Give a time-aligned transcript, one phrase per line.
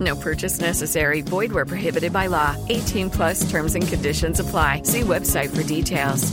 [0.00, 1.22] No purchase necessary.
[1.22, 2.56] Void where prohibited by law.
[2.68, 4.82] 18 plus terms and conditions apply.
[4.82, 6.32] See website for details.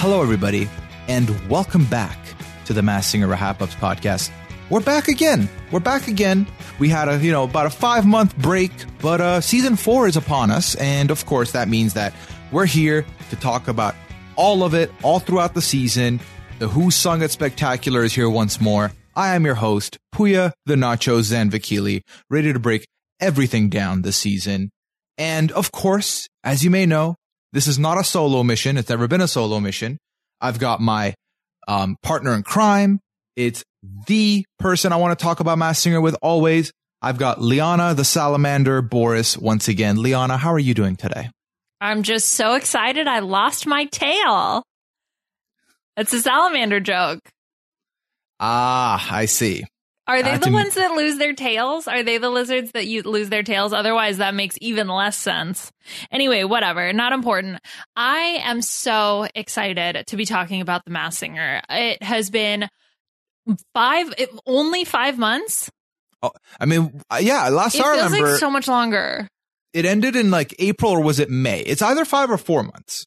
[0.00, 0.70] Hello, everybody,
[1.08, 2.16] and welcome back
[2.64, 4.30] to the Masked Singer Wrap Ups podcast.
[4.70, 5.48] We're back again.
[5.70, 6.46] We're back again.
[6.78, 10.16] We had a, you know, about a five month break, but uh, season four is
[10.16, 10.74] upon us.
[10.74, 12.12] And of course, that means that
[12.52, 13.94] we're here to talk about
[14.36, 16.20] all of it, all throughout the season.
[16.58, 18.92] The Who Sung It Spectacular is here once more.
[19.16, 22.86] I am your host, Puya the Nacho Zanvakili, ready to break
[23.20, 24.70] everything down this season.
[25.16, 27.14] And of course, as you may know,
[27.54, 28.76] this is not a solo mission.
[28.76, 29.96] It's never been a solo mission.
[30.42, 31.14] I've got my
[31.66, 33.00] um, partner in crime.
[33.34, 36.72] It's the person I want to talk about Masked Singer with always.
[37.00, 40.02] I've got Liana the Salamander Boris once again.
[40.02, 41.30] Liana, how are you doing today?
[41.80, 43.06] I'm just so excited.
[43.06, 44.64] I lost my tail.
[45.96, 47.20] It's a salamander joke.
[48.40, 49.64] Ah, I see.
[50.08, 51.86] Are they uh, the ones that lose their tails?
[51.86, 53.74] Are they the lizards that you lose their tails?
[53.74, 55.70] Otherwise, that makes even less sense.
[56.10, 56.92] Anyway, whatever.
[56.92, 57.60] Not important.
[57.94, 61.60] I am so excited to be talking about the Masked Singer.
[61.68, 62.68] It has been
[63.74, 65.70] five, it, only five months.
[66.22, 67.48] Oh, I mean, uh, yeah.
[67.48, 69.28] Last it I feels remember, like so much longer.
[69.72, 71.60] It ended in like April or was it May?
[71.60, 73.06] It's either five or four months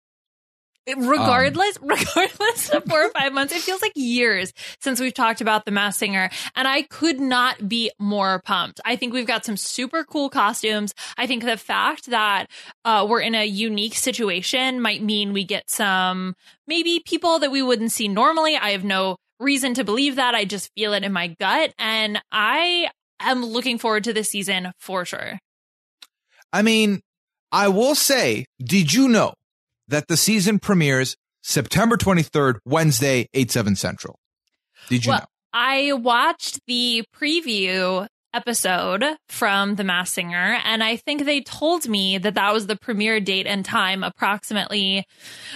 [0.97, 1.87] regardless um.
[1.89, 5.71] regardless of four or five months it feels like years since we've talked about the
[5.71, 10.03] Masked Singer and i could not be more pumped i think we've got some super
[10.03, 12.47] cool costumes i think the fact that
[12.83, 16.35] uh, we're in a unique situation might mean we get some
[16.67, 20.45] maybe people that we wouldn't see normally i have no reason to believe that i
[20.45, 25.03] just feel it in my gut and i am looking forward to this season for
[25.05, 25.39] sure
[26.53, 27.01] i mean
[27.51, 29.33] i will say did you know
[29.87, 34.19] that the season premieres September 23rd, Wednesday, 8, 7 Central.
[34.89, 35.25] Did you well, know?
[35.53, 42.17] I watched the preview episode from The Masked Singer, and I think they told me
[42.17, 45.05] that that was the premiere date and time approximately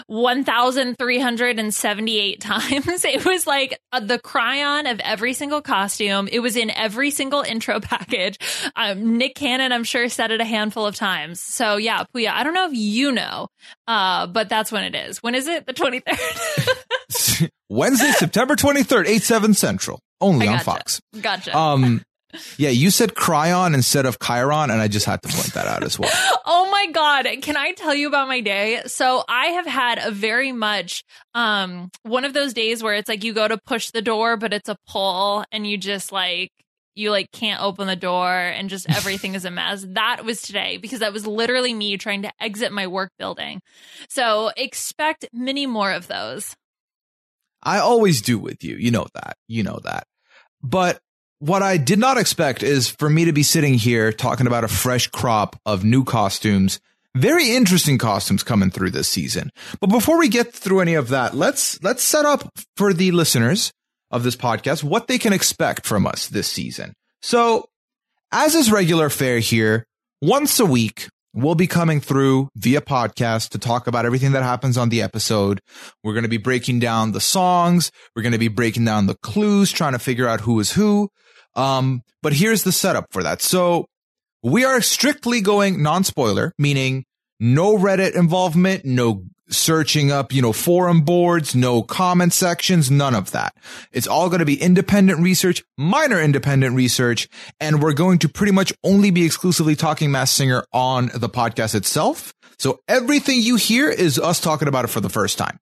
[0.08, 3.06] 1,378 times.
[3.16, 6.28] It was like uh, the cryon of every single costume.
[6.32, 8.38] It was in every single intro package.
[8.76, 11.40] Um, Nick Cannon, I'm sure, said it a handful of times.
[11.40, 13.48] So yeah, Puya, I don't know if you know,
[13.88, 15.24] uh, but that's when it is.
[15.24, 15.66] When is it?
[15.66, 17.50] The 23rd?
[17.70, 20.00] Wednesday, September 23rd, 8, 7 Central.
[20.22, 21.02] Only on Fox.
[21.22, 21.56] Gotcha.
[21.56, 22.02] Um,
[22.58, 25.84] yeah, you said cryon instead of Chiron, and I just had to point that out
[25.84, 26.12] as well.
[26.46, 28.82] oh my god, can I tell you about my day?
[28.88, 31.04] So I have had a very much
[31.34, 34.54] um one of those days where it's like you go to push the door, but
[34.54, 36.52] it's a pull, and you just like
[36.96, 39.86] you like can't open the door and just everything is a mess.
[39.90, 43.62] That was today because that was literally me trying to exit my work building.
[44.10, 46.56] So expect many more of those.
[47.62, 48.76] I always do with you.
[48.78, 49.38] You know that.
[49.48, 50.08] You know that.
[50.64, 51.00] But
[51.40, 54.70] what I did not expect is for me to be sitting here talking about a
[54.70, 56.80] fresh crop of new costumes.
[57.16, 59.50] Very interesting costumes coming through this season.
[59.80, 63.72] But before we get through any of that, let's let's set up for the listeners
[64.12, 66.94] of this podcast what they can expect from us this season.
[67.22, 67.66] So,
[68.32, 69.86] as is regular fare here,
[70.22, 74.78] once a week we'll be coming through via podcast to talk about everything that happens
[74.78, 75.60] on the episode.
[76.04, 77.92] We're going to be breaking down the songs.
[78.16, 81.10] We're going to be breaking down the clues, trying to figure out who is who.
[81.56, 83.42] Um, but here's the setup for that.
[83.42, 83.86] So
[84.44, 87.06] we are strictly going non-spoiler, meaning
[87.40, 93.32] no Reddit involvement, no searching up, you know, forum boards, no comment sections, none of
[93.32, 93.56] that.
[93.92, 97.28] It's all going to be independent research, minor independent research,
[97.60, 101.76] and we're going to pretty much only be exclusively talking Masked Singer on the podcast
[101.76, 102.34] itself.
[102.58, 105.60] So everything you hear is us talking about it for the first time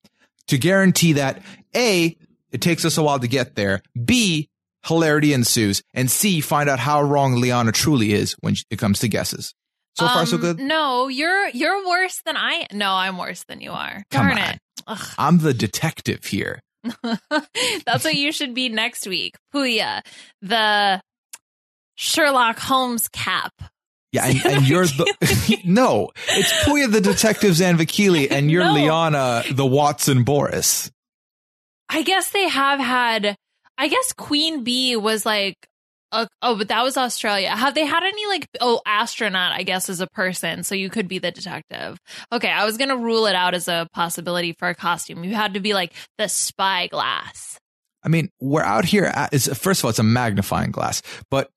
[0.47, 1.41] to guarantee that
[1.75, 2.15] A,
[2.51, 3.81] it takes us a while to get there.
[4.05, 4.49] B,
[4.85, 5.81] hilarity ensues.
[5.94, 9.53] And C, find out how wrong Liana truly is when it comes to guesses.
[9.95, 10.59] So far, so Um, good.
[10.59, 12.65] No, you're you're worse than I.
[12.71, 14.03] No, I'm worse than you are.
[14.09, 14.50] Come Darn on.
[14.56, 14.59] it.
[14.88, 15.07] Ugh.
[15.18, 16.62] I'm the detective here.
[17.85, 19.35] That's what you should be next week.
[19.53, 20.01] Puya,
[20.41, 21.00] the
[21.95, 23.53] Sherlock Holmes cap.
[24.12, 28.74] Yeah, and, and you're the no, it's Puya the detective Zanvakili, and you're No.
[28.74, 30.91] Liana the Watson Boris.
[31.89, 33.36] I guess they have had.
[33.77, 35.55] I guess Queen Bee was like.
[36.11, 37.49] Uh, oh, but that was Australia.
[37.49, 39.51] Have they had any like oh astronaut?
[39.51, 41.97] I guess as a person, so you could be the detective.
[42.31, 45.23] Okay, I was gonna rule it out as a possibility for a costume.
[45.23, 47.57] You had to be like the spyglass.
[48.03, 49.11] I mean, we're out here.
[49.55, 51.49] First of all, it's a magnifying glass, but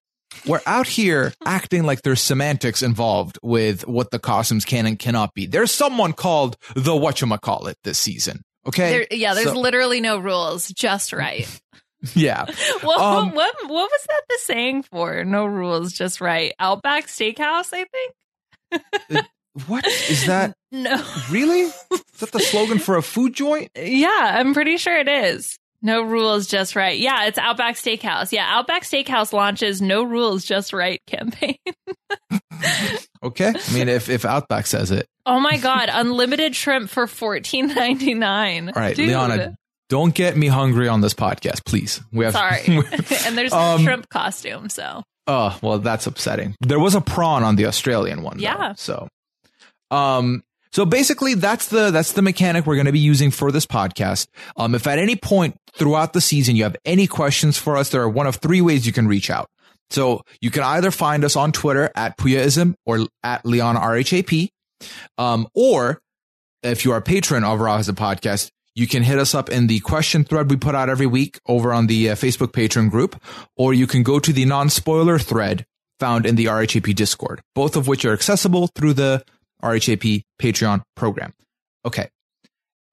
[0.47, 5.35] we're out here acting like there's semantics involved with what the costumes can and cannot
[5.35, 5.45] be.
[5.47, 8.43] There's someone called the whatchamacallit this season.
[8.67, 8.91] Okay.
[8.91, 11.47] There, yeah, there's So- literally no rules, just right.
[12.15, 12.45] yeah.
[12.83, 15.25] Well, Um, what what was that the saying for?
[15.25, 16.53] No rules, just right.
[16.59, 17.85] Outback Steakhouse, I
[18.71, 19.27] think.
[19.67, 20.55] What is that?
[20.73, 21.03] No.
[21.31, 21.61] Really?
[21.63, 23.71] Is that the slogan for a food joint?
[23.77, 25.57] Yeah, I'm pretty sure it is.
[25.81, 26.99] No rules, just right.
[26.99, 28.31] Yeah, it's Outback Steakhouse.
[28.31, 31.57] Yeah, Outback Steakhouse launches No Rules, Just Right campaign.
[33.23, 33.53] Okay.
[33.55, 35.07] I mean, if, if Outback says it.
[35.25, 38.69] Oh my god, unlimited shrimp for fourteen ninety nine.
[38.69, 39.57] All right, Liana,
[39.89, 42.01] don't get me hungry on this podcast, please.
[42.13, 42.61] We have Sorry.
[43.27, 46.55] and there's Um, shrimp costume, so Oh, well, that's upsetting.
[46.61, 48.37] There was a prawn on the Australian one.
[48.39, 48.75] though, Yeah.
[48.77, 49.09] so,
[49.91, 50.43] um,
[50.73, 54.29] so basically that's the, that's the mechanic we're going to be using for this podcast.
[54.57, 58.03] Um, if at any point throughout the season you have any questions for us, there
[58.03, 59.49] are one of three ways you can reach out.
[59.91, 64.49] So you can either find us on Twitter at Puyaism or at Liana RHAP.
[65.17, 66.01] Um, or
[66.63, 69.49] if you are a patron of Rob Has a Podcast, you can hit us up
[69.49, 72.91] in the question thread we put out every week over on the uh, Facebook patron
[72.91, 73.21] group,
[73.57, 75.67] or you can go to the non-spoiler thread
[75.99, 79.25] found in the RHAP Discord, both of which are accessible through the
[79.65, 81.33] RHAP Patreon program.
[81.87, 82.11] Okay.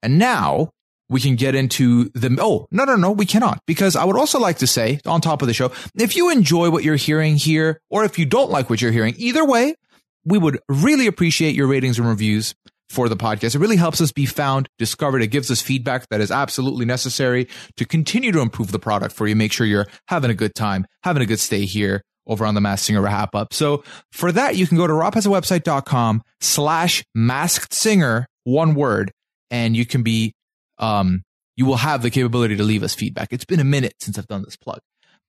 [0.01, 0.71] And now
[1.09, 3.59] we can get into the, oh, no, no, no, we cannot.
[3.67, 6.69] Because I would also like to say on top of the show, if you enjoy
[6.69, 9.75] what you're hearing here, or if you don't like what you're hearing, either way,
[10.23, 12.55] we would really appreciate your ratings and reviews
[12.89, 13.55] for the podcast.
[13.55, 15.21] It really helps us be found, discovered.
[15.21, 17.47] It gives us feedback that is absolutely necessary
[17.77, 19.35] to continue to improve the product for you.
[19.35, 22.61] Make sure you're having a good time, having a good stay here over on the
[22.61, 23.53] Masked Singer Wrap Up.
[23.53, 29.11] So for that, you can go to robhasawebsite.com slash masked singer, one word,
[29.51, 30.33] and you can be,
[30.77, 31.23] um,
[31.55, 33.29] you will have the capability to leave us feedback.
[33.31, 34.79] It's been a minute since I've done this plug,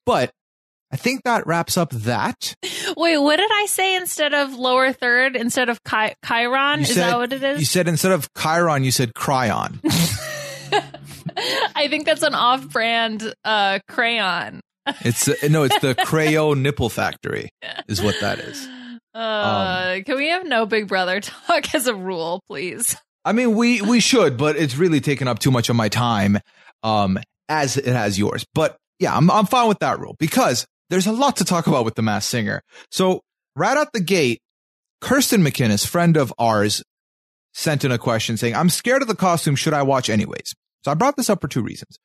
[0.07, 0.31] but
[0.94, 2.55] I think that wraps up that.
[2.96, 5.35] Wait, what did I say instead of lower third?
[5.35, 6.79] Instead of Chi- Chiron?
[6.79, 7.58] You Is said- that what it is?
[7.58, 9.81] You said instead of Chiron, you said Cryon.
[11.75, 14.61] I think that's an off-brand uh, crayon.
[15.00, 17.49] It's uh, no, it's the Crayo Nipple Factory,
[17.88, 18.69] is what that is.
[19.14, 22.97] Uh, can we have no Big Brother talk as a rule, please?
[23.25, 26.38] I mean, we we should, but it's really taken up too much of my time,
[26.85, 27.19] um,
[27.49, 28.44] as it has yours.
[28.55, 31.85] But yeah, I'm I'm fine with that rule because there's a lot to talk about
[31.85, 32.62] with the Masked Singer.
[32.88, 33.20] So
[33.56, 34.41] right out the gate,
[35.00, 36.85] Kirsten McInnes, friend of ours,
[37.52, 39.56] sent in a question saying, "I'm scared of the costume.
[39.56, 40.55] Should I watch anyways?"
[40.85, 41.99] So I brought this up for two reasons.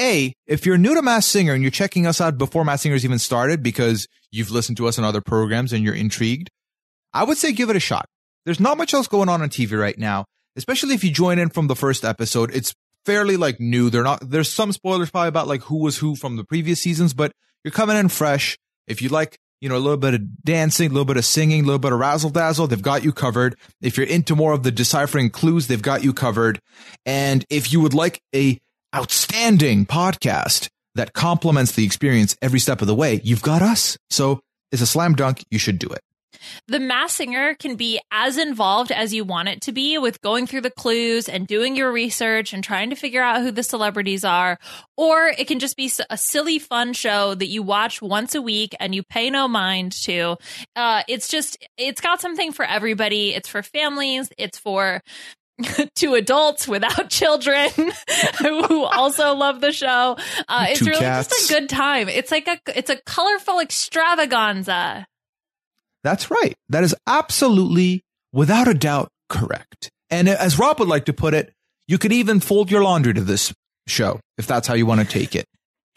[0.00, 3.04] A, if you're new to Masked Singer and you're checking us out before Masked Singer's
[3.04, 6.48] even started because you've listened to us on other programs and you're intrigued,
[7.12, 8.06] I would say give it a shot.
[8.44, 11.48] There's not much else going on on TV right now, especially if you join in
[11.48, 12.54] from the first episode.
[12.54, 13.90] It's fairly like new.
[13.90, 17.12] They're not, there's some spoilers probably about like who was who from the previous seasons,
[17.12, 17.32] but
[17.66, 18.56] you're coming in fresh.
[18.86, 21.64] If you like, you know, a little bit of dancing, a little bit of singing,
[21.64, 23.56] a little bit of razzle dazzle, they've got you covered.
[23.82, 26.60] If you're into more of the deciphering clues, they've got you covered.
[27.04, 28.60] And if you would like a
[28.94, 33.98] outstanding podcast that complements the experience every step of the way, you've got us.
[34.10, 34.38] So
[34.70, 35.42] it's a slam dunk.
[35.50, 36.00] You should do it.
[36.68, 40.46] The mass singer can be as involved as you want it to be with going
[40.46, 44.24] through the clues and doing your research and trying to figure out who the celebrities
[44.24, 44.58] are.
[44.96, 48.74] Or it can just be a silly, fun show that you watch once a week
[48.80, 50.36] and you pay no mind to.
[50.74, 53.34] Uh, it's just, it's got something for everybody.
[53.34, 54.32] It's for families.
[54.38, 55.02] It's for
[55.94, 57.70] to adults without children
[58.40, 60.16] who also love the show.
[60.48, 61.28] Uh, it's Two really cats.
[61.28, 62.08] just a good time.
[62.08, 65.06] It's like a, it's a colorful extravaganza.
[66.06, 66.54] That's right.
[66.68, 69.90] That is absolutely, without a doubt, correct.
[70.08, 71.52] And as Rob would like to put it,
[71.88, 73.52] you could even fold your laundry to this
[73.88, 75.46] show if that's how you want to take it.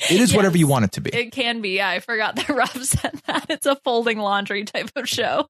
[0.09, 0.35] It is Yes.
[0.35, 1.09] whatever you want it to be.
[1.13, 1.71] It can be.
[1.75, 3.45] Yeah, I forgot that Rob said that.
[3.49, 5.45] It's a folding laundry type of show.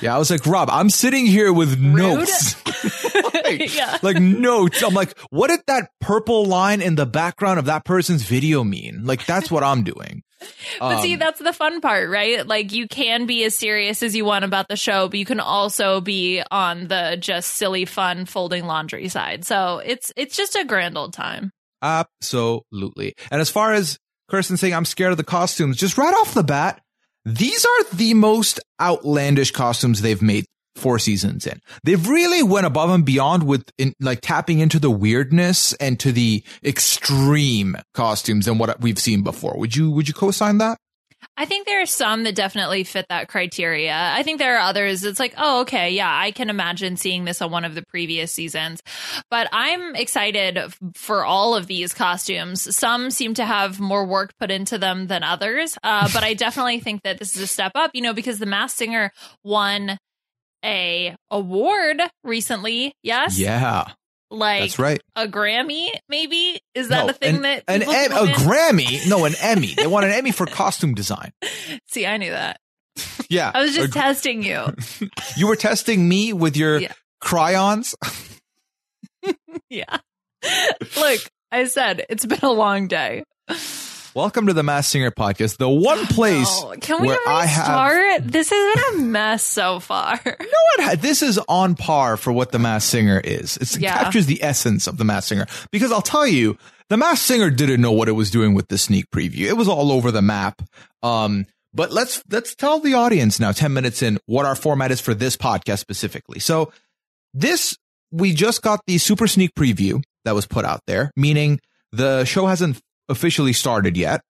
[0.00, 2.54] yeah, I was like, Rob, I'm sitting here with notes.
[3.44, 3.98] like, Yeah.
[4.02, 4.82] like notes.
[4.82, 9.04] I'm like, what did that purple line in the background of that person's video mean?
[9.04, 10.22] Like, that's what I'm doing.
[10.78, 12.46] But see, Um, that's the fun part, right?
[12.46, 15.40] Like you can be as serious as you want about the show, but you can
[15.40, 19.44] also be on the just silly fun folding laundry side.
[19.44, 21.50] So it's it's just a grand old time.
[21.82, 23.14] Absolutely.
[23.30, 23.98] And as far as
[24.30, 26.80] Kirsten saying, I'm scared of the costumes, just right off the bat,
[27.24, 30.44] these are the most outlandish costumes they've made
[30.78, 31.60] four seasons in.
[31.84, 36.12] They've really went above and beyond with in, like tapping into the weirdness and to
[36.12, 39.58] the extreme costumes than what we've seen before.
[39.58, 40.78] Would you, would you co-sign that?
[41.36, 43.94] I think there are some that definitely fit that criteria.
[43.94, 45.04] I think there are others.
[45.04, 48.32] It's like, oh, okay, yeah, I can imagine seeing this on one of the previous
[48.32, 48.82] seasons.
[49.30, 50.58] But I'm excited
[50.94, 52.74] for all of these costumes.
[52.74, 55.78] Some seem to have more work put into them than others.
[55.82, 58.46] Uh, but I definitely think that this is a step up, you know, because the
[58.46, 59.12] Masked Singer
[59.44, 59.98] won
[60.64, 62.94] a award recently.
[63.02, 63.92] Yes, Yeah,
[64.30, 65.00] like that's right.
[65.16, 65.88] a Grammy.
[66.08, 68.26] Maybe is that No, a thing an, that an Em- a?
[68.32, 69.08] Grammy?
[69.08, 69.74] No, an Emmy.
[69.74, 71.32] They want an Emmy for costume design.
[71.88, 72.58] See, I knew that.
[73.30, 74.64] Yeah, I was just A- testing you.
[75.36, 76.92] you were testing me with your Yeah.
[77.20, 77.94] crayons.
[79.68, 79.98] Yeah.
[80.96, 81.20] Look,
[81.52, 83.24] I said it's been a long day.
[84.18, 88.32] Welcome to the Masked Singer podcast, the one place Oh, can we where I have?
[88.32, 90.18] This has been a mess so far.
[90.76, 93.56] what this is on par for what the Masked Singer is.
[93.58, 96.58] It's, it captures the essence of the Masked Singer because I'll tell you,
[96.88, 99.46] the Masked Singer didn't know what it was doing with the sneak preview.
[99.46, 100.62] It was all over the map.
[101.04, 105.00] Um, but let's let's tell the audience now, ten minutes in, what our format is
[105.00, 106.40] for this podcast specifically.
[106.40, 106.72] So
[107.34, 107.78] this
[108.10, 111.60] we just got the super sneak preview that was put out there, meaning
[111.92, 114.22] the show hasn't officially started yet,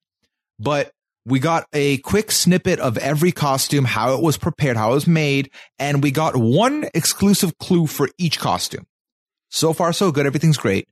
[0.58, 0.92] but
[1.24, 5.06] we got a quick snippet of every costume, how it was prepared, how it was
[5.06, 8.86] made, and we got one exclusive clue for each costume.
[9.50, 10.26] So far, so good.
[10.26, 10.88] Everything's great.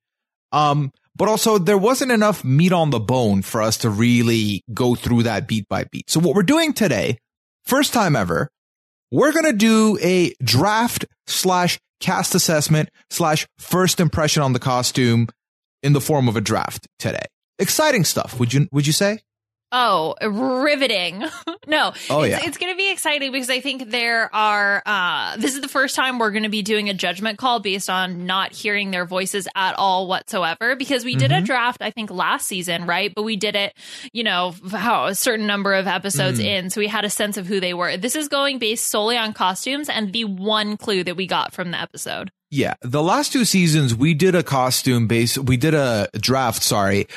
[0.53, 4.95] Um, but also there wasn't enough meat on the bone for us to really go
[4.95, 6.11] through that beat by beat.
[6.11, 7.19] So what we're doing today,
[7.65, 8.51] first time ever,
[9.11, 15.29] we're going to do a draft slash cast assessment slash first impression on the costume
[15.83, 17.25] in the form of a draft today.
[17.59, 18.39] Exciting stuff.
[18.39, 19.21] Would you, would you say?
[19.73, 21.25] Oh, riveting.
[21.67, 21.93] no.
[22.09, 22.41] Oh, it's, yeah.
[22.49, 25.97] It's going to be exciting because I think there are, uh, this is the first
[25.97, 29.49] time we're going to be doing a judgment call based on not hearing their voices
[29.57, 31.47] at all whatsoever because we did a Mhm.
[31.47, 33.13] draft, I think last season, right?
[33.13, 33.75] But we did it,
[34.13, 36.45] you know, how a certain number of episodes Mhm.
[36.45, 36.71] in.
[36.71, 37.97] So we had a sense of who they were.
[37.97, 41.73] This is going based solely on costumes and the one clue that we got from
[41.73, 42.31] the episode.
[42.53, 45.37] Yeah, the last two seasons we did a costume base.
[45.37, 47.09] We did a draft, sorry,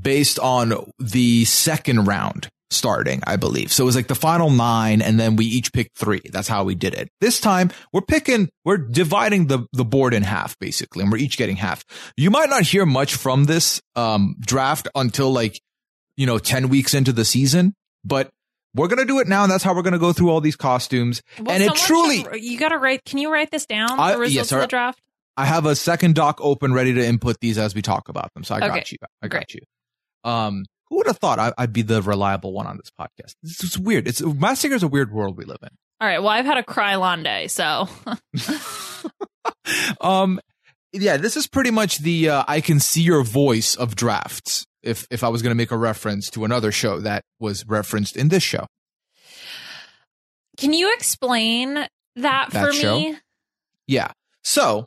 [0.00, 3.70] based on the second round starting, I believe.
[3.72, 6.20] So it was like the final nine, and then we each picked three.
[6.32, 7.08] That's how we did it.
[7.20, 11.36] This time we're picking, we're dividing the the board in half basically, and we're each
[11.38, 11.84] getting half.
[12.16, 15.60] You might not hear much from this um draft until like
[16.16, 17.74] you know ten weeks into the season,
[18.04, 18.30] but.
[18.74, 21.22] We're gonna do it now, and that's how we're gonna go through all these costumes.
[21.40, 23.06] Well, and it truly, should- you got to write.
[23.06, 23.88] Can you write this down?
[23.98, 25.00] I- the results yes, of the draft.
[25.34, 28.44] I have a second doc open ready to input these as we talk about them.
[28.44, 28.68] So I Okay.
[28.68, 28.98] got you.
[29.22, 29.54] I got Great.
[29.54, 29.60] you.
[30.26, 33.34] Um, who would have thought I, I'd be the reliable one on this podcast?
[33.42, 34.06] It's, it's weird.
[34.06, 35.70] It's Masked Singer's a weird world we live in.
[36.00, 36.18] All right.
[36.18, 37.88] Well, I've had a Krylon day, so
[40.00, 40.40] Um,
[40.92, 44.66] yeah, this is pretty much the uh, I can see your voice of drafts.
[44.82, 48.16] If if I was going to make a reference to another show that was referenced
[48.16, 48.66] in this show,
[50.56, 51.88] can you explain that,
[52.50, 52.98] That for show?
[52.98, 53.16] me?
[53.86, 54.12] yeah.
[54.44, 54.86] So,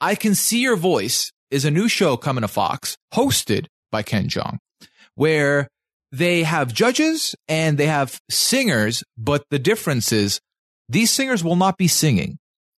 [0.00, 4.28] I can see your voice is a new show coming to Fox, hosted by Ken
[4.28, 4.56] Jeong,
[5.16, 5.68] where
[6.12, 10.40] they have judges and they have singers, but the difference is
[10.88, 12.38] these singers will not be singing.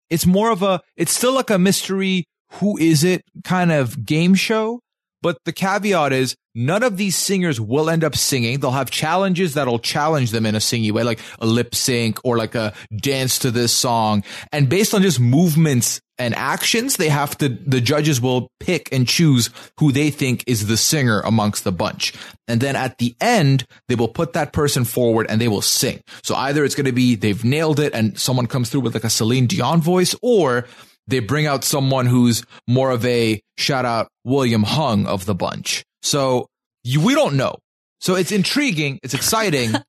[0.09, 4.33] It's more of a, it's still like a mystery, who is it kind of game
[4.33, 4.79] show.
[5.27, 8.61] But the caveat is none of these singers will end up singing.
[8.61, 12.37] They'll have challenges that'll challenge them in a singing way, like a lip sync or
[12.37, 14.23] like a dance to this song.
[14.53, 19.05] And based on just movements and actions, they have to, the judges will pick and
[19.05, 19.49] choose
[19.81, 22.13] who they think is the singer amongst the bunch.
[22.47, 25.99] And then at the end, they will put that person forward and they will sing.
[26.23, 29.03] So either it's going to be they've nailed it and someone comes through with like
[29.03, 30.67] a Celine Dion voice or
[31.07, 35.83] they bring out someone who's more of a shout out William Hung of the bunch.
[36.01, 36.47] So
[36.83, 37.55] you, we don't know.
[37.99, 39.71] So it's intriguing, it's exciting.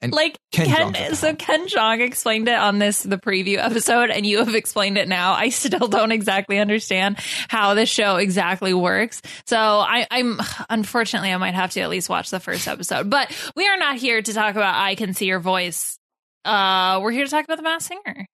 [0.00, 1.34] And like Ken Ken, Jeong's at the so.
[1.34, 5.32] Ken Jeong explained it on this the preview episode, and you have explained it now.
[5.32, 9.20] I still don't exactly understand how this show exactly works.
[9.46, 13.10] So I, I'm unfortunately I might have to at least watch the first episode.
[13.10, 15.98] But we are not here to talk about I can see your voice.
[16.44, 18.26] Uh, we're here to talk about the Masked Singer.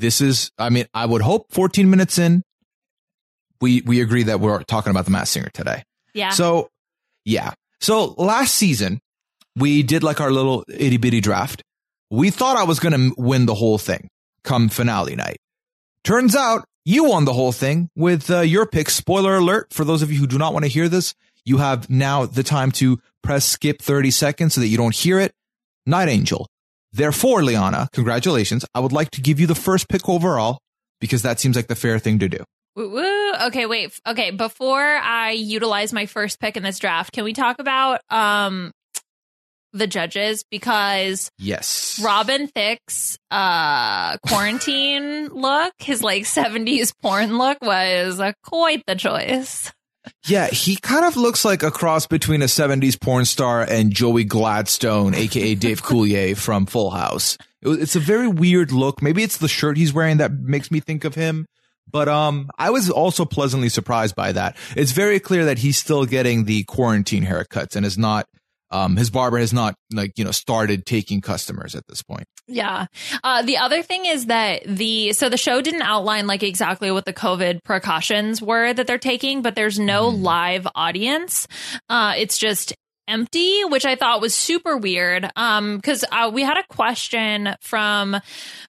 [0.00, 2.42] This is, I mean, I would hope 14 minutes in,
[3.60, 5.82] we we agree that we're talking about the Masked Singer today.
[6.14, 6.30] Yeah.
[6.30, 6.70] So,
[7.24, 7.52] yeah.
[7.80, 9.00] So last season,
[9.56, 11.62] we did like our little itty bitty draft.
[12.10, 14.08] We thought I was going to win the whole thing
[14.42, 15.36] come finale night.
[16.02, 18.88] Turns out you won the whole thing with uh, your pick.
[18.88, 21.14] Spoiler alert for those of you who do not want to hear this.
[21.44, 25.20] You have now the time to press skip 30 seconds so that you don't hear
[25.20, 25.32] it.
[25.86, 26.46] Night Angel.
[26.92, 28.64] Therefore, Liana, congratulations.
[28.74, 30.58] I would like to give you the first pick overall
[31.00, 32.44] because that seems like the fair thing to do.
[32.76, 33.32] Woo, woo.
[33.46, 33.98] Okay, wait.
[34.06, 38.72] Okay, before I utilize my first pick in this draft, can we talk about um
[39.72, 42.00] the judges because Yes.
[42.02, 49.72] Robin Thicke's uh quarantine look, his like 70s porn look was uh, quite the choice.
[50.26, 54.24] Yeah, he kind of looks like a cross between a 70s porn star and Joey
[54.24, 57.36] Gladstone, aka Dave Coulier from Full House.
[57.62, 59.02] It's a very weird look.
[59.02, 61.46] Maybe it's the shirt he's wearing that makes me think of him.
[61.90, 64.56] But um, I was also pleasantly surprised by that.
[64.76, 68.26] It's very clear that he's still getting the quarantine haircuts and is not.
[68.70, 72.26] Um, his barber has not like you know started taking customers at this point.
[72.46, 72.86] Yeah.
[73.22, 77.04] Uh, the other thing is that the so the show didn't outline like exactly what
[77.04, 81.46] the COVID precautions were that they're taking, but there's no live audience.
[81.88, 82.72] Uh, it's just
[83.10, 85.28] empty, which I thought was super weird.
[85.36, 88.16] Um, because uh, we had a question from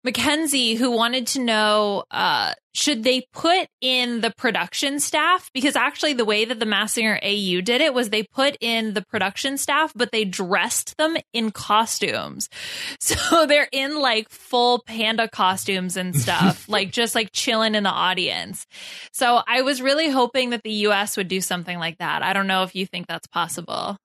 [0.03, 5.49] Mackenzie who wanted to know uh should they put in the production staff?
[5.53, 8.93] Because actually the way that the Masked Singer AU did it was they put in
[8.93, 12.49] the production staff but they dressed them in costumes.
[12.99, 17.89] So they're in like full panda costumes and stuff like just like chilling in the
[17.89, 18.65] audience.
[19.11, 22.23] So i was really hoping that the us would do something like that.
[22.23, 23.97] I don't know if you think that's possible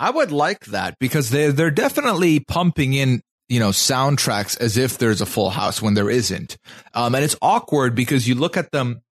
[0.00, 4.96] I would like that because they they're definitely pumping in you know soundtracks as if
[4.96, 6.56] there's a full house when there isn't,
[6.94, 9.02] um, and it's awkward because you look at them.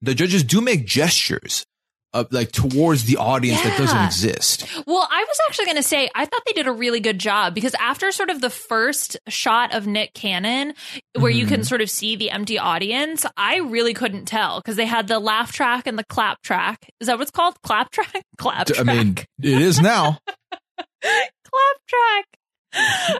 [0.00, 1.66] The judges do make gestures,
[2.14, 4.66] of, like towards the audience that doesn't exist.
[4.86, 7.54] Well, I was actually going to say, I thought they did a really good job
[7.54, 10.74] because after sort of the first shot of Nick Cannon,
[11.18, 11.64] where you can mm-hmm.
[11.64, 15.52] sort of see the empty audience, I really couldn't tell because they had the laugh
[15.52, 16.88] track and the clap track.
[17.00, 17.60] Is that what's called?
[17.62, 18.24] Clap track?
[18.38, 18.80] Clap track.
[18.80, 20.18] I mean, it is now.
[21.02, 22.26] clap track.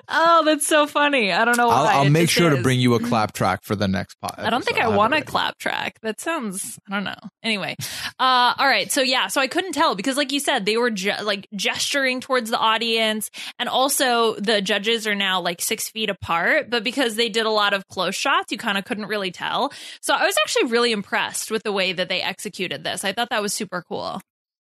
[0.09, 1.33] Oh, that's so funny.
[1.33, 1.93] I don't know why.
[1.93, 4.35] I'll, I'll make sure to bring you a clap track for the next pod.
[4.39, 4.95] I don't think I.
[4.95, 5.99] Want a clap track.
[6.03, 7.19] That sounds, I don't know.
[7.43, 7.75] Anyway,
[8.19, 8.93] uh, all right.
[8.93, 12.21] So yeah, so I couldn't tell because, like you said, they were ge- like gesturing
[12.21, 16.71] towards the audience, and also the judges are now like six feet apart.
[16.71, 19.73] But because they did a lot of close shots, you kind of couldn't really tell.
[20.01, 23.05] So I was actually really impressed with the way that they executed this.
[23.05, 24.21] I thought that was super cool.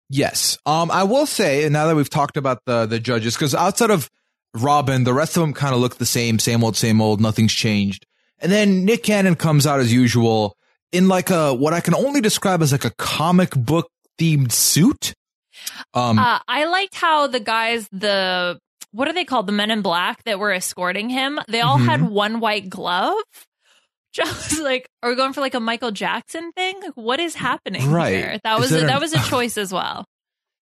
[0.10, 0.58] Yes.
[0.66, 3.92] Um, I will say, and now that we've talked about the the judges, because outside
[3.92, 4.10] of
[4.56, 7.22] Robin, the rest of them kind of look the same, same old, same old.
[7.22, 8.06] Nothing's changed.
[8.40, 10.56] And then Nick Cannon comes out as usual
[10.92, 15.14] in like a what I can only describe as like a comic book themed suit.
[15.94, 18.58] Um, Uh, I liked how the guys, the
[18.92, 19.46] what are they called?
[19.46, 22.10] The men in black that were escorting him, they all had Mhm.
[22.10, 23.18] one white glove.
[24.14, 26.80] Just like, are we going for like a Michael Jackson thing?
[26.82, 28.16] Like, what is happening Right.
[28.16, 28.40] here?
[28.44, 30.06] That was a, that was a choice as well.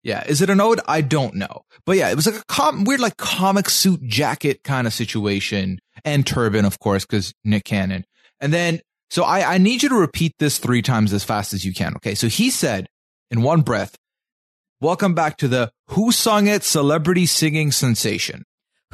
[0.06, 0.80] Yeah, is it an ode?
[0.86, 4.62] I don't know, but yeah, it was like a com- weird like comic suit jacket
[4.62, 8.04] kind of situation and turban, of course, because Nick Cannon.
[8.40, 11.64] And then, so I I need you to repeat this three times as fast as
[11.64, 11.94] you can.
[11.96, 12.86] Okay, so he said
[13.30, 13.96] in one breath,
[14.80, 18.44] "Welcome back to the Who Sung It Celebrity Singing Sensation."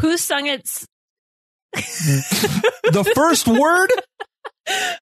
[0.01, 0.61] Who sung it?
[0.63, 0.87] s-
[1.75, 3.91] The first word,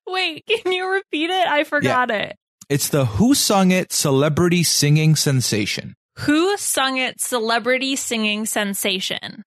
[0.08, 1.46] Wait, can you repeat it?
[1.46, 2.36] I forgot it.
[2.68, 5.94] it's the Who Sung It Celebrity Singing Sensation.
[6.20, 7.20] Who sung it?
[7.20, 9.42] Celebrity singing sensation.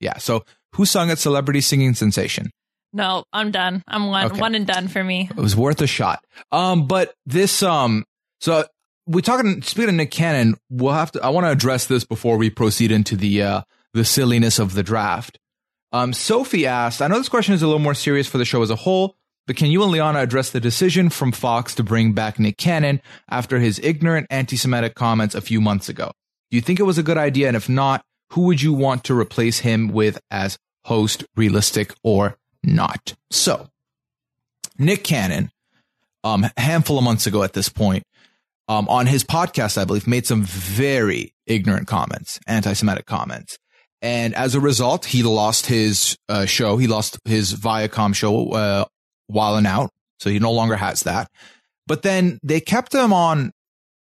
[0.00, 0.44] Yeah, so
[0.74, 2.50] Who Sung It Celebrity Singing Sensation.
[2.92, 3.82] No, I'm done.
[3.86, 4.40] I'm one Okay.
[4.40, 5.28] one and done for me.
[5.30, 6.24] It was worth a shot.
[6.52, 8.04] Um, but this, um,
[8.40, 8.64] so
[9.06, 12.36] we talking, speaking of Nick Cannon, we'll have to, I want to address this before
[12.38, 15.38] we proceed into the, uh, the silliness of the draft.
[15.92, 18.62] Um, Sophie asked, I know this question is a little more serious for the show
[18.62, 19.16] as a whole,
[19.48, 23.00] but can you and Liana address the decision from Fox to bring back Nick Cannon
[23.30, 26.12] after his ignorant anti-Semitic comments a few months ago?
[26.50, 27.48] Do you think it was a good idea?
[27.48, 32.36] And if not, who would you want to replace him with as host, realistic or
[32.62, 33.14] not?
[33.30, 33.70] So,
[34.76, 35.50] Nick Cannon,
[36.24, 38.04] um, a handful of months ago at this point,
[38.68, 43.58] um, on his podcast, I believe, made some very ignorant comments, anti-Semitic comments.
[44.02, 46.76] And as a result, he lost his uh, show.
[46.76, 48.84] He lost his Viacom show, uh,
[49.28, 49.90] Wild 'N Out.
[50.18, 51.30] So he no longer has that.
[51.86, 53.52] But then they kept him on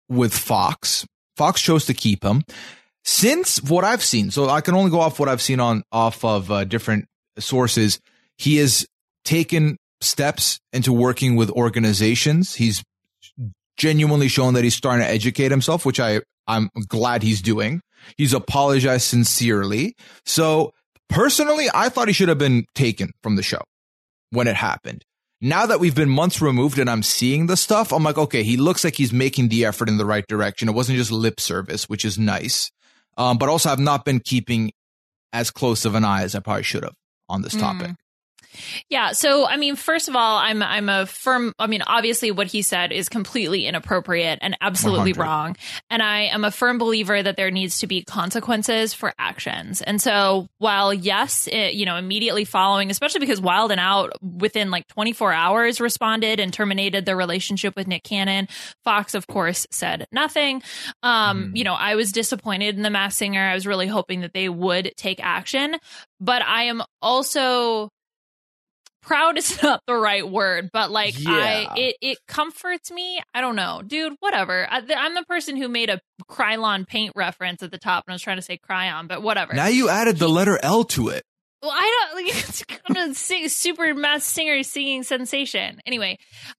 [0.08, 1.06] with Fox.
[1.36, 2.42] Fox chose to keep him.
[3.04, 6.24] Since what I've seen, so I can only go off what I've seen on off
[6.24, 7.06] of uh, different
[7.38, 8.00] sources.
[8.38, 8.86] He has
[9.24, 12.54] taken steps into working with organizations.
[12.54, 12.82] He's
[13.76, 17.80] genuinely shown that he's starting to educate himself, which I I'm glad he's doing.
[18.16, 19.94] He's apologized sincerely.
[20.24, 20.72] So
[21.08, 23.62] personally, I thought he should have been taken from the show
[24.30, 25.04] when it happened.
[25.44, 28.56] Now that we've been months removed and I'm seeing the stuff, I'm like, okay, he
[28.56, 30.70] looks like he's making the effort in the right direction.
[30.70, 32.72] It wasn't just lip service, which is nice.
[33.18, 34.72] Um, but also I've not been keeping
[35.34, 36.94] as close of an eye as I probably should have
[37.28, 37.88] on this topic.
[37.88, 37.96] Mm.
[38.88, 39.12] Yeah.
[39.12, 41.52] So, I mean, first of all, I'm I'm a firm.
[41.58, 45.20] I mean, obviously, what he said is completely inappropriate and absolutely 100.
[45.20, 45.56] wrong.
[45.90, 49.82] And I am a firm believer that there needs to be consequences for actions.
[49.82, 54.70] And so, while yes, it, you know, immediately following, especially because Wild and Out within
[54.70, 58.48] like 24 hours responded and terminated their relationship with Nick Cannon,
[58.84, 60.62] Fox, of course, said nothing.
[61.02, 61.56] Um, mm.
[61.56, 63.42] You know, I was disappointed in the Masked Singer.
[63.42, 65.76] I was really hoping that they would take action,
[66.20, 67.90] but I am also
[69.04, 71.30] proud is not the right word, but like yeah.
[71.30, 73.20] I it it comforts me.
[73.32, 74.14] I don't know, dude.
[74.20, 74.66] Whatever.
[74.70, 78.14] I, am the person who made a Krylon paint reference at the top, and I
[78.14, 79.52] was trying to say Cryon, but whatever.
[79.54, 81.22] Now you added the letter L to it.
[81.62, 85.80] Well, I don't like it's kind of sing, super mass singer singing sensation.
[85.86, 86.18] Anyway,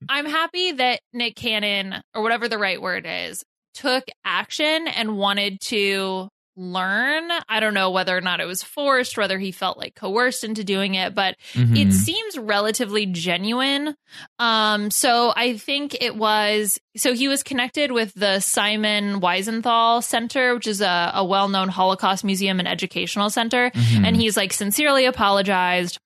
[0.09, 3.43] I'm happy that Nick Cannon or whatever the right word is
[3.75, 7.29] took action and wanted to learn.
[7.49, 10.63] I don't know whether or not it was forced, whether he felt like coerced into
[10.63, 11.75] doing it, but mm-hmm.
[11.75, 13.95] it seems relatively genuine.
[14.39, 20.55] Um, so I think it was, so he was connected with the Simon Wiesenthal Center,
[20.55, 23.69] which is a, a well known Holocaust museum and educational center.
[23.71, 24.05] Mm-hmm.
[24.05, 25.99] And he's like sincerely apologized.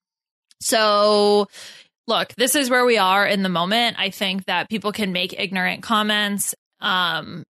[0.60, 1.46] So,
[2.06, 3.96] look, this is where we are in the moment.
[3.98, 7.44] I think that people can make ignorant comments um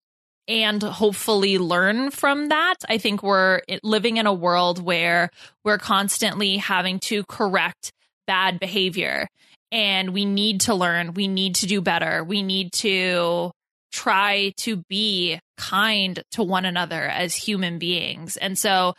[0.48, 2.76] and hopefully learn from that.
[2.88, 5.30] I think we're living in a world where
[5.64, 7.92] we're constantly having to correct
[8.26, 9.28] bad behavior
[9.70, 11.14] and we need to learn.
[11.14, 12.24] We need to do better.
[12.24, 13.50] We need to
[13.92, 18.36] try to be kind to one another as human beings.
[18.36, 18.94] And so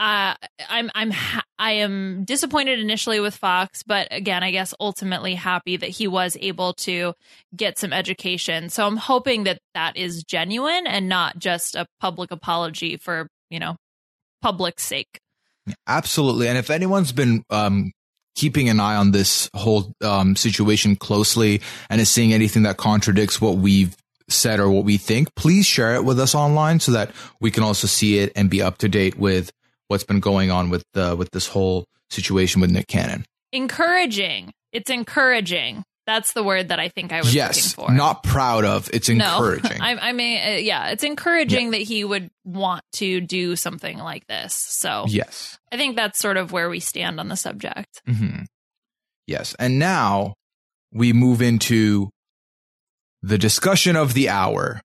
[0.00, 0.34] uh,
[0.70, 5.76] I'm I'm ha- I am disappointed initially with Fox, but again, I guess ultimately happy
[5.76, 7.12] that he was able to
[7.54, 8.70] get some education.
[8.70, 13.60] So I'm hoping that that is genuine and not just a public apology for you
[13.60, 13.76] know
[14.40, 15.20] public sake.
[15.86, 17.92] Absolutely, and if anyone's been um,
[18.34, 21.60] keeping an eye on this whole um, situation closely
[21.90, 23.94] and is seeing anything that contradicts what we've
[24.30, 27.62] said or what we think, please share it with us online so that we can
[27.62, 29.52] also see it and be up to date with
[29.90, 33.24] what's been going on with uh, with this whole situation with Nick Cannon.
[33.52, 34.52] Encouraging.
[34.72, 35.82] It's encouraging.
[36.06, 37.96] That's the word that I think I was yes, looking for.
[37.96, 38.88] Not proud of.
[38.92, 39.78] It's encouraging.
[39.78, 41.78] No, I, I mean, uh, yeah, it's encouraging yeah.
[41.78, 44.54] that he would want to do something like this.
[44.54, 48.00] So, yes, I think that's sort of where we stand on the subject.
[48.08, 48.44] Mm-hmm.
[49.26, 50.34] Yes, and now
[50.92, 52.10] we move into
[53.22, 54.80] the discussion of the hour,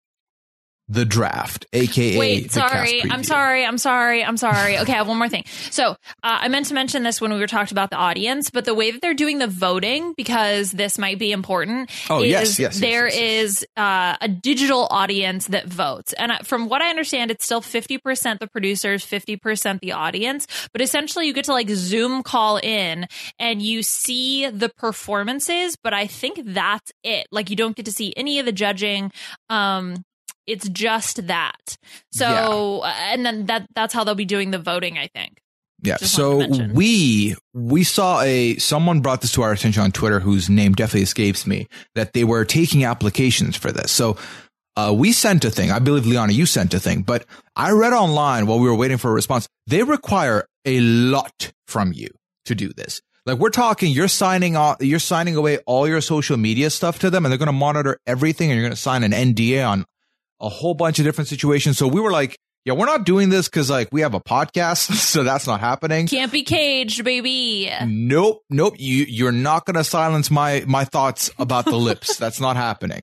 [0.87, 4.77] the draft, aka wait, sorry, I'm sorry, I'm sorry, I'm sorry.
[4.77, 5.43] Okay, I have one more thing.
[5.71, 8.65] So uh, I meant to mention this when we were talking about the audience, but
[8.65, 11.89] the way that they're doing the voting, because this might be important.
[12.09, 12.79] Oh yes, yes.
[12.79, 17.31] There yes, yes, is uh, a digital audience that votes, and from what I understand,
[17.31, 20.47] it's still 50 percent the producers, 50 percent the audience.
[20.71, 23.07] But essentially, you get to like Zoom call in
[23.39, 27.27] and you see the performances, but I think that's it.
[27.31, 29.11] Like you don't get to see any of the judging.
[29.49, 30.03] Um,
[30.47, 31.77] it's just that.
[32.11, 32.89] So, yeah.
[32.89, 35.39] Uh, and then that that's how they'll be doing the voting, I think.
[35.81, 35.97] Yeah.
[35.97, 40.49] Just so we we saw a someone brought this to our attention on Twitter whose
[40.49, 43.91] name definitely escapes me that they were taking applications for this.
[43.91, 44.17] So
[44.77, 45.71] uh, we sent a thing.
[45.71, 48.97] I believe Liana, you sent a thing, but I read online while we were waiting
[48.97, 49.47] for a response.
[49.67, 52.09] They require a lot from you
[52.45, 53.01] to do this.
[53.25, 57.09] Like we're talking, you're signing off, you're signing away all your social media stuff to
[57.09, 59.85] them, and they're going to monitor everything, and you're going to sign an NDA on
[60.39, 61.77] a whole bunch of different situations.
[61.77, 64.91] So we were like, yeah, we're not doing this because like we have a podcast,
[64.95, 66.07] so that's not happening.
[66.07, 67.71] Can't be caged, baby.
[67.85, 68.75] Nope, nope.
[68.77, 72.17] You you're not gonna silence my my thoughts about the lips.
[72.17, 73.01] that's not happening.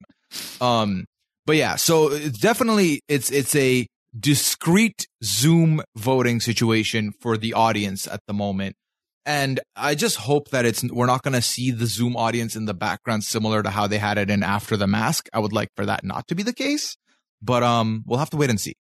[0.60, 1.04] Um,
[1.46, 3.86] but yeah, so it's definitely it's it's a
[4.18, 8.76] discrete Zoom voting situation for the audience at the moment.
[9.24, 12.64] And I just hope that it's we're not going to see the Zoom audience in
[12.64, 15.28] the background similar to how they had it in After the Mask.
[15.32, 16.96] I would like for that not to be the case,
[17.42, 18.74] but um, we'll have to wait and see.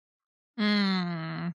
[0.59, 1.51] Mm,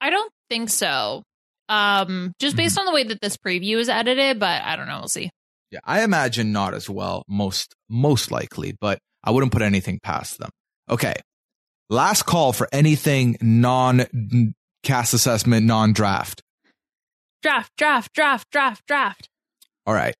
[0.00, 1.22] I don't think so.
[1.68, 4.98] Um, just based on the way that this preview is edited, but I don't know.
[5.00, 5.30] We'll see.
[5.70, 10.38] Yeah, I imagine not as well, most most likely, but I wouldn't put anything past
[10.38, 10.50] them.
[10.88, 11.14] Okay.
[11.90, 14.06] Last call for anything non
[14.82, 16.42] cast assessment, non draft.
[17.42, 19.28] Draft, draft, draft, draft, draft.
[19.86, 20.14] All right.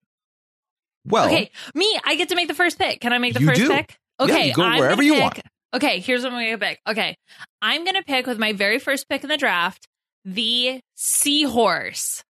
[1.06, 3.00] Well, Okay, me, I get to make the first pick.
[3.00, 3.68] Can I make the first do.
[3.70, 3.96] pick?
[4.20, 5.40] Yeah, Okay, you go I'm wherever you pick- want.
[5.74, 6.80] Okay, here's what I'm going to pick.
[6.88, 7.16] Okay,
[7.60, 9.86] I'm going to pick with my very first pick in the draft
[10.24, 12.22] the seahorse.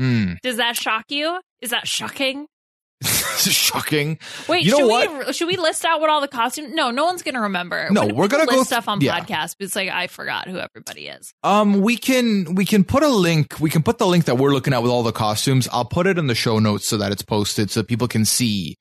[0.00, 1.40] mm, Does that shock you?
[1.60, 2.46] Is that shocking?
[3.02, 4.18] shocking.
[4.48, 5.26] Wait, You know should what?
[5.26, 6.72] we should we list out what all the costumes?
[6.72, 7.88] No, no one's gonna remember.
[7.90, 9.20] No, When we're gonna go list th- stuff on yeah.
[9.20, 9.54] podcasts.
[9.58, 11.32] But it's like I forgot who everybody is.
[11.42, 13.58] Um, we can we can put a link.
[13.60, 15.68] We can put the link that we're looking at with all the costumes.
[15.72, 18.76] I'll put it in the show notes so that it's posted so people can see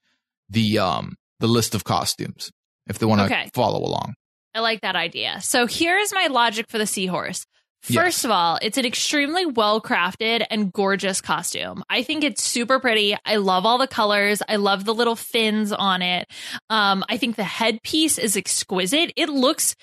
[0.49, 2.51] the um the list of costumes
[2.87, 3.49] if they want to Okay.
[3.53, 4.13] follow along.
[4.53, 5.41] I like that idea.
[5.41, 7.45] So here's my logic for the seahorse.
[7.87, 8.03] Yes.
[8.03, 11.83] First of all, it's an extremely well crafted and gorgeous costume.
[11.87, 13.15] I think it's super pretty.
[13.25, 14.41] I love all the colors.
[14.47, 16.27] I love the little fins on it.
[16.71, 19.11] Um, I think the headpiece is exquisite.
[19.15, 19.75] It looks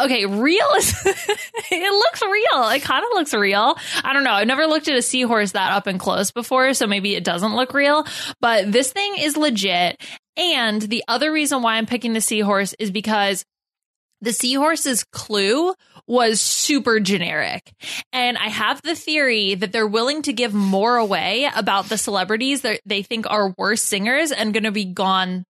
[0.00, 0.26] okay.
[0.26, 0.92] Real is
[1.70, 2.68] it looks real.
[2.70, 3.76] It kind of looks real.
[4.02, 4.32] I don't know.
[4.32, 7.54] I've never looked at a seahorse that up and close before, so maybe it doesn't
[7.54, 8.06] look real.
[8.40, 10.00] But this thing is legit.
[10.36, 13.44] And the other reason why I'm picking the seahorse is because
[14.20, 15.74] the seahorse's clue
[16.06, 17.72] was super generic.
[18.12, 22.62] And I have the theory that they're willing to give more away about the celebrities
[22.62, 25.44] that they think are worse singers and going to be gone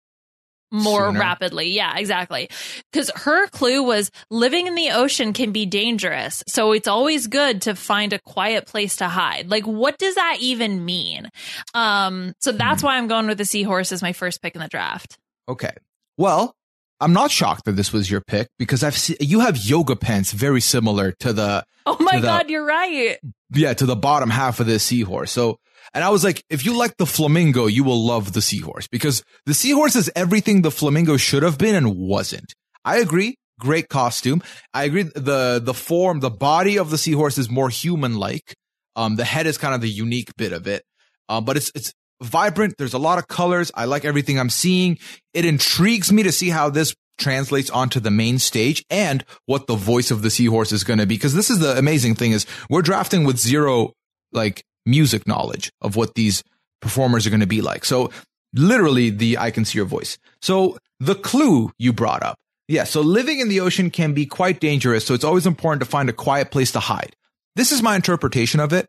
[0.70, 1.18] more Sooner.
[1.20, 1.70] rapidly.
[1.70, 2.48] Yeah, exactly.
[2.92, 6.42] Because her clue was living in the ocean can be dangerous.
[6.48, 9.50] So it's always good to find a quiet place to hide.
[9.50, 11.28] Like, what does that even mean?
[11.74, 14.68] Um, so that's why I'm going with the seahorse as my first pick in the
[14.68, 15.18] draft.
[15.48, 15.72] Okay.
[16.16, 16.54] Well,
[17.00, 20.32] I'm not shocked that this was your pick because I've seen you have yoga pants
[20.32, 23.18] very similar to the Oh my the- God, you're right.
[23.52, 25.32] yeah to the bottom half of this seahorse.
[25.32, 25.58] So,
[25.92, 29.24] and I was like, if you like the flamingo, you will love the seahorse because
[29.46, 32.54] the seahorse is everything the flamingo should have been and wasn't.
[32.84, 33.36] I agree.
[33.58, 34.42] Great costume.
[34.72, 35.02] I agree.
[35.02, 38.54] The the form, the body of the seahorse is more human like.
[38.96, 40.82] Um, the head is kind of the unique bit of it.
[41.28, 42.74] Uh, but it's it's vibrant.
[42.78, 43.70] There's a lot of colors.
[43.74, 44.98] I like everything I'm seeing.
[45.34, 49.76] It intrigues me to see how this translates onto the main stage and what the
[49.76, 51.16] voice of the seahorse is going to be.
[51.16, 53.92] Because this is the amazing thing is we're drafting with zero
[54.32, 56.42] like music knowledge of what these
[56.80, 57.84] performers are going to be like.
[57.84, 58.10] So
[58.54, 60.18] literally the I can see your voice.
[60.42, 62.36] So the clue you brought up.
[62.68, 62.84] Yeah.
[62.84, 65.04] So living in the ocean can be quite dangerous.
[65.04, 67.16] So it's always important to find a quiet place to hide.
[67.56, 68.88] This is my interpretation of it.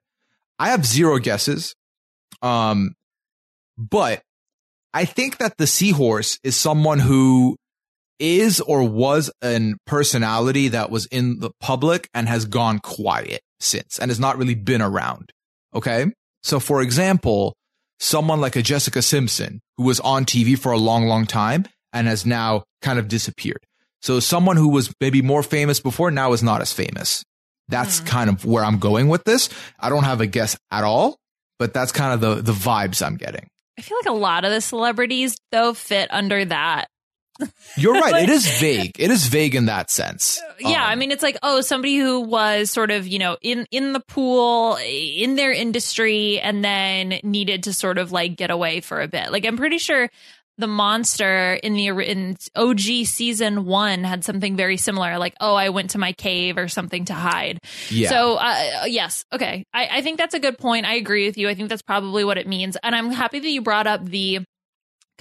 [0.60, 1.76] I have zero guesses.
[2.42, 2.96] Um,
[3.78, 4.22] but
[4.94, 7.58] I think that the seahorse is someone who
[8.20, 13.98] is or was a personality that was in the public and has gone quiet since
[13.98, 15.32] and has not really been around.
[15.74, 16.12] Okay.
[16.44, 17.56] So for example,
[18.00, 22.08] someone like a Jessica Simpson who was on TV for a long, long time and
[22.08, 23.64] has now kind of disappeared.
[24.02, 27.24] So someone who was maybe more famous before now is not as famous.
[27.68, 28.06] That's hmm.
[28.06, 29.50] kind of where I'm going with this.
[29.80, 31.18] I don't have a guess at all,
[31.60, 33.48] but that's kind of the, the vibes I'm getting.
[33.78, 36.88] I feel like a lot of the celebrities though fit under that.
[37.78, 38.24] You're right.
[38.24, 38.92] it is vague.
[39.00, 40.42] It is vague in that sense.
[40.60, 43.66] Yeah, I Um, mean it's like oh somebody who was sort of, you know, in
[43.72, 48.80] in the pool in their industry and then needed to sort of like get away
[48.82, 49.32] for a bit.
[49.32, 50.10] Like I'm pretty sure
[50.60, 55.70] the monster in the in OG season 1 had something very similar like oh I
[55.70, 57.58] went to my cave or something to hide.
[57.90, 58.10] yeah.
[58.10, 59.66] So, uh, yes, okay.
[59.74, 60.86] I, I think that's a good point.
[60.86, 61.50] I agree with you.
[61.50, 62.78] I think that's probably what it means.
[62.84, 64.42] And I'm happy that you brought up the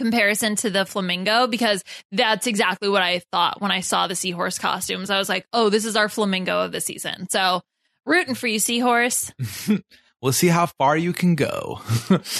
[0.00, 4.58] comparison to the flamingo because that's exactly what I thought when I saw the seahorse
[4.58, 5.10] costumes.
[5.10, 7.28] I was like, oh, this is our flamingo of the season.
[7.30, 7.60] So,
[8.06, 9.32] rooting for you, seahorse.
[10.22, 11.80] we'll see how far you can go.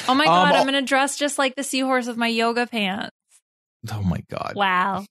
[0.09, 2.29] Oh my Um, God, I'll- I'm going to dress just like the seahorse with my
[2.29, 3.11] yoga pants.
[3.93, 4.55] oh my God.
[4.57, 5.05] Wow.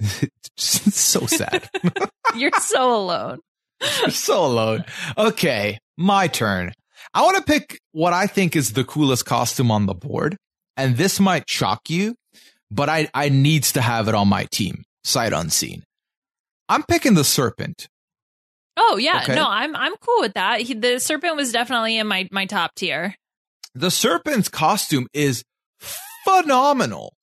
[0.56, 1.68] So sad.
[2.34, 3.38] You're so alone.
[4.00, 4.84] You're so alone.
[5.16, 5.78] Okay.
[5.96, 6.72] My turn.
[7.14, 10.36] I want to pick what I think is the coolest costume on the board.
[10.78, 12.14] And this might shock you,
[12.70, 15.82] but I, I needs to have it on my team, sight unseen.
[16.68, 17.88] I'm picking the serpent.
[18.76, 19.34] Oh yeah, Okay.
[19.34, 20.60] no, I'm I'm cool with that.
[20.60, 23.14] He, the serpent was definitely in my my top tier.
[23.74, 25.42] The serpent's costume is
[26.24, 27.14] phenomenal.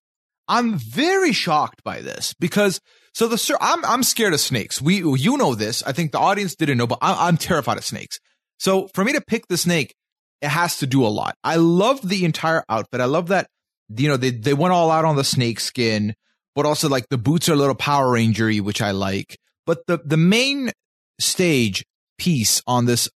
[0.48, 2.80] I'm very shocked by this because
[3.14, 4.82] so the ser- I'm I'm scared of snakes.
[4.82, 5.82] We you know this.
[5.84, 8.20] I think the audience didn't know, but I, I'm terrified of snakes.
[8.60, 9.96] So for me to pick the snake,
[10.46, 11.36] it has to do a lot.
[11.44, 13.02] I love the entire outfit.
[13.02, 13.50] I love that,
[13.90, 16.16] you know, they, they went all out on the snake skin,
[16.54, 19.38] but also like the boots are a little Power Rangery, which I like.
[19.66, 20.72] But the, the main
[21.20, 21.84] stage
[22.18, 23.10] piece on this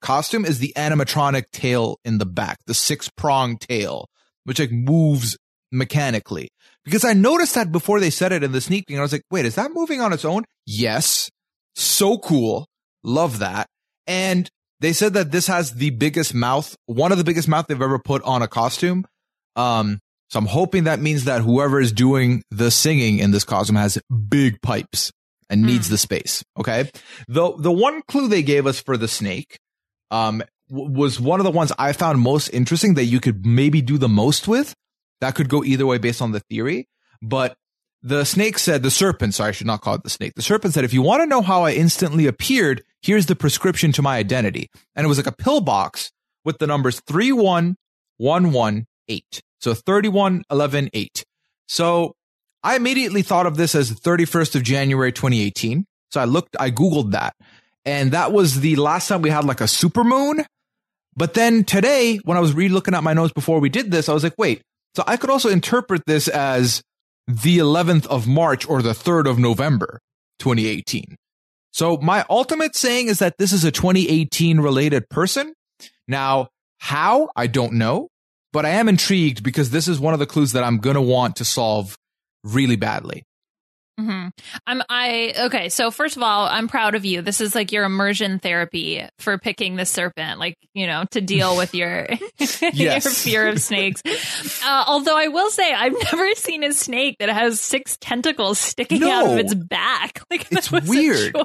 [0.00, 4.08] costume is the animatronic tail in the back, the six prong tail,
[4.44, 5.36] which like moves
[5.72, 6.48] mechanically.
[6.84, 9.24] Because I noticed that before they said it in the sneak peek, I was like,
[9.30, 10.44] wait, is that moving on its own?
[10.64, 11.30] Yes.
[11.74, 12.68] So cool.
[13.02, 13.68] Love that.
[14.06, 14.48] And
[14.82, 18.00] they said that this has the biggest mouth, one of the biggest mouth they've ever
[18.00, 19.06] put on a costume.
[19.54, 23.76] Um, so I'm hoping that means that whoever is doing the singing in this costume
[23.76, 25.12] has big pipes
[25.48, 26.42] and needs the space.
[26.58, 26.90] Okay.
[27.28, 29.58] The, the one clue they gave us for the snake,
[30.10, 33.82] um, w- was one of the ones I found most interesting that you could maybe
[33.82, 34.74] do the most with.
[35.20, 36.88] That could go either way based on the theory.
[37.20, 37.54] But
[38.02, 40.32] the snake said, the serpent, sorry, I should not call it the snake.
[40.34, 43.92] The serpent said, if you want to know how I instantly appeared, here's the prescription
[43.92, 44.70] to my identity.
[44.94, 46.10] And it was like a pill box
[46.44, 49.22] with the numbers 31118.
[49.60, 51.24] So 31118.
[51.66, 52.14] So
[52.62, 55.86] I immediately thought of this as the 31st of January 2018.
[56.10, 57.34] So I looked, I Googled that.
[57.84, 60.44] And that was the last time we had like a super moon.
[61.16, 64.08] But then today, when I was re looking at my notes before we did this,
[64.08, 64.62] I was like, wait,
[64.94, 66.82] so I could also interpret this as
[67.26, 70.00] the 11th of March or the 3rd of November,
[70.38, 71.16] 2018.
[71.72, 75.54] So my ultimate saying is that this is a 2018 related person.
[76.06, 77.30] Now, how?
[77.34, 78.08] I don't know,
[78.52, 81.02] but I am intrigued because this is one of the clues that I'm going to
[81.02, 81.96] want to solve
[82.44, 83.24] really badly.
[83.98, 84.28] Hmm
[84.66, 85.68] I'm I okay.
[85.68, 87.22] So first of all, I'm proud of you.
[87.22, 91.56] This is like your immersion therapy for picking the serpent, like you know, to deal
[91.56, 92.08] with your
[92.72, 94.02] your fear of snakes.
[94.64, 99.02] Uh, although I will say, I've never seen a snake that has six tentacles sticking
[99.04, 100.20] out of its back.
[100.30, 101.36] Like It's weird.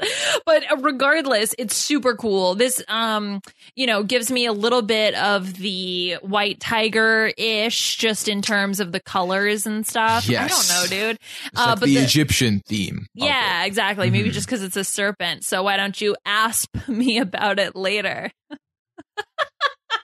[0.46, 2.54] But uh, regardless, it's super cool.
[2.54, 3.40] This, um,
[3.76, 8.80] you know, gives me a little bit of the white tiger ish, just in terms
[8.80, 10.28] of the colors and stuff.
[10.28, 11.18] I don't know, dude.
[11.46, 13.06] It's like the, Egyptian theme.
[13.14, 14.10] Yeah, exactly.
[14.10, 14.32] Maybe Mhm.
[14.32, 15.44] just because it's a serpent.
[15.44, 18.30] So why don't you ask me about it later?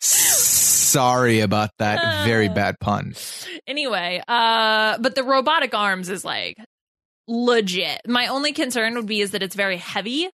[0.01, 3.14] Sorry about that very bad pun.
[3.66, 6.57] Anyway, uh, but the robotic arms is like
[7.28, 8.00] legit.
[8.08, 10.30] My only concern would be is that it's very heavy.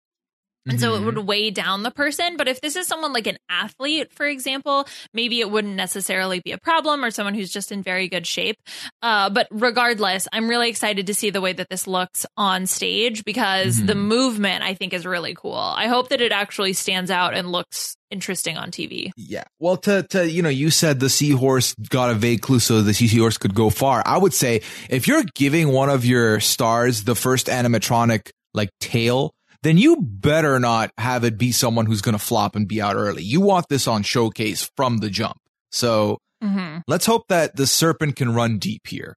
[0.66, 1.06] And so it Mhm.
[1.06, 2.38] would weigh down the person.
[2.38, 6.52] But if this is someone like an athlete, for example, maybe it wouldn't necessarily be
[6.54, 8.56] a problem or someone who's just in very good shape.
[9.02, 13.26] Uh, but regardless, I'm really excited to see the way that this looks on stage
[13.26, 13.98] because the Mhm.
[14.06, 15.54] movement I think is really cool.
[15.56, 19.12] I hope that it actually stands out and looks interesting on TV.
[19.18, 19.44] Yeah.
[19.60, 22.94] Well, to, to, you know, you said the seahorse got a vague clue so the
[22.94, 24.02] seahorse could go far.
[24.06, 29.34] I would say if you're giving one of your stars the first animatronic like tail,
[29.64, 32.96] then you better not have it be someone who's going to flop and be out
[32.96, 33.24] early.
[33.24, 35.38] You want this on showcase from the jump.
[35.72, 36.80] So Mm-hmm.
[36.90, 39.16] let's hope that the serpent can run deep here.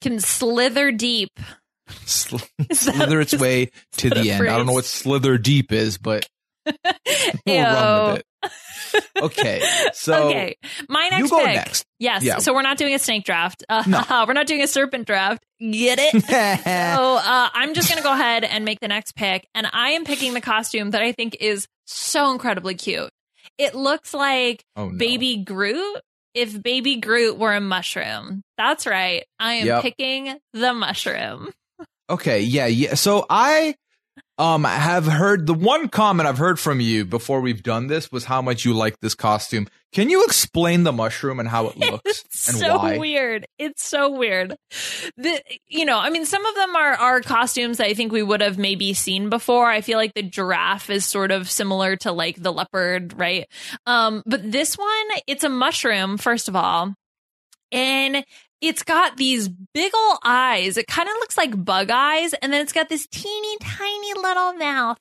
[0.00, 1.38] Can slither deep.
[2.06, 2.36] Sl-
[2.70, 4.48] Is that- slither its way to the end.
[4.48, 6.26] I don't know what slither deep is, but
[6.66, 6.74] we'll
[7.64, 8.26] run with it.
[9.22, 9.60] Okay.
[9.94, 10.56] So okay,
[10.88, 11.56] my next you go pick.
[11.56, 11.84] next.
[11.98, 12.22] Yes.
[12.22, 12.38] Yeah.
[12.38, 13.64] So we're not doing a snake draft.
[13.68, 14.02] Uh, No.
[14.28, 15.42] we're not doing a serpent draft.
[15.60, 16.22] Get it?
[16.24, 19.46] so uh, I'm just going to go ahead and make the next pick.
[19.56, 23.10] And I am picking the costume that I think is so incredibly cute.
[23.58, 24.98] It looks like oh, no.
[24.98, 26.00] Baby Groot
[26.34, 28.42] if Baby Groot were a mushroom.
[28.56, 29.24] That's right.
[29.40, 29.82] I am Yep.
[29.82, 31.50] picking the mushroom.
[32.08, 32.94] Okay, yeah, yeah.
[32.94, 33.74] So I
[34.38, 38.10] um I have heard the one comment I've heard from you before we've done this
[38.12, 39.66] was how much you like this costume.
[39.92, 42.98] Can you explain the mushroom and how it looks It's and so why?
[42.98, 43.46] weird.
[43.58, 44.54] It's so weird.
[45.16, 48.22] The you know, I mean, some of them are are costumes that I think we
[48.22, 49.66] would have maybe seen before.
[49.70, 53.46] I feel like the giraffe is sort of similar to like the leopard, right?
[53.86, 56.94] Um, but this one, it's a mushroom, first of all.
[57.72, 58.24] And
[58.60, 60.76] it's got these big ol' eyes.
[60.76, 62.34] It kind of looks like bug eyes.
[62.34, 64.98] And then it's got this teeny tiny little mouth.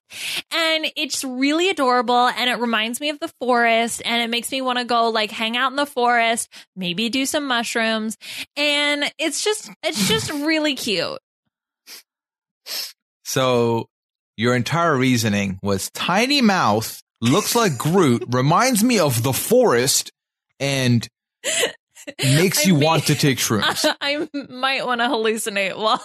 [0.52, 2.28] And it's really adorable.
[2.28, 4.02] And it reminds me of the forest.
[4.06, 7.26] And it makes me want to go like hang out in the forest, maybe do
[7.26, 8.17] some mushrooms.
[8.56, 11.20] And it's just, it's just really cute.
[13.24, 13.89] So
[14.38, 20.12] your entire reasoning was tiny mouth, looks like Groot, reminds me of the forest,
[20.60, 21.08] and
[22.24, 23.86] makes you want to take shrooms.
[24.02, 26.04] I might want to hallucinate while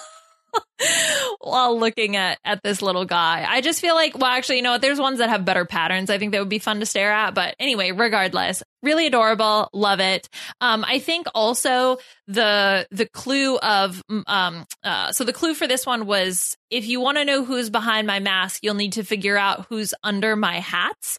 [1.41, 3.45] while looking at at this little guy.
[3.49, 4.83] I just feel like well actually you know what?
[4.83, 6.11] There's ones that have better patterns.
[6.11, 9.69] I think that would be fun to stare at, but anyway, regardless, really adorable.
[9.73, 10.29] Love it.
[10.61, 15.85] Um i think also the the clue of um uh so the clue for this
[15.85, 19.37] one was if you want to know who's behind my mask you'll need to figure
[19.37, 21.19] out who's under my hats.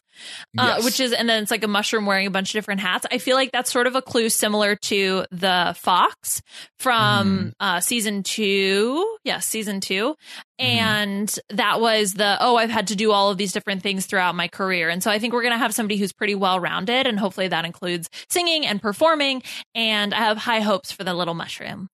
[0.56, 0.84] Uh, Yes.
[0.84, 3.04] which is and then it's like a mushroom wearing a bunch of different hats.
[3.10, 6.40] I feel like that's sort of a clue similar to the fox
[6.78, 9.16] from uh season two.
[9.24, 10.14] Yeah season 2
[10.58, 14.34] and that was the oh i've had to do all of these different things throughout
[14.34, 17.06] my career and so i think we're going to have somebody who's pretty well rounded
[17.06, 19.42] and hopefully that includes singing and performing
[19.74, 21.88] and i have high hopes for the little mushroom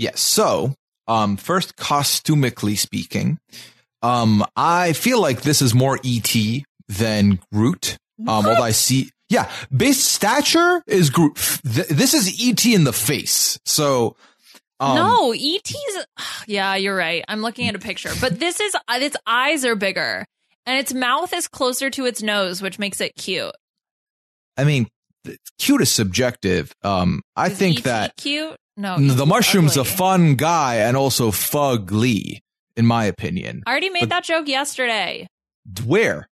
[0.00, 0.20] Yes.
[0.20, 0.74] So,
[1.08, 3.38] um, first, costumically speaking,
[4.00, 6.32] um, I feel like this is more ET
[6.86, 7.96] than Groot.
[8.20, 11.34] Um, although I see, yeah, base stature is Groot.
[11.64, 13.58] Th- This is ET in the face.
[13.64, 14.14] So,
[14.80, 15.74] um, no et's
[16.46, 19.74] yeah you're right i'm looking at a picture but this is uh, its eyes are
[19.76, 20.24] bigger
[20.66, 23.52] and its mouth is closer to its nose which makes it cute
[24.56, 24.88] I mean,
[25.60, 26.72] cute is subjective.
[26.82, 31.30] Um, I Is think ET that cute no the mushroom's a fun guy and also
[31.30, 32.40] fugly,
[32.76, 33.62] in my opinion.
[33.66, 35.28] I already made But- that joke yesterday
[35.86, 36.28] Where?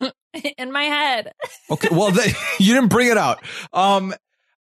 [0.58, 1.30] in my head.
[1.70, 2.10] Okay, well,
[2.58, 3.38] you didn't bring it out.
[3.72, 4.12] Um,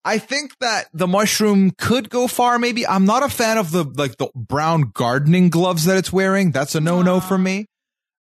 [0.05, 2.59] I think that the mushroom could go far.
[2.59, 6.53] Maybe I'm not a fan of the like the brown gardening gloves that it's wearing.
[6.53, 7.67] That's a no no for me.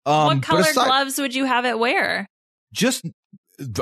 [0.05, 2.27] Um, what color aside- gloves would you have it wear?
[2.73, 3.05] Just,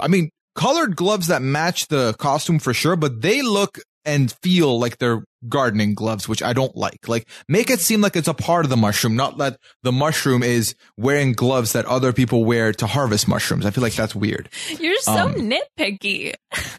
[0.02, 4.80] I mean, colored gloves that match the costume for sure, but they look and feel
[4.80, 7.08] like they're gardening gloves, which I don't like.
[7.08, 10.42] Like, make it seem like it's a part of the mushroom, not that the mushroom
[10.44, 13.66] is wearing gloves that other people wear to harvest mushrooms.
[13.66, 14.50] I feel like that's weird.
[14.80, 16.34] You're so Um, nitpicky.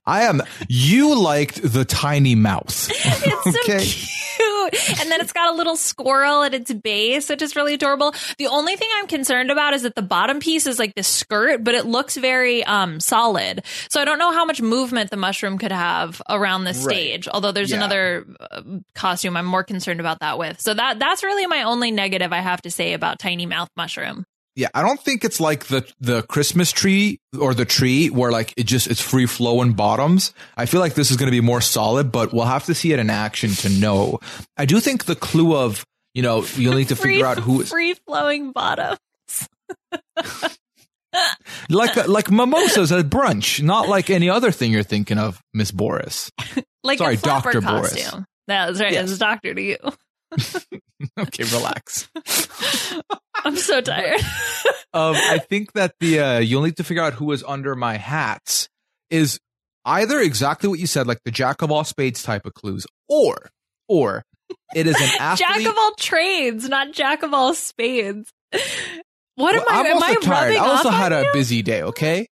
[0.06, 0.42] I am.
[0.68, 2.90] You liked the tiny mouth.
[3.46, 3.84] It's okay.
[3.84, 4.23] so
[4.70, 5.00] cute.
[5.00, 8.14] And then it's got a little squirrel at its base, which is really adorable.
[8.38, 11.62] The only thing I'm concerned about is that the bottom piece is like this skirt,
[11.64, 13.64] but it looks very um solid.
[13.90, 16.76] So I don't know how much movement the mushroom could have around the Right.
[16.82, 17.28] stage.
[17.28, 17.76] Although there's Yeah.
[17.78, 18.62] another uh,
[18.94, 20.60] costume I'm more concerned about that with.
[20.60, 24.24] So that that's really my only negative I have to say about tiny mouth mushroom.
[24.56, 28.54] Yeah, I don't think it's like the the Christmas tree or the tree where like
[28.56, 30.32] it just it's free flowing bottoms.
[30.56, 32.92] I feel like this is going to be more solid, but we'll have to see
[32.92, 34.20] it in action to know.
[34.56, 35.84] I do think the clue of
[36.14, 38.98] you know you'll need to Free- figure out who is free flowing bottoms.
[41.68, 45.70] like uh, like mimosas at brunch, not like any other thing you're thinking of, Miss
[45.70, 46.30] Boris.
[46.86, 47.62] Like Sorry, Dr.
[47.62, 47.94] Boris.
[47.94, 48.26] costume.
[48.46, 48.92] That's right.
[48.92, 49.04] Yes.
[49.04, 49.78] It's a doctor to you.
[51.18, 52.08] Okay, relax.
[53.44, 54.20] I'm so tired.
[54.94, 57.96] um, I think that the uh, you'll need to figure out who is under my
[57.96, 58.68] hats
[59.10, 59.38] is
[59.84, 63.50] either exactly what you said, like the jack of all spades type of clues, or
[63.88, 64.22] or
[64.74, 65.48] it is an athlete.
[65.48, 68.30] jack of all trades, not jack of all spades.
[69.34, 69.80] What am I?
[69.80, 70.56] I'm am also I tired.
[70.56, 71.30] I also had a you?
[71.34, 71.82] busy day.
[71.82, 72.26] Okay,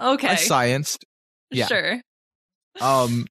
[0.00, 1.04] Okay, I scienced.
[1.50, 1.66] yeah.
[1.66, 2.00] sure.
[2.80, 3.26] Um,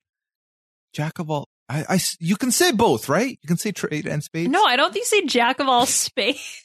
[0.93, 1.47] jack of all.
[1.70, 3.38] I, I you can say both, right?
[3.41, 4.49] You can say trade and spades.
[4.49, 6.63] No, I don't think you say jack of all spades.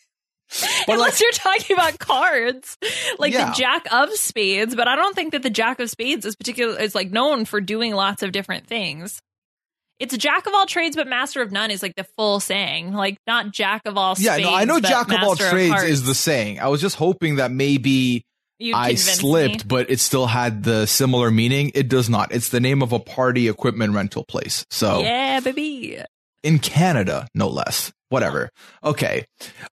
[0.88, 2.76] Unless like- you're talking about cards,
[3.18, 3.46] like Yeah.
[3.50, 4.74] the jack of spades.
[4.76, 7.61] But I don't think that the jack of spades is particular is like known for
[7.61, 9.20] doing lots of different things.
[9.98, 12.92] It's jack of all trades, but master of none is like the full saying.
[12.92, 14.14] Like not jack of all.
[14.18, 15.88] yeah, no, I know jack of all trades hearts.
[15.88, 16.61] is the saying.
[16.61, 18.24] I was just hoping that maybe
[18.59, 19.68] You I slipped, me.
[19.68, 21.72] but it still had the similar meaning.
[21.74, 22.32] It does not.
[22.32, 24.64] It's the name of a party equipment rental place.
[24.70, 25.98] So Yeah, baby.
[26.44, 27.92] in Canada, no less.
[28.09, 28.50] Whatever.
[28.84, 29.24] Okay.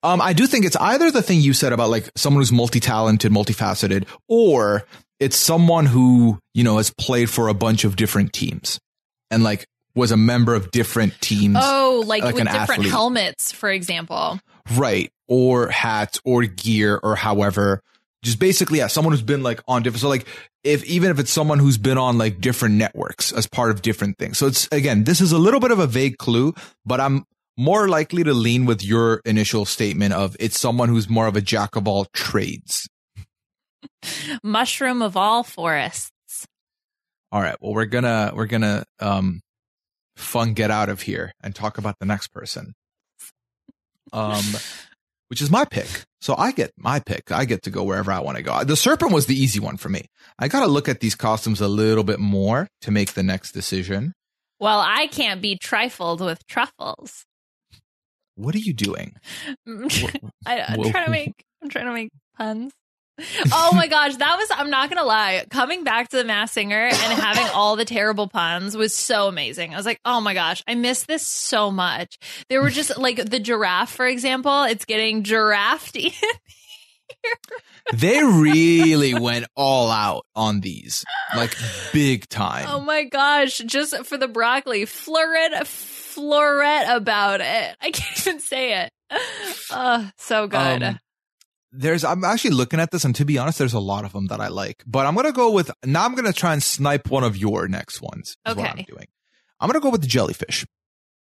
[0.03, 3.31] Um, I do think it's either the thing you said about like someone who's multi-talented,
[3.31, 4.85] multifaceted, or
[5.21, 8.81] it's someone who, you know, has played for a bunch of different teams
[9.31, 11.59] and like was a member of different teams.
[11.61, 12.91] Oh, like, Like with different athlete.
[12.91, 14.41] helmets, for example.
[14.75, 15.11] Right.
[15.29, 17.83] Or hats or gear or however.
[18.23, 20.27] Just basically, yeah, someone who's been like on different, so like
[20.63, 24.19] if, even if it's someone who's been on like different networks as part of different
[24.19, 24.37] things.
[24.37, 26.55] So it's, again, this is a little bit of a vague clue,
[26.85, 27.25] but I'm
[27.57, 31.41] more likely to lean with your initial statement of it's someone who's more of a
[31.41, 32.89] jack of all trades.
[34.43, 36.47] Mushroom of all forests.
[37.33, 37.57] All right.
[37.61, 39.41] Well, we're gonna, we're gonna, um,
[40.17, 42.75] fun get out of here and talk about the next person.
[44.13, 44.45] Um,
[45.31, 45.87] which is my pick.
[46.21, 47.31] So I get my pick.
[47.31, 48.63] I get to go wherever I want to go.
[48.65, 50.07] The serpent was the easy one for me.
[50.39, 53.53] I got to look at these costumes a little bit more to make the next
[53.53, 54.13] decision.
[54.59, 57.25] Well, I can't be trifled with truffles.
[58.35, 59.15] What are you doing?
[59.67, 62.73] I, I'm trying to make I'm trying to make puns.
[63.53, 64.49] Oh my gosh, that was.
[64.53, 65.45] I'm not gonna lie.
[65.51, 69.73] Coming back to the Masked Singer and having all the terrible puns was so amazing.
[69.73, 72.19] I was like, oh my gosh, I miss this so much.
[72.49, 74.65] There were just like the giraffe, for example.
[74.65, 75.97] It's getting giraffed
[77.93, 81.05] they really went all out on these,
[81.35, 81.55] like
[81.93, 82.67] big time.
[82.69, 83.59] Oh my gosh!
[83.59, 87.77] Just for the broccoli, floret, floret about it.
[87.81, 88.93] I can't even say it.
[89.71, 90.83] Oh, so good.
[90.83, 90.99] Um,
[91.73, 94.27] there's I'm actually looking at this, and to be honest, there's a lot of them
[94.27, 94.83] that I like.
[94.87, 96.05] But I'm gonna go with now.
[96.05, 98.37] I'm gonna try and snipe one of your next ones.
[98.47, 99.07] Is What I'm doing.
[99.61, 100.67] I'm gonna go with the jellyfish.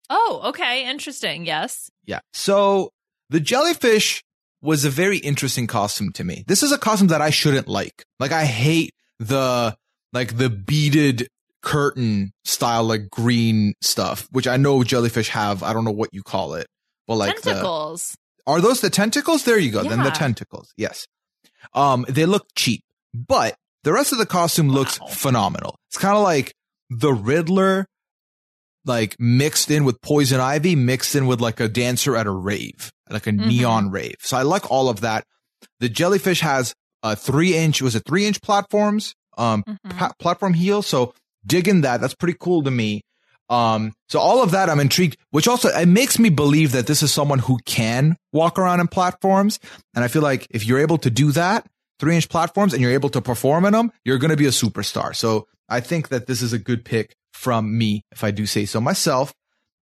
[0.09, 1.45] oh, okay, interesting.
[1.45, 1.89] Yes.
[2.05, 2.19] Yeah.
[2.33, 2.91] So
[3.29, 4.23] the jellyfish
[4.61, 6.43] was a very interesting costume to me.
[6.47, 8.05] This is a costume that I shouldn't like.
[8.19, 9.75] Like I hate the
[10.13, 11.27] like the beaded
[11.61, 15.63] curtain style like green stuff, which I know jellyfish have.
[15.63, 16.67] I don't know what you call it.
[17.07, 18.15] But like the, Tentacles.
[18.47, 19.43] Are those the tentacles?
[19.43, 19.83] There you go.
[19.83, 20.73] Then the tentacles.
[20.77, 21.05] Yes.
[21.73, 22.81] Um, they look cheap,
[23.13, 25.07] but the rest of the costume looks Wow.
[25.07, 25.75] phenomenal.
[25.89, 26.53] It's kind of like
[26.89, 27.85] the Riddler,
[28.85, 32.89] like mixed in with poison ivy, mixed in with like a dancer at a rave,
[33.09, 33.47] like a Mhm.
[33.47, 34.15] neon rave.
[34.21, 35.25] So I like all of that.
[35.79, 36.73] The jellyfish has
[37.03, 39.13] a three inch, was it three inch platforms?
[39.37, 39.97] Um, Mhm.
[39.97, 40.81] pa- platform heel.
[40.81, 41.13] So
[41.45, 42.01] digging that.
[42.01, 43.01] That's pretty cool to me.
[43.49, 47.01] Um, so all of that I'm intrigued, which also it makes me believe that this
[47.01, 49.59] is someone who can walk around in platforms.
[49.95, 51.65] And I feel like if you're able to do that,
[51.99, 54.49] three inch platforms, and you're able to perform in them, you're going to be a
[54.49, 55.15] superstar.
[55.15, 58.65] So I think that this is a good pick from me, if I do say
[58.65, 59.33] so myself.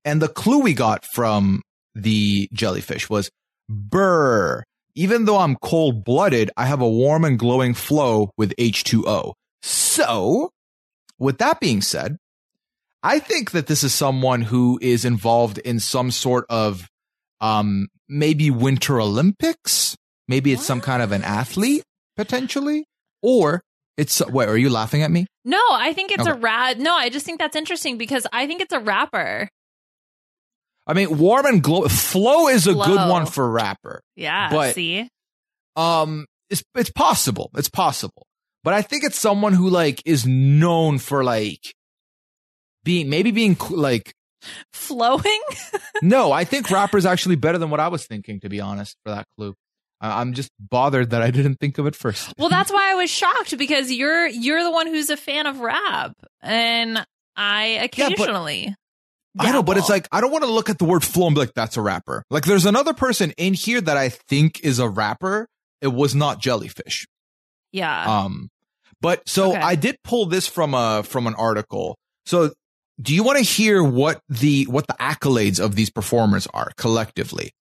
[0.03, 1.61] And the clue we got from
[1.95, 3.31] the jellyfish was
[3.69, 4.63] burr.
[4.93, 9.33] Even though I'm cold blooded, I have a warm and glowing flow with H2O.
[9.61, 10.51] So
[11.17, 12.17] with that being said,
[13.05, 16.87] I think that this is someone who is involved in some sort of
[17.41, 19.95] um maybe winter olympics
[20.27, 21.83] maybe it's some kind of an athlete
[22.15, 22.85] potentially
[23.21, 23.61] or
[23.97, 26.39] it's wait are you laughing at me No, I think it's a Okay.
[26.39, 26.79] rat.
[26.79, 29.47] No, I just think that's interesting because I think it's a rapper.
[30.87, 34.49] i mean warm and glow flow is a good one for rapper Yeah.
[34.49, 35.07] But- see.
[35.75, 38.23] um it's it's possible it's possible
[38.63, 41.73] but i think it's someone who like is known for like
[42.85, 44.13] being maybe being like
[44.73, 45.41] Flowing?
[46.03, 49.09] no i think rapper's actually better than what i was thinking to be honest for
[49.11, 49.55] that clue
[50.01, 53.09] i'm just bothered that i didn't think of it first Well, that's why I was
[53.09, 57.03] shocked because you're you're the one who's a fan of rap, and
[57.35, 58.75] I Yeah, but- occasionally.
[59.37, 61.35] I know, but it's like I don't want to look at the word flow and
[61.35, 64.79] be like, "That's a rapper." Like, there's another person in here that I think is
[64.79, 65.49] a rapper.
[65.81, 67.05] It was not Jellyfish.
[67.73, 68.05] yeah.
[68.23, 68.47] Um,
[69.01, 69.59] but so Okay.
[69.59, 71.97] I did pull this from a from an article.
[72.25, 72.53] So,
[73.01, 77.51] do you want to hear what the what the accolades of these performers are collectively?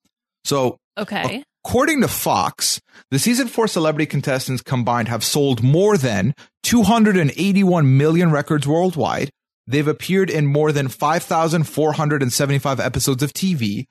[0.45, 1.45] So, okay.
[1.64, 2.80] According to Fox,
[3.11, 9.30] the season four celebrity contestants combined have sold more than 281 million records worldwide.
[9.66, 13.87] They've appeared in more than 5,475 episodes of TV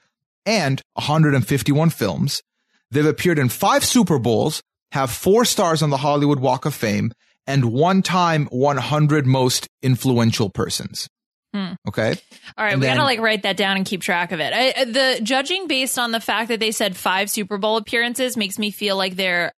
[0.45, 2.43] and 151 films.
[2.91, 7.11] They've appeared in five Super Bowls, have four stars on the Hollywood Walk of Fame,
[7.47, 11.09] and one time 100 most influential persons.
[11.53, 11.73] Hmm.
[11.87, 12.15] Okay.
[12.57, 14.53] All right, And we then- gotta like write that down and keep track of it.
[14.53, 18.57] I, the judging based on the fact that they said five Super Bowl appearances makes
[18.57, 19.51] me feel like they're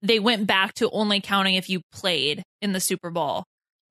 [0.00, 3.42] they went back to only counting if you played in the Super Bowl.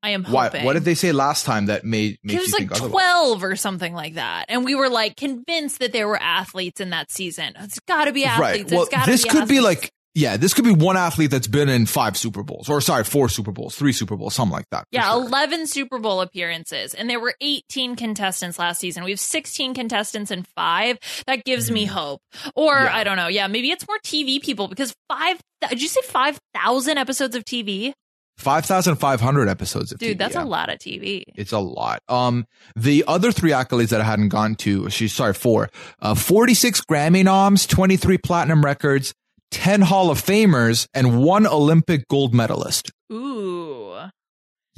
[0.03, 0.63] I am Why, hoping.
[0.63, 2.91] what did they say last time that made, made It you was think like otherwise?
[3.01, 6.91] twelve or something like that, and we were like convinced that there were athletes in
[6.91, 7.53] that season.
[7.59, 8.61] It's got to be athletes.
[8.63, 8.71] Right.
[8.71, 11.45] Well, It's gotta this be could be like, yeah, this could be one athlete that's
[11.45, 14.65] been in five Super Bowls, or sorry, four Super Bowls, three Super Bowls, something like
[14.71, 14.85] that.
[14.89, 15.21] Yeah, sure.
[15.21, 19.03] 11 Super Bowl appearances, and there were 18 contestants last season.
[19.03, 20.97] We have 16 contestants in five.
[21.27, 22.21] That gives me hope.
[22.55, 22.73] Or.
[22.73, 22.95] Yeah.
[22.97, 23.27] I don't know.
[23.27, 25.39] Yeah, maybe it's more TV people because five,
[25.69, 27.93] did you say 5,000 episodes of TV?
[28.37, 30.01] 5,500 episodes of TV.
[30.01, 30.43] Dude, TV, that's yeah.
[30.43, 31.25] a lot of TV.
[31.35, 31.99] It's a lot.
[32.07, 32.45] Um,
[32.75, 35.69] the other three accolades that I hadn't gone to, she's sorry, four,
[36.01, 39.13] uh, 46 Grammy noms, 23 platinum records,
[39.51, 42.91] 10 Hall of Famers, and one Olympic gold medalist.
[43.11, 43.95] Ooh.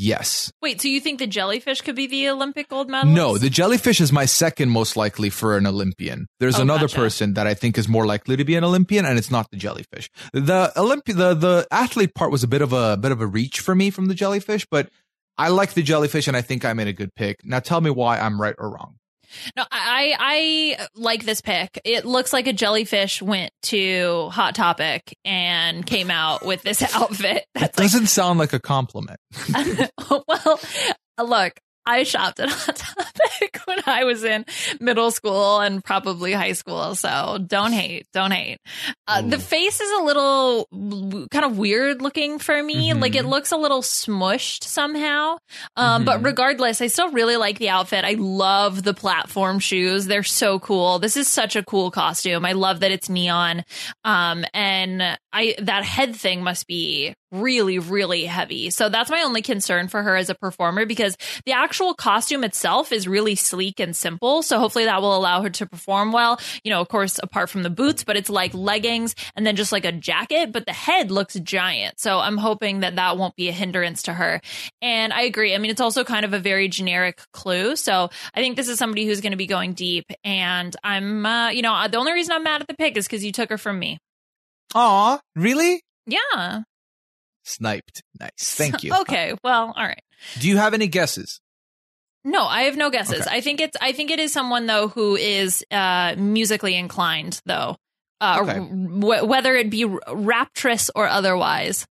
[0.02, 0.50] Yes.
[0.62, 3.14] Wait, so you think the jellyfish could be the Olympic gold medalist?
[3.18, 6.26] No, the jellyfish is my second most likely for an Olympian.
[6.40, 6.96] There's Oh, another gotcha.
[6.96, 9.58] person that I think is more likely to be an Olympian, and it's not the
[9.58, 10.10] jellyfish.
[10.32, 13.60] The Olympi- the the athlete part was a bit of a bit of a reach
[13.60, 14.90] for me from the jellyfish, but
[15.38, 17.38] I like the jellyfish, and I think I made a good pick.
[17.44, 18.96] Now tell me why I'm right or wrong.
[19.56, 21.80] No, I I like this pick.
[21.86, 27.46] It looks like a jellyfish went to Hot Topic and came out with this outfit.
[27.54, 29.20] That That's like doesn't sound like a compliment.
[30.10, 30.60] well,
[31.20, 34.46] look, I shopped at Hot Topic when I was in
[34.80, 36.96] middle school and probably high school.
[36.96, 38.58] So don't hate, don't hate.
[39.08, 42.92] Uh, the face is a little w- kind of weird looking for me.
[42.92, 43.02] Mhm.
[43.02, 45.38] Like it looks a little smushed somehow.
[45.76, 46.26] Um, But Mhm.
[46.26, 48.06] regardless, I still really like the outfit.
[48.06, 50.06] I love the platform shoes.
[50.06, 51.00] They're so cool.
[51.00, 52.46] This is such a cool costume.
[52.46, 53.64] I love that it's neon.
[54.04, 58.70] Um, and I that head thing must be really, really heavy.
[58.70, 61.16] So that's my only concern for her as a performer because
[61.46, 64.42] the actual costume itself is really sleek and simple.
[64.42, 66.40] So hopefully that will allow her to perform well.
[66.64, 69.72] You know, of course, apart from the boots, but it's like leggings and then just
[69.72, 72.00] like a jacket, but the head looks giant.
[72.00, 74.42] So I'm hoping that that won't be a hindrance to her.
[74.82, 75.54] And I agree.
[75.54, 77.76] I mean, it's also kind of a very generic clue.
[77.76, 80.06] So I think this is somebody who's going to be going deep.
[80.24, 83.24] And I'm, uh, you know, the only reason I'm mad at the pick is because
[83.24, 84.00] you took her from me.
[84.76, 85.82] Aw, really?
[86.06, 86.62] Yeah.
[87.44, 88.04] Sniped.
[88.20, 88.32] Nice.
[88.38, 88.94] Thank you.
[89.02, 89.34] okay.
[89.44, 90.02] Well, all right.
[90.40, 91.40] Do you have any guesses?
[92.24, 93.22] No, I have no guesses.
[93.22, 93.38] Okay.
[93.38, 97.78] I think it's I think it is someone though who is uh musically inclined though.
[98.22, 98.56] Uh Okay.
[98.60, 101.86] w- whether it be r- raptress or otherwise.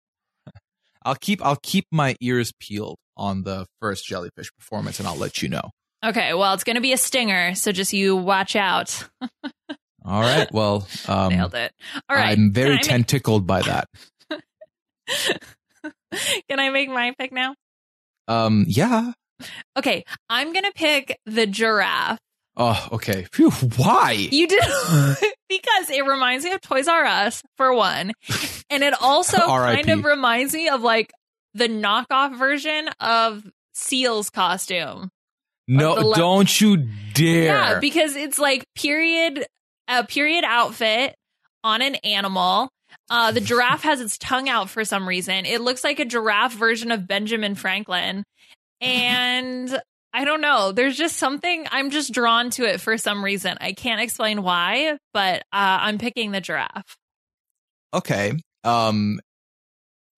[1.04, 5.42] I'll keep I'll keep my ears peeled on the first jellyfish performance and I'll let
[5.42, 5.70] you know.
[6.04, 9.08] Okay, well, it's going to be a stinger, so just you watch out.
[10.04, 10.48] All right.
[10.52, 11.72] Well, um, Nailed it.
[12.08, 12.36] All right.
[12.36, 13.88] I'm very I tentacled by that.
[16.48, 17.54] Can I make my pick now?
[18.26, 19.12] Um, yeah.
[19.76, 22.18] Okay, I'm going to pick the giraffe.
[22.56, 23.26] Oh, okay.
[23.32, 24.12] Phew, why?
[24.12, 24.60] You did
[25.48, 28.12] because it reminds me of Toys R Us for one,
[28.68, 31.12] and it also kind of reminds me of like
[31.54, 33.44] the knockoff version of
[33.74, 35.10] Seal's costume.
[35.68, 37.44] No, don't you dare.
[37.44, 39.46] Yeah, because it's like period
[39.88, 41.14] a period outfit
[41.64, 42.68] on an animal.
[43.10, 45.46] Uh, the giraffe has its tongue out for some reason.
[45.46, 48.24] It looks like a giraffe version of Benjamin Franklin,
[48.80, 49.80] and
[50.12, 50.72] I don't know.
[50.72, 53.56] There's just something I'm just drawn to it for some reason.
[53.60, 56.96] I can't explain why, but uh, I'm picking the giraffe.
[57.94, 58.32] okay.
[58.64, 59.20] Um,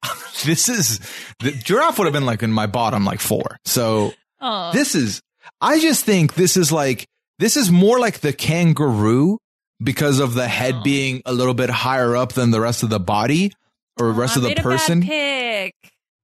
[0.44, 0.98] this is
[1.40, 3.58] the giraffe would have been like in my bottom like four.
[3.64, 5.20] So Oh, this is,
[5.60, 7.06] I just think this is like,
[7.38, 9.38] this is more like the kangaroo
[9.82, 10.82] because of the head Oh.
[10.82, 13.52] being a little bit higher up than the rest of the body
[13.98, 15.02] or rest I of the made a bad person.
[15.02, 15.74] pick.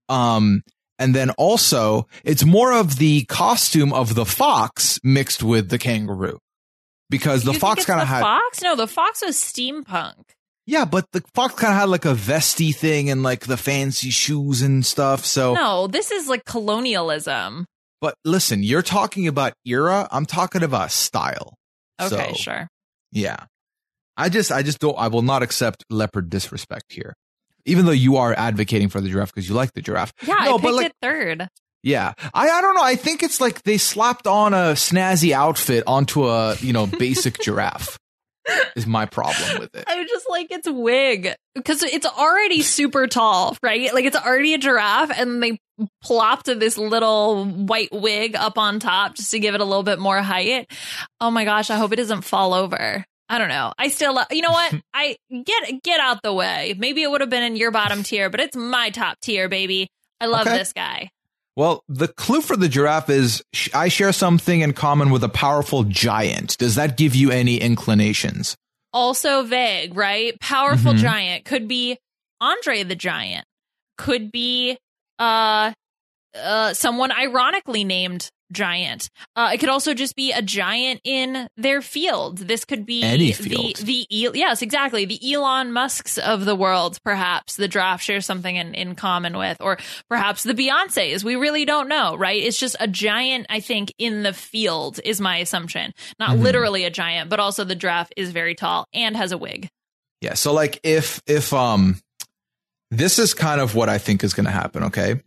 [0.08, 0.62] Um,
[0.98, 6.38] and then also it's more of the costume of the fox mixed with the kangaroo
[7.10, 8.62] because the You think fox kind of had, fox.
[8.62, 10.14] No, the fox was steampunk.
[10.66, 14.10] yeah, but the fox kind of had like a vesty thing and like the fancy
[14.10, 15.24] shoes and stuff.
[15.24, 17.66] So, No, this is like colonialism.
[18.00, 20.08] but listen, you're talking about era.
[20.10, 21.54] I'm talking about style.
[22.00, 22.68] Okay, So, sure.
[23.12, 23.36] Yeah.
[24.16, 27.14] I just, I just don't, I will not accept leopard disrespect here.
[27.64, 30.12] Even though you are advocating for the giraffe because you like the giraffe.
[30.22, 31.48] Yeah, No, I but picked like- it third.
[31.82, 32.14] Yeah.
[32.34, 32.82] I, I don't know.
[32.82, 37.38] I think it's like they slapped on a snazzy outfit onto a, you know, basic
[37.42, 37.98] giraffe
[38.76, 39.84] is my problem with it.
[39.86, 43.92] I just like its wig because it's already super tall, right?
[43.92, 45.58] Like it's already a giraffe, and they
[46.02, 49.98] plopped this little white wig up on top just to give it a little bit
[49.98, 50.70] more height.
[51.20, 51.70] Oh my gosh!
[51.70, 53.04] I hope it doesn't fall over.
[53.28, 53.72] I don't know.
[53.76, 54.72] I still, you know what?
[54.94, 56.74] I get get out the way.
[56.78, 59.88] Maybe it would have been in your bottom tier, but it's my top tier, baby.
[60.20, 60.56] I love Okay.
[60.58, 61.10] this guy.
[61.56, 65.28] Well, the clue for the giraffe is sh- I share something in common with a
[65.28, 66.58] powerful giant.
[66.58, 68.56] Does that give you any inclinations?
[68.92, 70.40] also vague, right?
[70.40, 70.98] Powerful Mhm.
[70.98, 71.98] giant could be
[72.40, 73.44] Andre the Giant,
[73.98, 74.78] could be
[75.18, 75.72] uh
[76.34, 79.08] uh someone ironically named Giant.
[79.34, 82.38] Uh it could also just be a giant in their field.
[82.38, 83.76] This could be Any the field.
[83.76, 85.04] the E- yes, exactly.
[85.04, 89.56] The Elon Musks of the world, perhaps the draft shares something in, in common with,
[89.60, 89.78] or
[90.08, 91.24] perhaps the Beyonces.
[91.24, 92.40] We really don't know, right?
[92.40, 95.92] It's just a giant, I think, in the field is my assumption.
[96.18, 96.42] Not Mhm.
[96.42, 99.68] literally a giant, but also the draft is very tall and has a wig.
[100.20, 100.34] Yeah.
[100.34, 102.00] So like if, if, um,
[102.90, 104.84] this is kind of what I think is going to happen.
[104.84, 105.20] Okay.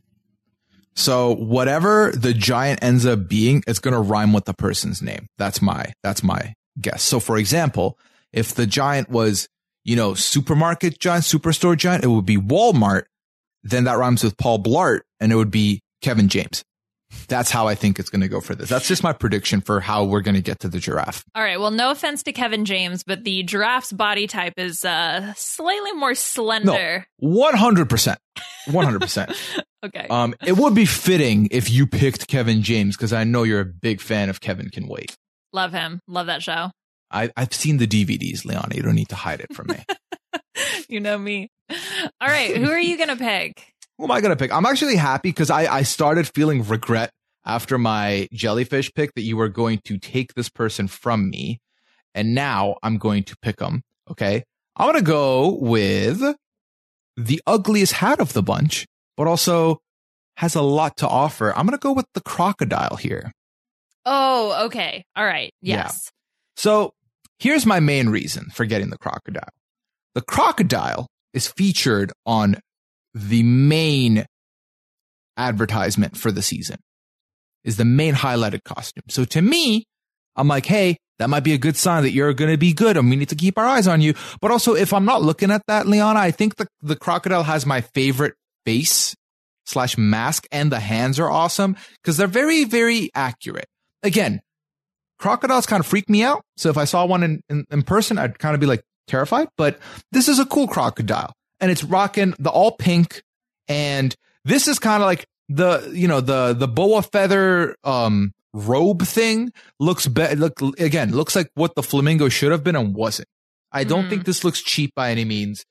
[0.99, 5.27] So whatever the giant ends up being, it's going to rhyme with the person's name.
[5.37, 7.03] That's my, that's my guess.
[7.03, 7.97] So for example,
[8.33, 9.47] if the giant was,
[9.85, 13.03] you know, supermarket giant, superstore giant, it would be Walmart.
[13.63, 16.65] Then that rhymes with Paul Blart and it would be Kevin James.
[17.29, 18.67] That's how I think it's going to go for this.
[18.67, 21.23] That's just my prediction for how we're going to get to the giraffe.
[21.33, 21.59] All right.
[21.59, 26.13] Well, no offense to Kevin James, but the giraffe's body type is uh slightly more
[26.13, 27.07] slender.
[27.23, 28.17] 100%.
[28.67, 29.63] 100%.
[29.83, 30.07] Okay.
[30.09, 33.65] Um, it would be fitting if you picked Kevin James because I know you're a
[33.65, 35.15] big fan of Kevin Can Wait.
[35.53, 35.99] Love him.
[36.07, 36.71] Love that show.
[37.11, 38.75] I, I've seen the DVDs, Liana.
[38.75, 39.83] You don't need to hide it from me.
[40.89, 41.49] you know me.
[42.21, 42.55] All right.
[42.55, 43.73] Who are you going to pick?
[43.97, 44.53] Who am I going to pick?
[44.53, 47.11] I'm actually happy because I, I started feeling regret
[47.45, 51.59] after my jellyfish pick that you were going to take this person from me.
[52.13, 53.81] And now I'm going to pick them.
[54.09, 54.43] Okay.
[54.75, 56.21] I'm going to go with
[57.17, 58.85] the ugliest hat of the bunch,
[59.19, 59.81] but also
[60.37, 61.51] has a lot to offer.
[61.55, 63.33] I'm going to go with the crocodile here.
[64.05, 65.03] Oh, okay.
[65.13, 65.51] All right.
[65.61, 65.75] Yeah.
[65.75, 66.09] Yes.
[66.55, 66.93] So
[67.37, 69.49] here's my main reason for getting the crocodile.
[70.15, 72.55] The crocodile is featured on
[73.13, 74.25] the main
[75.35, 76.77] advertisement for the season
[77.65, 79.03] is the main highlighted costume.
[79.09, 79.83] So to me,
[80.37, 82.95] I'm like, hey, that might be a good sign that you're going to be good
[82.95, 84.13] and we need to keep our eyes on you.
[84.39, 87.65] But also, if I'm not looking at that, Liana, I think the, the crocodile has
[87.65, 89.15] my favorite face
[89.65, 93.67] slash mask and the hands are awesome because they're very, very accurate.
[94.03, 94.41] Again,
[95.19, 96.43] crocodiles kind of freak me out.
[96.57, 99.47] So if I saw one in, in, in person, I'd kind of be like terrified,
[99.57, 99.79] but
[100.11, 103.21] this is a cool crocodile and it's rocking the all pink.
[103.67, 109.03] And this is kind of like the, you know, the, the boa feather, um, robe
[109.03, 113.27] thing looks be- look again looks like what the flamingo should have been and wasn't.
[113.71, 114.09] I don't Mhm.
[114.09, 115.65] think this looks cheap by any means.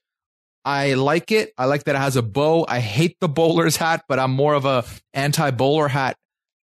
[0.65, 1.53] I like it.
[1.57, 2.67] I like that it has a bow.
[2.69, 4.85] I hate the bowler's hat, but I'm more of a
[5.15, 6.17] anti bowler hat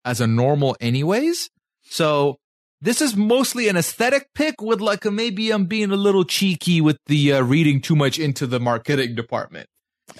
[0.03, 1.49] as a normal anyways.
[1.83, 2.37] So
[2.81, 6.81] this is mostly an aesthetic pick with like a maybe I'm being a little cheeky
[6.81, 9.67] with the uh, reading too much into the marketing department.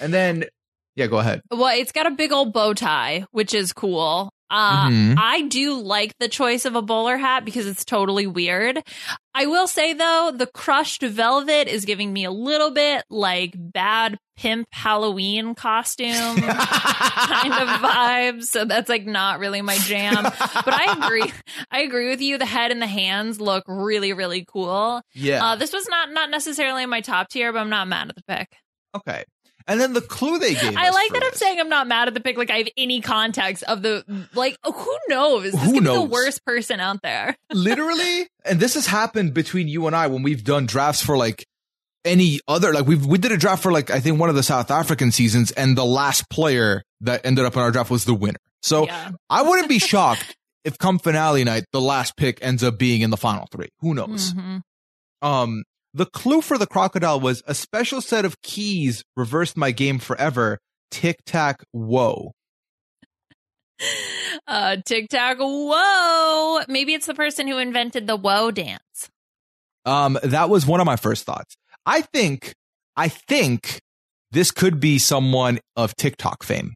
[0.00, 0.44] And then
[0.94, 1.42] yeah, go ahead.
[1.50, 4.30] Well, it's got a big old bow tie, which is cool.
[4.50, 5.16] Uh, Mhm.
[5.18, 8.82] I do like the choice of a bowler hat because it's totally weird.
[9.34, 14.18] I will say though, the crushed velvet is giving me a little bit like bad
[14.36, 18.44] pimp Halloween costume kind of vibes.
[18.44, 20.22] So that's like not really my jam.
[20.24, 21.32] But I agree.
[21.70, 22.38] I agree with you.
[22.38, 25.02] The head and the hands look really, really cool.
[25.14, 25.44] Yeah.
[25.44, 28.16] Uh, this was not not necessarily in my top tier, but I'm not mad at
[28.16, 28.48] the pick.
[28.94, 29.24] okay.
[29.68, 32.14] And then the clue they gave I like that I'm saying I'm not mad at
[32.14, 32.36] the pick.
[32.38, 34.04] Like I have any context of the
[34.34, 34.56] like.
[34.64, 35.52] oh, Who knows?
[35.52, 36.08] This Who be the knows?
[36.08, 37.36] worst person out there.
[37.52, 41.44] literally and this has happened between you and i when we've done drafts for like
[42.04, 44.42] any other like we we did a draft for like i think one of the
[44.42, 48.14] south african seasons and the last player that ended up in our draft was the
[48.14, 49.10] winner so yeah.
[49.28, 53.10] i wouldn't be shocked if come finale night the last pick ends up being in
[53.10, 54.60] the final three who knows Mhm.
[55.22, 55.64] um
[55.96, 60.58] the clue for the crocodile was a special set of keys reversed my game forever
[60.90, 62.32] tic tac whoa
[64.48, 65.38] Uh, Tic Tac.
[65.40, 66.60] Whoa.
[66.68, 69.08] Maybe it's the person who invented the whoa dance.
[69.84, 71.56] Um, that was one of my first thoughts.
[71.84, 72.54] I think,
[72.96, 73.80] I think
[74.30, 76.74] this could be someone of TikTok fame.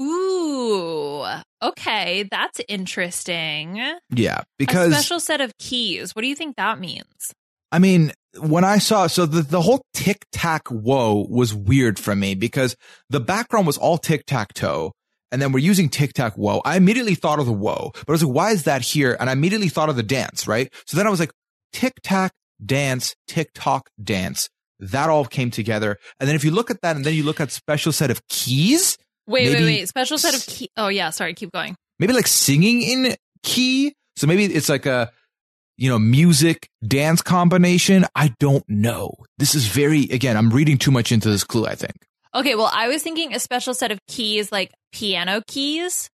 [0.00, 1.24] Ooh.
[1.62, 3.76] Okay, that's interesting.
[4.10, 6.14] Yeah, a because special set of keys.
[6.14, 7.32] What do you think that means?
[7.72, 12.14] I mean, when I saw, so the, the whole tic tac whoa was weird for
[12.14, 12.76] me because
[13.10, 14.92] the background was all tic tac toe.
[15.32, 16.60] And then we're using tic tac whoa.
[16.64, 19.16] I immediately thought of the whoa, but I was like, why is that here?
[19.18, 20.72] And I immediately thought of the dance, right?
[20.86, 21.32] So then I was like,
[21.72, 22.32] tic tac
[22.64, 24.50] dance, tic toc dance.
[24.78, 25.96] That all came together.
[26.20, 28.26] And then if you look at that and then you look at special set of
[28.28, 29.88] keys, Wait, wait, wait.
[29.88, 30.68] Special set of key.
[30.76, 31.32] Oh yeah, sorry.
[31.32, 31.76] Keep going.
[32.00, 33.14] maybe like singing in
[33.44, 33.94] key.
[34.16, 35.12] So maybe it's like a,
[35.82, 38.06] you know, music dance combination.
[38.14, 39.16] I don't know.
[39.38, 41.96] This is very, again, I'm reading too much into this clue, I think.
[42.32, 46.08] Okay, well, I was thinking a special set of keys, like piano keys.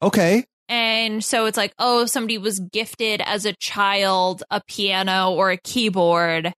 [0.00, 0.46] Okay.
[0.70, 5.58] And so it's like, oh, somebody was gifted as a child a piano or a
[5.58, 6.54] keyboard.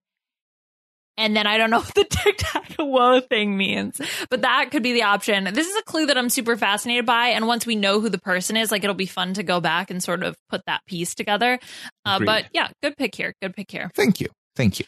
[1.19, 4.01] And then I don't know what the tic tac whoa thing means,
[4.31, 5.45] but that could be the option.
[5.53, 7.29] This is a clue that I'm super fascinated by.
[7.29, 9.91] And once we know who the person is, like it'll be fun to go back
[9.91, 11.59] and sort of put that piece together.
[12.05, 13.35] Uh, but yeah, good pick here.
[13.43, 13.91] Good pick here.
[13.95, 14.29] Thank you.
[14.57, 14.87] Thank you.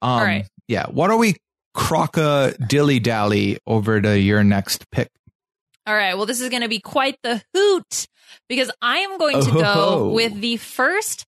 [0.00, 0.46] Um, All right.
[0.68, 0.86] Yeah.
[0.86, 1.36] Why don't we
[1.76, 5.08] croca dilly dally over to your next pick?
[5.86, 6.14] All right.
[6.16, 8.06] Well, this is going to be quite the hoot
[8.48, 9.60] because I am going to Oh.
[9.62, 11.24] go with the first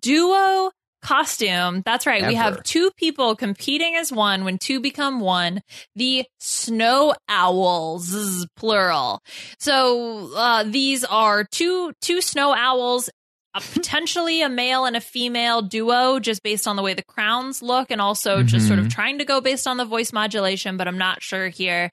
[0.00, 0.70] duo
[1.02, 1.82] costume.
[1.84, 2.26] That's right.
[2.26, 5.60] We have two people competing as one when two become one.
[5.96, 9.20] The snow owls, plural.
[9.58, 13.10] So uh, these are two two snow owls.
[13.52, 17.62] Uh, potentially a male and a female duo just based on the way the crowns
[17.62, 20.86] look and also just sort of trying to go based on the voice modulation but
[20.86, 21.90] i'm not sure here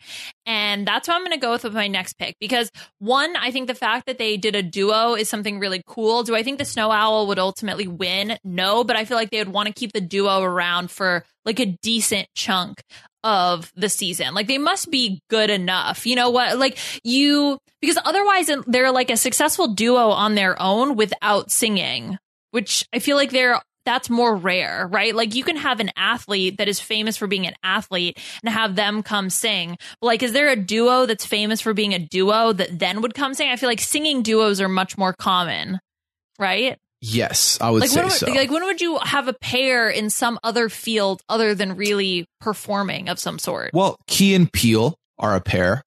[0.47, 3.51] and that's what I'm going to go with with my next pick because one, I
[3.51, 6.23] think the fact that they did a duo is something really cool.
[6.23, 8.37] Do I think the Snow Owl would ultimately win?
[8.45, 11.59] No, but I feel like they would want to keep the duo around for like
[11.59, 12.81] a decent chunk
[13.27, 14.33] of the season.
[14.33, 16.05] Like they must be good enough.
[16.05, 16.57] You know what?
[16.57, 22.17] Like you, because otherwise they're like a successful duo on their own without singing,
[22.51, 25.15] which I feel like they're that's more rare, right?
[25.15, 28.75] Like you can have an athlete that is famous for being an athlete and have
[28.75, 29.77] them come sing.
[30.01, 33.33] Like, is there a duo that's famous for being a duo that then would come
[33.33, 33.49] sing?
[33.49, 35.79] I feel like singing duos are much more common,
[36.37, 36.77] right?
[37.01, 38.27] Yes, I would Like say when, so.
[38.31, 43.07] like when would you have a pair in some other field other than really performing
[43.09, 43.71] of some sort?
[43.73, 45.83] well, Key and Peele are a pair.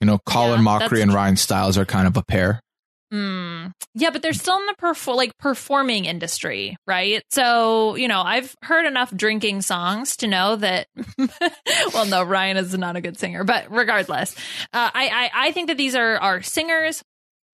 [0.00, 1.14] You know, Colin Yeah, Mochrie and.
[1.14, 2.60] Ryan Stiles are kind of a pair.
[3.12, 3.66] Hmm.
[3.94, 7.22] Yeah, but they're still in the perfor- like performing industry, right?
[7.30, 10.86] So you know, I've heard enough drinking songs to know that.
[11.94, 14.34] well, no, Ryan is not a good singer, but regardless,
[14.72, 17.02] uh, I, I I think that these are are singers.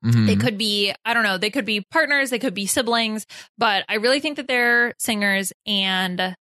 [0.04, 0.26] Mhm.
[0.26, 1.38] They could be I don't know.
[1.38, 2.30] They could be partners.
[2.30, 3.26] They could be siblings.
[3.56, 6.34] But I really think that they're singers, and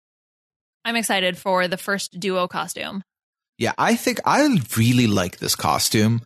[0.83, 3.03] I'm excited for the first duo costume.
[3.57, 4.45] Yeah, I think I
[4.77, 6.21] really like this costume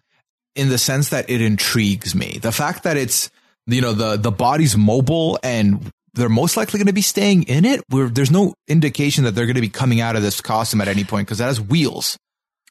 [0.55, 2.39] in the sense that it intrigues me.
[2.41, 3.29] The fact that it's
[3.67, 7.65] you know the the body's mobile and they're most likely going to be staying in
[7.65, 7.83] it.
[7.89, 10.87] Where there's no indication that they're going to be coming out of this costume at
[10.87, 12.17] any point because it has wheels.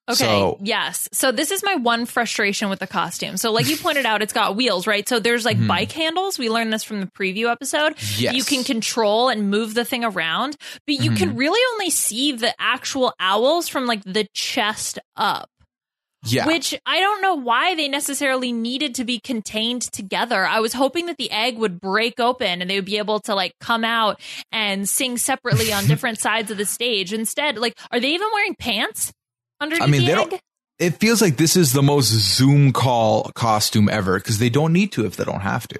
[0.09, 0.17] Okay.
[0.25, 1.09] So- yes.
[1.13, 3.37] So this is my one frustration with the costume.
[3.37, 5.09] So like you pointed out, it's got wheels, right?
[5.09, 5.69] So there's like Mhm.
[5.69, 6.39] bike handles.
[6.39, 7.95] We learned this from the preview episode.
[8.17, 10.57] Yes, You can control and move the thing around,
[10.87, 11.39] but you can Mhm.
[11.39, 15.49] really only see the actual owls from like the chest up.
[16.25, 16.47] yeah.
[16.47, 20.45] Which I don't know why they necessarily needed to be contained together.
[20.45, 23.37] I was hoping that the egg would break open and they would be able to
[23.37, 27.13] like come out and sing separately on different sides of the stage.
[27.13, 29.13] Instead, like, are they even wearing pants
[29.61, 30.31] underneath I mean, the they egg?
[30.31, 30.41] don't.
[30.79, 34.93] It feels like this is the most Zoom call costume ever because they don't need
[34.93, 35.79] to if they don't have to.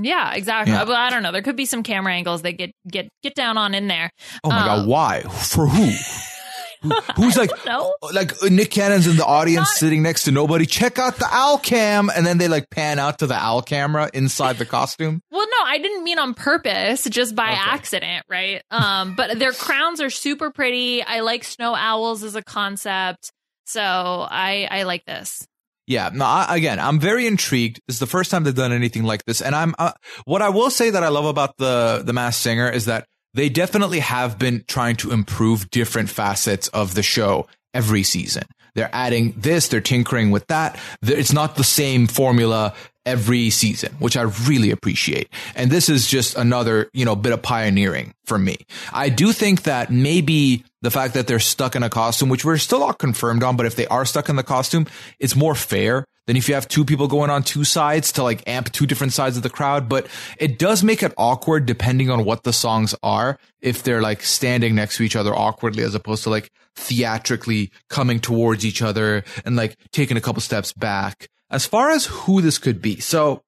[0.00, 0.72] Yeah, exactly.
[0.72, 0.84] Yeah.
[0.84, 1.32] But I don't know.
[1.32, 4.10] There could be some camera angles that get get get down on in there.
[4.44, 5.20] Oh my Um, god, why?
[5.22, 5.90] For who?
[6.82, 7.94] Who- Who's like No.
[8.12, 10.66] like uh, Nick Cannon's in the audience not- sitting next to nobody.
[10.66, 14.08] Check out the owl cam, and then they like pan out to the owl camera
[14.14, 15.20] inside the costume.
[15.30, 17.60] Well, no, I didn't mean on purpose, just by Okay.
[17.60, 18.60] accident, right?
[18.72, 21.00] Um, but their crowns are super pretty.
[21.02, 23.30] I like snow owls as a concept,
[23.66, 25.46] so I I like this.
[25.86, 27.80] Yeah, no, I, again, I'm very intrigued.
[27.86, 29.92] This is the first time they've done anything like this, and I'm uh,
[30.24, 33.48] what I will say that I love about the the Masked Singer is that they
[33.48, 38.44] definitely have been trying to improve different facets of the show every season.
[38.74, 40.78] They're adding this, they're tinkering with that.
[41.02, 42.74] It's not the same formula
[43.04, 45.28] every season, which I really appreciate.
[45.56, 48.58] And this is just another, you know, bit of pioneering for me.
[48.92, 52.58] I do think that maybe the fact that they're stuck in a costume, which we're
[52.58, 54.86] still not confirmed on, but if they are stuck in the costume,
[55.18, 58.46] it's more fair than if you have two people going on two sides to like
[58.46, 59.88] amp two different sides of the crowd.
[59.88, 60.06] But
[60.36, 63.38] it does make it awkward depending on what the songs are.
[63.62, 68.20] If they're like standing next to each other awkwardly as opposed to like theatrically coming
[68.20, 71.28] towards each other and like taking a couple steps back.
[71.50, 73.00] As far as who this could be.
[73.00, 73.42] So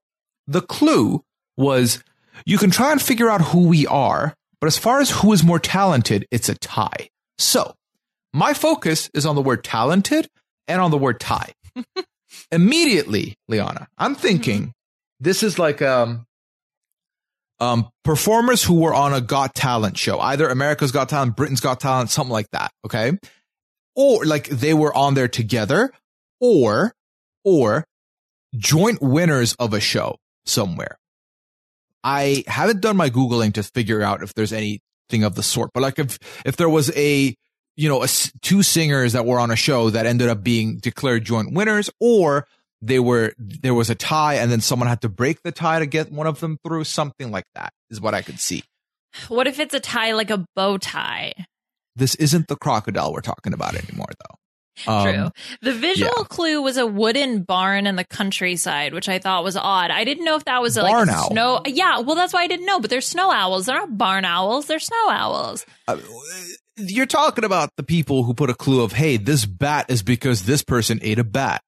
[0.47, 1.23] the clue
[1.59, 2.03] was
[2.47, 5.45] you can try and figure out who we are, but as far as who is
[5.45, 7.11] more talented, it's a tie.
[7.37, 7.75] So
[8.33, 10.31] my focus is on the word talented
[10.67, 11.53] and on the word tie.
[12.53, 14.73] Immediately, Liana, I'm thinking
[15.21, 16.27] this is like um
[17.61, 21.81] um performers who were on a Got Talent show, either America's Got Talent, Britain's Got
[21.81, 22.73] Talent, something like that.
[22.85, 23.13] Okay,
[23.95, 25.93] or like they were on there together,
[26.41, 26.93] or
[27.45, 27.85] or
[28.57, 30.99] joint winners of a show somewhere.
[32.03, 35.83] I haven't done my googling to figure out if there's anything of the sort, but
[35.83, 37.35] like if if there was a
[37.81, 38.09] you know a
[38.43, 42.47] two singers that were on a show that ended up being declared joint winners, or
[42.83, 45.87] they were there was a tie and then someone had to break the tie to
[45.87, 48.65] get one of them through, something like that is what I could see.
[49.29, 51.33] What if it's a tie like a bow tie?
[51.97, 54.37] This isn't the crocodile we're talking about anymore, though.
[54.87, 55.31] Um, True.
[55.63, 56.25] The visual yeah.
[56.25, 59.91] clue was a wooden barn in the countryside, which I thought was odd.
[59.91, 61.31] I didn't know if that was a, Barn like owl.
[61.31, 61.63] snow.
[61.67, 62.81] Yeah, well, that's why I didn't know.
[62.81, 63.67] But they're snow owls.
[63.67, 64.67] They're not barn owls.
[64.67, 65.67] They're snow owls.
[65.89, 65.99] Uh,
[66.89, 70.45] you're talking about the people who put a clue of, hey, this bat is because
[70.45, 71.63] this person ate a bat.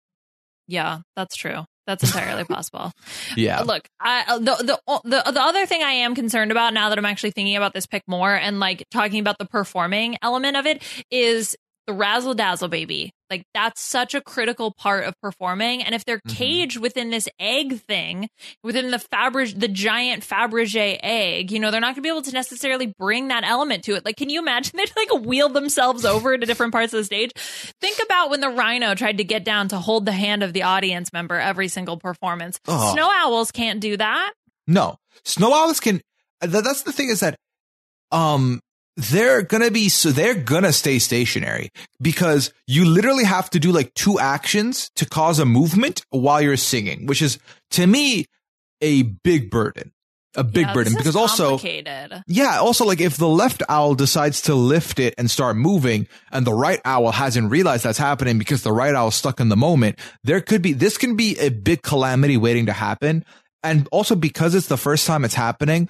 [0.66, 1.64] Yeah, that's true.
[1.86, 2.92] That's entirely possible.
[3.36, 3.62] Yeah.
[3.62, 6.98] Look, I, uh, the, the the the other thing I am concerned about now that
[6.98, 10.66] I'm actually thinking about this pick more and like talking about the performing element of
[10.66, 11.56] it is
[11.86, 13.12] the razzle dazzle baby.
[13.28, 15.82] Like that's such a critical part of performing.
[15.82, 16.36] And if they're Mhm.
[16.36, 18.28] caged within this egg thing,
[18.62, 22.32] within the Faberge, the giant Fabergé egg, you know, they're not gonna be able to
[22.32, 24.04] necessarily bring that element to it.
[24.04, 27.32] Like, can you imagine they'd like wheel themselves over to different parts of the stage?
[27.80, 30.62] Think about when the rhino tried to get down to hold the hand of the
[30.64, 32.60] audience member every single performance.
[32.68, 32.92] Oh.
[32.92, 34.34] Snow owls can't do that.
[34.66, 36.00] No, snow owls can.
[36.40, 37.36] That's the thing is that,
[38.10, 38.60] um,
[38.96, 41.70] they're gonna be so they're gonna stay stationary
[42.00, 46.56] because you literally have to do like two actions to cause a movement while you're
[46.56, 47.38] singing, which is
[47.70, 48.26] to me
[48.80, 49.92] a big burden.
[50.34, 51.58] a big Yeah, burden because also
[52.26, 56.46] yeah, also like if the left owl decides to lift it and start moving and
[56.46, 59.98] the right owl hasn't realized that's happening because the right owl's stuck in the moment,
[60.24, 63.24] there could be this can be a big calamity waiting to happen.
[63.62, 65.88] And also because it's the first time it's happening,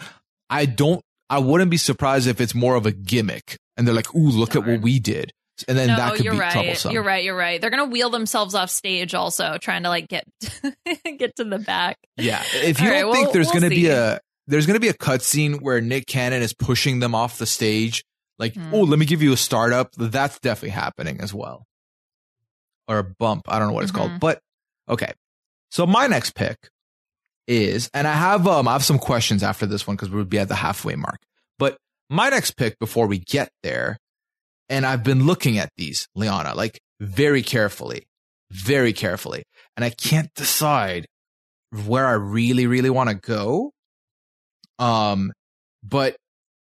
[0.50, 4.14] I don't I wouldn't be surprised if it's more of a gimmick and they're like,
[4.14, 5.32] "Ooh, look at what we did."
[5.68, 6.52] And then no, that could you're be right.
[6.52, 6.92] troublesome.
[6.92, 7.22] You're right.
[7.24, 7.60] You're right.
[7.60, 10.24] They're gonna wheel themselves off stage, also trying to like get
[11.18, 11.98] get to the back.
[12.16, 14.66] Yeah, if you All don't right, think we'll- there's we'll going to be a there's
[14.66, 18.04] going to be a cutscene where Nick Cannon is pushing them off the stage,
[18.40, 18.74] like, Hmm.
[18.74, 19.92] oh, let me give you a startup.
[19.96, 21.64] That's definitely happening as well,
[22.88, 23.42] or a bump.
[23.48, 24.20] I don't know what it's called, Mhm.
[24.20, 24.40] but
[24.88, 25.12] okay.
[25.70, 26.56] So my next pick
[27.46, 30.38] is, and I have um I have some questions after this one because we'll be
[30.38, 31.20] at the halfway mark.
[31.58, 31.76] But
[32.10, 33.98] my next pick before we get there,
[34.68, 38.06] and I've been looking at these, Liana, like very carefully,
[38.50, 39.44] very carefully,
[39.76, 41.06] and I can't decide
[41.86, 43.72] where I really, really want to go.
[44.78, 45.32] Um,
[45.82, 46.16] but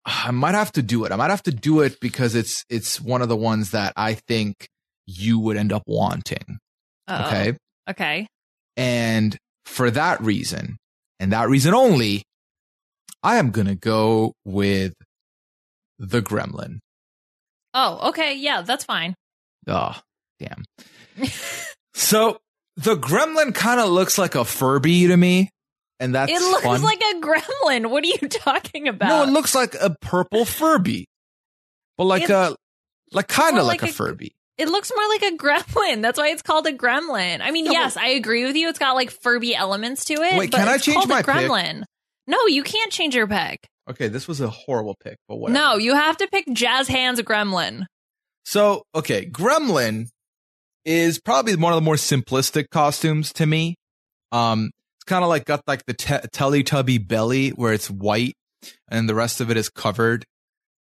[0.05, 1.13] I might have to do it.
[1.13, 4.15] I might have to do it because it's it's one of the ones that I
[4.15, 4.69] think
[5.07, 6.59] you would end up wanting.
[7.07, 7.27] Uh-oh.
[7.27, 7.57] Okay.
[7.91, 8.27] Okay.
[8.77, 9.37] And
[9.69, 10.77] for that reason,
[11.21, 12.25] and that reason only,
[13.23, 14.95] I am gonna go with
[15.99, 16.79] the gremlin.
[17.75, 18.35] Oh, okay.
[18.37, 19.15] Yeah, that's fine.
[19.67, 19.95] Oh,
[20.41, 20.65] damn.
[21.95, 22.39] so
[22.77, 25.51] the gremlin kind of looks like a Furby to me.
[26.01, 26.83] And that's it looks fun.
[26.83, 27.91] like a gremlin.
[27.91, 29.09] What are you talking about?
[29.09, 31.07] No, it looks like a purple Furby.
[31.97, 32.57] But like It- a
[33.13, 34.33] like kind of like, like a- Furby.
[34.59, 36.03] It looks more like a gremlin.
[36.03, 37.41] That's why it's called a gremlin.
[37.41, 38.69] I mean, No, yes, I agree with you.
[38.69, 40.37] It's got like Furby elements to it.
[40.37, 41.35] Wait, but can I change my a pick?
[41.35, 41.85] gremlin?
[42.27, 43.69] No, you can't change your pick.
[43.89, 45.59] Okay, this was a horrible pick, but whatever.
[45.59, 47.87] No, you have to pick Jazz Hands Gremlin.
[48.45, 50.09] So, okay, Gremlin
[50.85, 53.77] is probably one of the more simplistic costumes to me.
[54.33, 58.35] Um, it's kind of like got like the te- Teletubby belly where it's white
[58.91, 60.25] and the rest of it is covered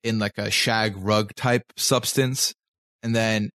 [0.04, 2.54] in like a shag rug type substance.
[3.04, 3.50] And then,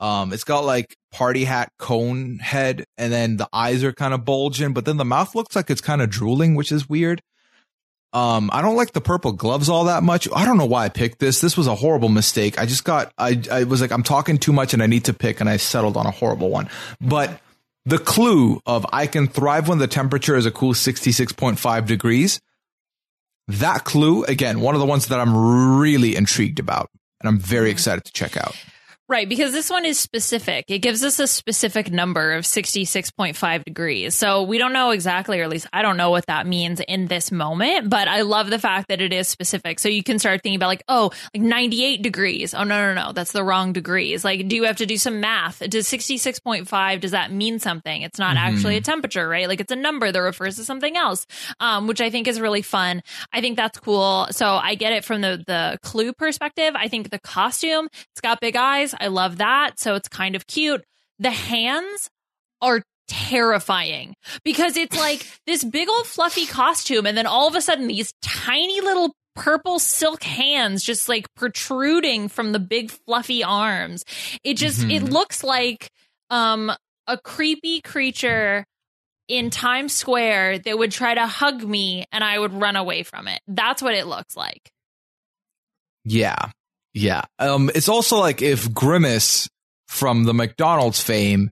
[0.00, 4.24] um, it's got like party hat cone head and then the eyes are kind of
[4.24, 7.20] bulging, but then the mouth looks like it's kind of drooling, which is weird.
[8.12, 10.28] Um, I don't like the purple gloves all that much.
[10.34, 11.40] I don't know why I picked this.
[11.40, 12.58] This was a horrible mistake.
[12.58, 15.14] I just got, I, I was like, I'm talking too much and I need to
[15.14, 16.70] pick and I settled on a horrible one.
[17.00, 17.40] But
[17.84, 22.40] the clue of I can thrive when the temperature is a cool 66.5 degrees.
[23.48, 26.90] That clue, again, one of the ones that I'm really intrigued about
[27.20, 28.54] and I'm very excited to check out.
[29.10, 30.66] Right, because this one is specific.
[30.68, 34.14] It gives us a specific number of 66.5 degrees.
[34.14, 37.06] So we don't know exactly, or at least I don't know what that means in
[37.06, 39.78] this moment, but I love the fact that it is specific.
[39.78, 42.52] So you can start thinking about like, oh, like 98 degrees.
[42.52, 44.26] Oh, no, no, no, that's the wrong degrees.
[44.26, 45.60] Like, do you have to do some math?
[45.60, 48.02] Does 66.5, does that mean something?
[48.02, 49.48] It's not actually a temperature, right?
[49.48, 51.26] Like it's a number that refers to something else,
[51.60, 53.02] um, which I think is really fun.
[53.32, 54.26] I think that's cool.
[54.32, 56.74] So I get it from the, the clue perspective.
[56.76, 58.94] I think the costume, it's got big eyes.
[58.98, 59.78] I love that.
[59.78, 60.84] So it's kind of cute.
[61.18, 62.08] The hands
[62.60, 67.06] are terrifying because it's like this big old fluffy costume.
[67.06, 72.28] And then all of a sudden, these tiny little purple silk hands just like protruding
[72.28, 74.04] from the big fluffy arms.
[74.42, 75.10] It just, it Mhm.
[75.12, 75.90] looks like,
[76.30, 76.72] um,
[77.06, 78.64] a creepy creature
[79.28, 83.28] in Times Square that would try to hug me and I would run away from
[83.28, 83.40] it.
[83.46, 84.70] That's what it looks like.
[86.04, 86.50] Yeah.
[86.98, 87.22] Yeah.
[87.38, 89.48] Um, it's also like if Grimace
[89.86, 91.50] from the McDonald's fame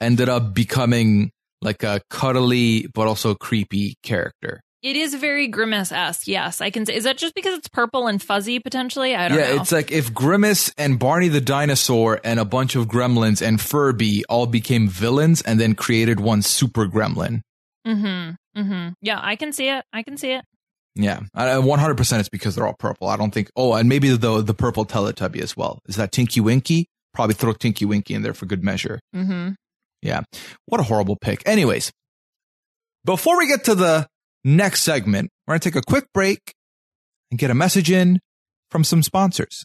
[0.00, 1.30] ended up becoming
[1.60, 4.60] like a cuddly but also creepy character.
[4.82, 6.28] It is very grimace esque.
[6.28, 6.94] Yes, I can say.
[6.94, 9.16] Is that just because it's purple and fuzzy potentially?
[9.16, 9.42] I don't know.
[9.44, 9.62] yeah, know.
[9.62, 14.24] it's like if Grimace and Barney the dinosaur and a bunch of gremlins and Furby
[14.28, 17.40] all became villains and then created one super gremlin.
[17.86, 18.60] mm-hmm.
[18.60, 18.88] Mm-hmm.
[19.00, 19.86] Yeah, I can see it.
[19.90, 20.44] I can see it.
[20.96, 22.20] Yeah, one hundred percent.
[22.20, 23.08] It's because they're all purple.
[23.08, 23.50] I don't think.
[23.56, 25.80] Oh, and maybe the the purple Teletubby as well.
[25.86, 26.86] Is that Tinky Winky?
[27.12, 29.00] Probably throw Tinky Winky in there for good measure.
[29.14, 29.52] Mm-hmm.
[30.02, 30.22] Yeah.
[30.66, 31.42] What a horrible pick.
[31.46, 31.90] Anyways,
[33.04, 34.06] before we get to the
[34.44, 36.54] next segment, we're going to take a quick break
[37.30, 38.20] and get a message in
[38.70, 39.64] from some sponsors.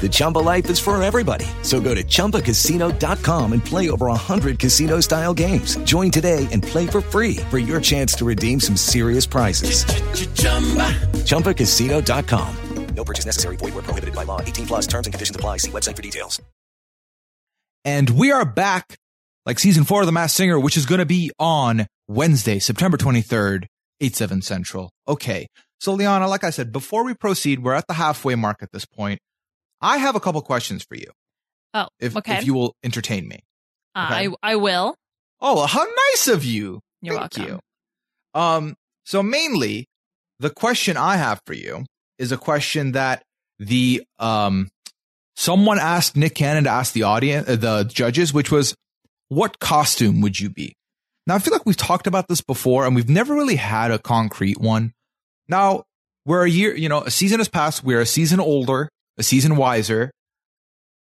[0.00, 1.44] The Chumba life is for everybody.
[1.62, 5.76] So go to ChumbaCasino.com and play over 100 casino style games.
[5.84, 9.84] Join today and play for free for your chance to redeem some serious prizes.
[11.26, 12.56] ChumbaCasino.com.
[12.94, 13.56] No purchase necessary.
[13.56, 14.40] Void where prohibited by law.
[14.40, 15.58] 18 plus terms and conditions apply.
[15.58, 16.40] See website for details.
[17.84, 18.98] And we are back,
[19.46, 22.98] like season four of The Masked Singer, which is going to be on Wednesday, September
[22.98, 23.64] 23rd,
[24.02, 24.90] 8, 7 Central.
[25.08, 25.46] Okay.
[25.78, 28.84] So, Liana, like I said, before we proceed, we're at the halfway mark at this
[28.84, 29.18] point.
[29.80, 31.10] I have a couple questions for you.
[31.72, 32.38] Oh, If, okay.
[32.38, 33.40] if you will entertain me.
[33.94, 34.28] Uh, okay.
[34.42, 34.94] I I will.
[35.40, 36.80] Oh, well, how nice of you.
[37.00, 37.60] You're Thank welcome.
[38.34, 38.40] you.
[38.40, 38.74] Um,
[39.04, 39.86] so mainly
[40.38, 41.84] the question I have for you
[42.18, 43.22] is a question that
[43.58, 44.68] the um
[45.36, 48.74] someone asked Nick Cannon to ask the audience, uh, the judges, which was,
[49.28, 50.74] what costume would you be?
[51.26, 53.98] Now I feel like we've talked about this before, and we've never really had a
[53.98, 54.92] concrete one.
[55.48, 55.84] Now
[56.26, 57.82] we're a year, you know, a season has passed.
[57.82, 58.88] We're a season older,
[59.20, 60.10] a season wiser.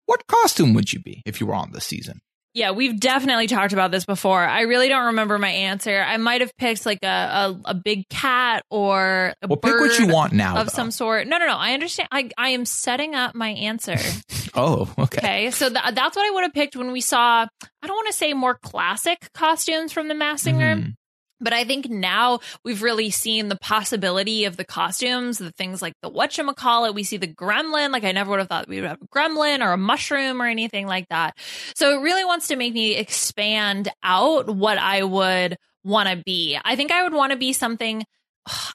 [0.06, 2.20] What costume would you be if you were on this season?
[2.54, 4.42] Yeah, we've definitely talked about this before.
[4.44, 6.02] I really don't remember my answer.
[6.06, 9.98] I might have picked like a a, a big cat or a Well, pick what
[9.98, 10.58] you want now.
[10.58, 10.72] of though.
[10.76, 11.28] some sort.
[11.28, 11.56] No, no, no.
[11.56, 12.10] I understand.
[12.12, 13.96] I I am setting up my answer.
[14.54, 15.18] Oh, okay.
[15.20, 17.48] Okay, so th- that's what I would have picked when we saw.
[17.82, 20.76] I don't want to say more classic costumes from the Masked Singer.
[20.76, 20.96] Mhm.
[21.42, 25.94] But I think now we've really seen the possibility of the costumes, the things like
[26.02, 26.94] the whatchamacallit.
[26.94, 27.92] We see the gremlin.
[27.92, 30.46] Like I never would have thought we would have a gremlin or a mushroom or
[30.46, 31.38] anything like that.
[31.76, 36.58] So it really wants to make me expand out what I would want to be.
[36.64, 38.04] I think I would want to be something.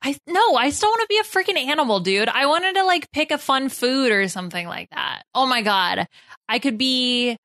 [0.02, 2.28] I no, I still want to be a freaking animal, dude.
[2.28, 5.22] I wanted to like pick a fun food or something like that.
[5.34, 6.06] Oh my god,
[6.48, 7.36] I could be.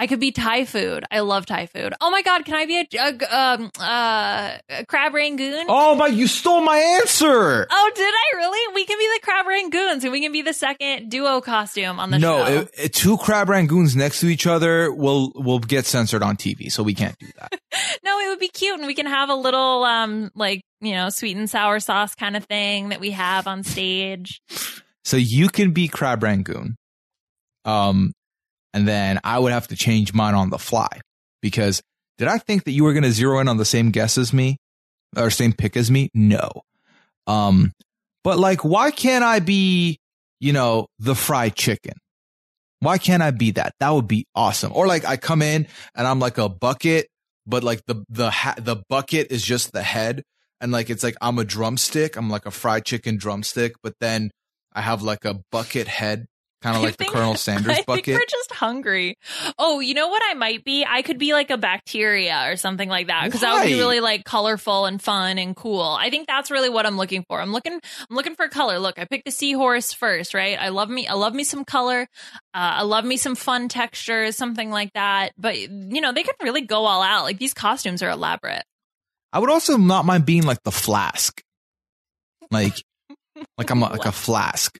[0.00, 1.04] I could be Thai food.
[1.10, 1.92] I love Thai food.
[2.00, 5.66] Oh my god, can I be a, a um uh a crab rangoon?
[5.68, 7.66] Oh my, you stole my answer.
[7.70, 8.74] Oh, did I really?
[8.74, 12.10] We can be the crab rangoons, and we can be the second duo costume on
[12.10, 12.66] the no, show.
[12.78, 16.82] it- two crab rangoons next to each other will will get censored on TV, so
[16.82, 17.60] we can't do that.
[18.02, 21.10] no, it would be cute, and we can have a little um like you know
[21.10, 24.40] sweet and sour sauce kind of thing that we have on stage.
[25.04, 26.76] so you can be crab rangoon,
[27.66, 28.12] um,
[28.72, 31.00] and then I would have to change mine on the fly
[31.42, 31.82] because
[32.18, 34.32] did I think that you were going to zero in on the same guess as
[34.32, 34.58] me
[35.16, 36.10] or same pick as me?
[36.14, 36.50] No,
[37.26, 37.72] um,
[38.24, 39.98] but like, why can't I be,
[40.40, 41.94] you know, the fried chicken?
[42.80, 43.74] Why can't I be that?
[43.80, 44.72] That would be awesome.
[44.74, 47.08] Or like I come in and I'm like a bucket,
[47.46, 50.22] but like the the ha- the bucket is just the head,
[50.60, 52.16] and like it's like I'm a drumstick.
[52.16, 54.30] I'm like a fried chicken drumstick, but then
[54.72, 56.26] I have like a bucket head,
[56.62, 58.04] kind of like the Colonel Sanders I bucket.
[58.04, 59.16] think we're just hungry.
[59.58, 60.84] Oh, you know what I might be?
[60.86, 64.00] I could be like a bacteria or something like that because that would be really
[64.00, 65.82] like colorful and fun and cool.
[65.82, 67.40] I think that's really what I'm looking for.
[67.40, 68.78] I'm looking I'm looking for color.
[68.78, 70.58] Look, I picked the seahorse first, right?
[70.60, 72.02] I love me I love me some color.
[72.52, 75.32] Uh, I love me some fun textures, something like that.
[75.38, 77.24] But you know, they could really go all out.
[77.24, 78.64] Like these costumes are elaborate.
[79.32, 81.40] I would also not mind being like the flask,
[82.50, 82.82] like
[83.56, 84.76] like I'm a, like a flask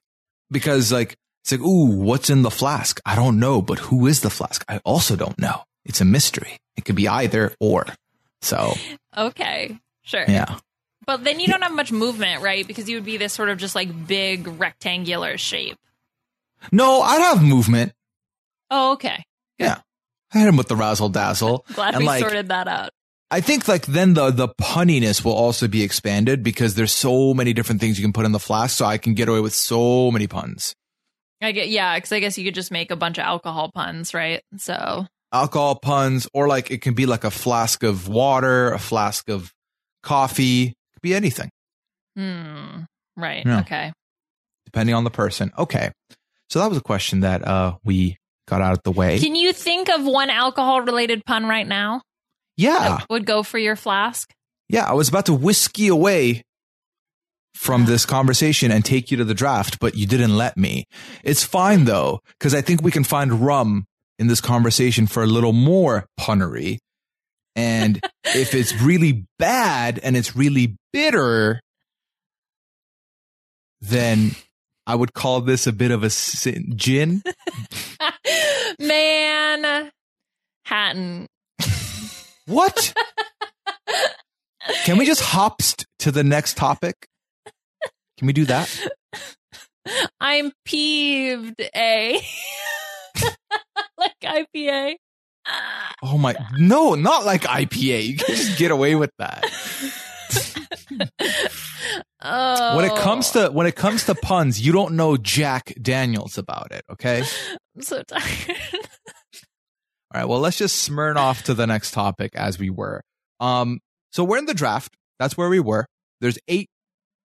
[0.51, 2.99] because like it's like ooh, what's in the flask?
[3.05, 4.63] I don't know, but who is the flask?
[4.67, 5.63] I also don't know.
[5.85, 6.57] It's a mystery.
[6.77, 7.85] It could be either or.
[8.41, 8.73] So
[9.17, 9.79] Okay.
[10.03, 10.25] Sure.
[10.27, 10.57] yeah.
[11.05, 12.65] But then you don't have much movement, right?
[12.65, 15.77] Because you would be this sort of just like big rectangular shape.
[16.71, 17.93] No, I'd have movement.
[18.69, 19.23] Oh, okay.
[19.57, 19.79] Yeah.
[20.33, 21.65] I hit him with the razzle dazzle.
[21.73, 22.91] Glad and we like, sorted that out.
[23.29, 27.53] I think like then the the punniness will also be expanded because there's so many
[27.53, 30.11] different things you can put in the flask, so I can get away with so
[30.11, 30.75] many puns.
[31.41, 34.13] I get yeah, because I guess you could just make a bunch of alcohol puns,
[34.13, 34.41] right?
[34.57, 39.29] So Alcohol puns, or like it can be like a flask of water, a flask
[39.29, 39.51] of
[40.03, 41.49] coffee, it could be anything
[42.15, 42.81] hmm,
[43.15, 43.59] right, Yeah.
[43.61, 43.93] okay.
[44.65, 45.51] depending on the person.
[45.57, 45.91] Okay,
[46.49, 48.17] so that was a question that uh we
[48.47, 49.19] got out of the way.
[49.19, 52.01] Can you think of one alcohol related pun right now
[52.57, 54.29] yeah, that would go for your flask?
[54.69, 54.85] yeah.
[54.85, 56.43] I was about to whiskey away
[57.53, 60.85] from this conversation and take you to the draft, but you didn't let me.
[61.23, 63.85] It's fine though, because I think we can find rum
[64.17, 66.77] in this conversation for a little more punnery.
[67.55, 71.59] And if it's really bad and it's really bitter,
[73.81, 74.31] then
[74.87, 77.21] I would call this a bit of a sin- gin.
[78.79, 79.91] Man,
[80.65, 81.27] Hatton.
[82.45, 82.93] What?
[84.83, 87.07] Can we just hop st- to the next topic?
[88.21, 88.87] Can we do that?
[90.21, 92.21] I'm peeved, A.
[93.97, 94.97] like IPA.
[96.03, 98.05] Oh my, no, not like IPA.
[98.05, 99.43] You can just get away with that.
[102.23, 102.75] Oh.
[102.75, 106.71] When it comes to when it comes to puns, you don't know Jack Daniels about
[106.71, 106.83] it.
[106.91, 107.23] Okay.
[107.75, 108.57] I'm so tired.
[110.13, 110.25] All right.
[110.25, 113.01] Well, let's just smirn off to the next topic as we were.
[113.39, 113.79] Um.
[114.11, 114.95] So we're in the draft.
[115.17, 115.87] That's where we were.
[116.19, 116.69] There's eight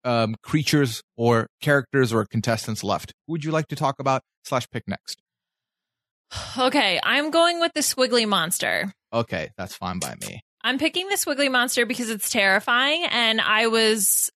[0.04, 3.12] um creatures or characters or contestants left.
[3.26, 5.20] Who would you like to talk about slash pick next?
[6.58, 8.92] okay, I'm going with the squiggly monster.
[9.12, 10.40] Okay, that's fine by me.
[10.64, 14.30] I'm picking the squiggly monster because it's terrifying and I was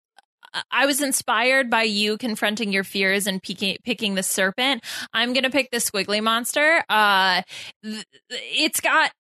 [0.71, 4.83] I was inspired by you confronting your fears and picking, picking the serpent.
[5.13, 6.83] I'm going to pick the squiggly monster.
[6.89, 7.43] Uh
[7.83, 9.13] th- it's got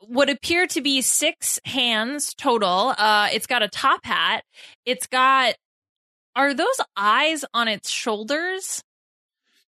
[0.00, 2.94] what appear to be six hands total.
[2.96, 4.44] Uh it's got a top hat.
[4.84, 5.54] It's got
[6.36, 8.82] are those eyes on its shoulders?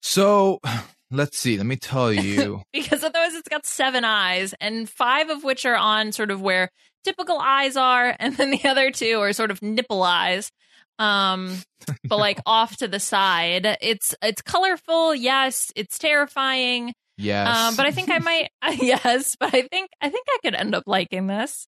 [0.00, 0.60] So
[1.10, 1.56] let's see.
[1.56, 2.62] Let me tell you.
[2.72, 6.70] because otherwise it's got seven eyes and five of which are on sort of where
[7.04, 10.50] typical eyes are and then the other two are sort of nipple eyes
[10.98, 11.56] um
[12.04, 17.56] but like off to the side it's it's colorful yes it's terrifying yes.
[17.56, 18.50] um but i think i might
[18.82, 21.68] yes but i think i think i could end up liking this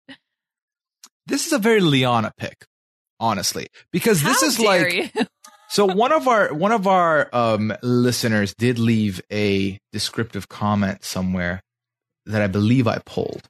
[1.31, 2.67] this is a very Liana pick,
[3.21, 5.13] honestly, because this is like
[5.69, 11.63] so one of our one of our um listeners did leave a descriptive comment somewhere
[12.27, 13.49] that I believe I pulled.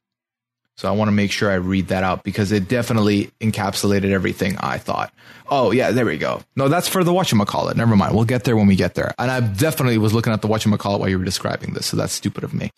[0.76, 4.56] So I want to make sure I read that out because it definitely encapsulated everything
[4.60, 5.12] I thought.
[5.50, 6.40] Oh yeah, there we go.
[6.56, 7.76] No, that's for the whatchamacallit.
[7.76, 8.14] Never mind.
[8.14, 9.14] We'll get there when we get there.
[9.18, 12.14] And I definitely was looking at the whatchamacallit while you were describing this, so that's
[12.14, 12.70] stupid of me.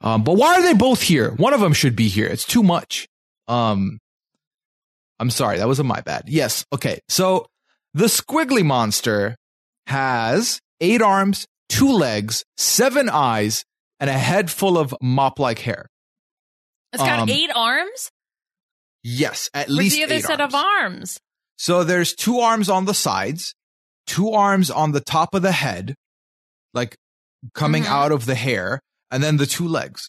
[0.00, 1.32] Um, but why are they both here?
[1.32, 2.26] One of them should be here.
[2.26, 3.06] It's too much.
[3.46, 3.98] Um,
[5.20, 6.24] I'm sorry, that was a my bad.
[6.28, 6.98] Yes, okay.
[7.08, 7.46] So
[7.94, 9.36] the squiggly monster
[9.86, 13.64] has eight arms, two legs, seven eyes,
[14.00, 15.86] and a head full of mop-like hair.
[16.92, 18.10] it's got um, eight arms
[19.02, 20.54] Yes, at where's least the other eight set arms.
[20.54, 21.18] of arms
[21.58, 23.54] So there's two arms on the sides,
[24.06, 25.94] two arms on the top of the head,
[26.74, 26.96] like
[27.54, 27.88] coming Mhm.
[27.88, 28.80] out of the hair,
[29.10, 30.08] and then the two legs.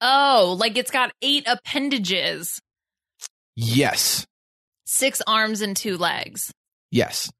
[0.00, 2.60] oh like it's got eight appendages
[3.56, 4.26] Yes.
[4.86, 6.52] six arms and two legs
[6.90, 7.30] Yes.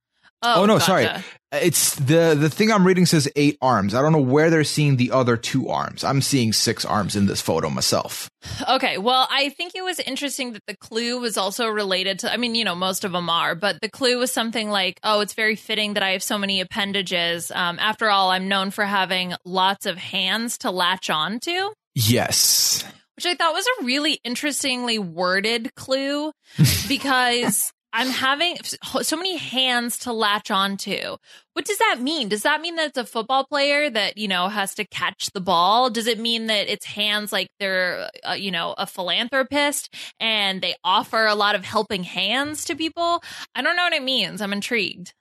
[0.42, 0.84] oh, Oh, no, gotcha.
[0.86, 1.08] sorry.
[1.52, 3.94] It's the the thing I'm reading says eight arms.
[3.94, 6.02] I don't know where they're seeing the other two arms.
[6.02, 8.28] I'm seeing six arms in this photo myself.
[8.68, 12.32] Okay, well, I think it was interesting that the clue was also related to.
[12.32, 15.20] I mean, you know, most of them are, but the clue was something like, "Oh,
[15.20, 18.84] it's very fitting that I have so many appendages." Um, after all, I'm known for
[18.84, 22.82] having lots of hands to latch onto, Yes.
[23.16, 26.32] Which I thought was a really interestingly worded clue
[26.88, 28.56] because I'm having
[29.02, 31.16] so many hands to latch onto.
[31.52, 32.28] What does that mean?
[32.28, 35.40] Does that mean that it's a football player that, you know, has to catch the
[35.40, 35.90] ball?
[35.90, 40.74] Does it mean that it's hands like they're, uh, you know, a philanthropist and they
[40.82, 43.22] offer a lot of helping hands to people?
[43.54, 44.42] I don't know what it means.
[44.42, 45.14] I'm intrigued.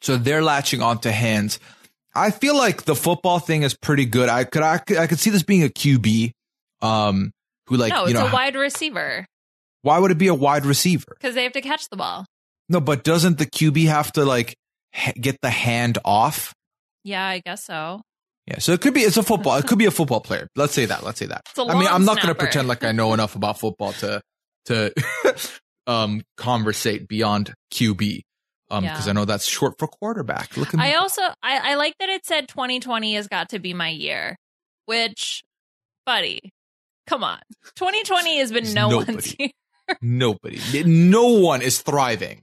[0.00, 1.60] So they're latching onto hands.
[2.14, 4.30] I feel like the football thing is pretty good.
[4.30, 6.32] I could I could, I could see this being a QB
[6.82, 7.30] um
[7.66, 9.26] who like, no, you it's know, a wide receiver
[9.82, 11.16] why would it be a wide receiver?
[11.18, 12.26] because they have to catch the ball.
[12.68, 14.54] No, but doesn't the QB have to like
[14.94, 16.52] ha- get the hand off?
[17.04, 18.02] Yeah, I guess so.
[18.46, 19.56] Yeah, so it could be it's a football.
[19.56, 20.48] It could be a football player.
[20.56, 21.04] Let's say that.
[21.04, 21.42] Let's say that.
[21.58, 24.20] I mean, I'm not going to pretend like I know enough about football to
[24.66, 24.92] to
[25.86, 28.20] um conversate beyond QB.
[28.70, 28.92] Um, Yeah.
[28.92, 30.56] because I know that's short for quarterback.
[30.56, 33.72] Look at I also I, I like that it said 2020 has got to be
[33.72, 34.36] my year,
[34.84, 35.42] which,
[36.04, 36.50] buddy,
[37.08, 37.40] come on,
[37.76, 39.12] 2020 has been There's no nobody.
[39.12, 39.48] one's year.
[40.02, 42.42] nobody, no one is thriving.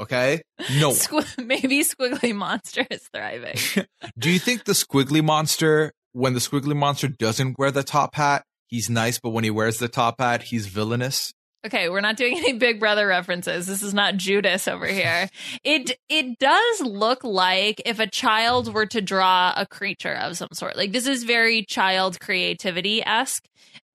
[0.00, 0.42] Okay,
[0.80, 0.90] no.
[0.90, 3.56] Squ- maybe Squiggly Monster is thriving.
[4.18, 8.44] Do you think the squiggly monster, when the squiggly monster doesn't wear the top hat,
[8.66, 11.32] he's nice, but when he wears the top hat, he's villainous?
[11.64, 13.66] Okay, we're not doing any Big Brother references.
[13.66, 15.28] This is not Judas over here.
[15.62, 20.48] It it does look like if a child were to draw a creature of some
[20.52, 20.76] sort.
[20.76, 23.44] Like this is very child creativity esque,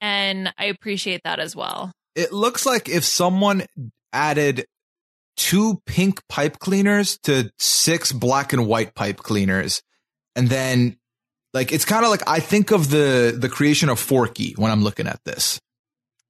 [0.01, 1.91] and I appreciate that as well.
[2.15, 3.65] It looks like if someone
[4.13, 4.65] added
[5.37, 9.81] two pink pipe cleaners to six black and white pipe cleaners,
[10.35, 10.97] and then
[11.53, 14.83] like it's kind of like I think of the the creation of Forky when I'm
[14.83, 15.59] looking at this.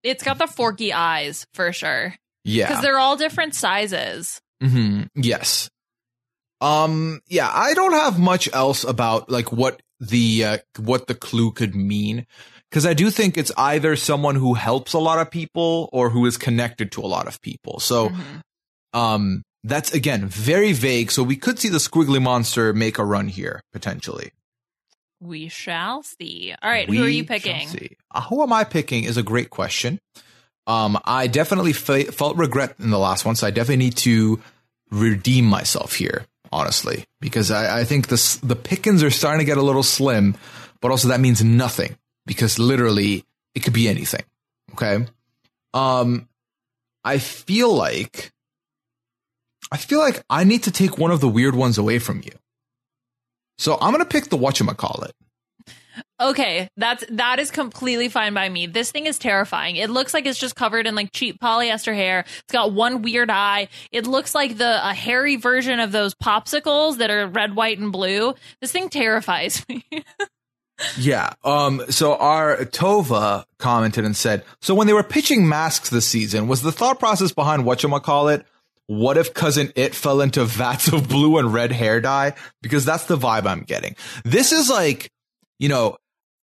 [0.04, 2.16] It's got the forky eyes for sure
[2.46, 2.68] Yeah.
[2.68, 4.40] because they're all different sizes.
[4.62, 5.70] hmm Yes.
[6.62, 7.22] Um.
[7.28, 7.50] Yeah.
[7.54, 12.26] I don't have much else about like what the uh, what the clue could mean
[12.70, 16.26] because I do think it's either someone who helps a lot of people or who
[16.26, 17.80] is connected to a lot of people.
[17.80, 18.42] So, Mhm.
[18.94, 21.12] um, that's again very vague.
[21.12, 24.32] So we could see the squiggly monster make a run here potentially.
[25.22, 26.56] We shall see.
[26.62, 27.68] All right, who are We you shall picking?
[27.68, 27.98] see.
[28.10, 30.00] Uh, who am I picking is a great question.
[30.66, 34.42] Um, I definitely fe- felt regret in the last one, so I definitely need to
[34.92, 39.58] redeem myself here, honestly, because I, I think the the pickings are starting to get
[39.58, 40.38] a little slim,
[40.80, 43.26] but also that means nothing because literally
[43.56, 44.24] it could be anything.
[44.74, 45.06] Okay,
[45.74, 46.28] um,
[47.04, 48.32] I feel like
[49.72, 52.32] I feel like I need to take one of the weird ones away from you.
[53.58, 55.12] So I'm gonna pick the whatchamacallit.
[56.22, 58.68] Okay, that's that is completely fine by me.
[58.68, 59.78] This thing is terrifying.
[59.78, 62.26] It looks like it's just covered in like cheap polyester hair.
[62.44, 63.70] It's got one weird eye.
[63.92, 67.92] It looks like the a hairy version of those popsicles that are red, white, and
[67.92, 68.34] blue.
[68.62, 69.86] This thing terrifies me.
[70.98, 71.34] Yeah.
[71.44, 71.84] Um.
[71.90, 76.62] So our Tova commented and said, so when they were pitching masks this season, was
[76.62, 78.46] the thought process behind what you call it?
[78.88, 82.34] What if cousin it fell into vats of blue and red hair dye?
[82.64, 83.96] Because that's the vibe I'm getting.
[84.26, 85.12] This is like,
[85.60, 85.98] you know,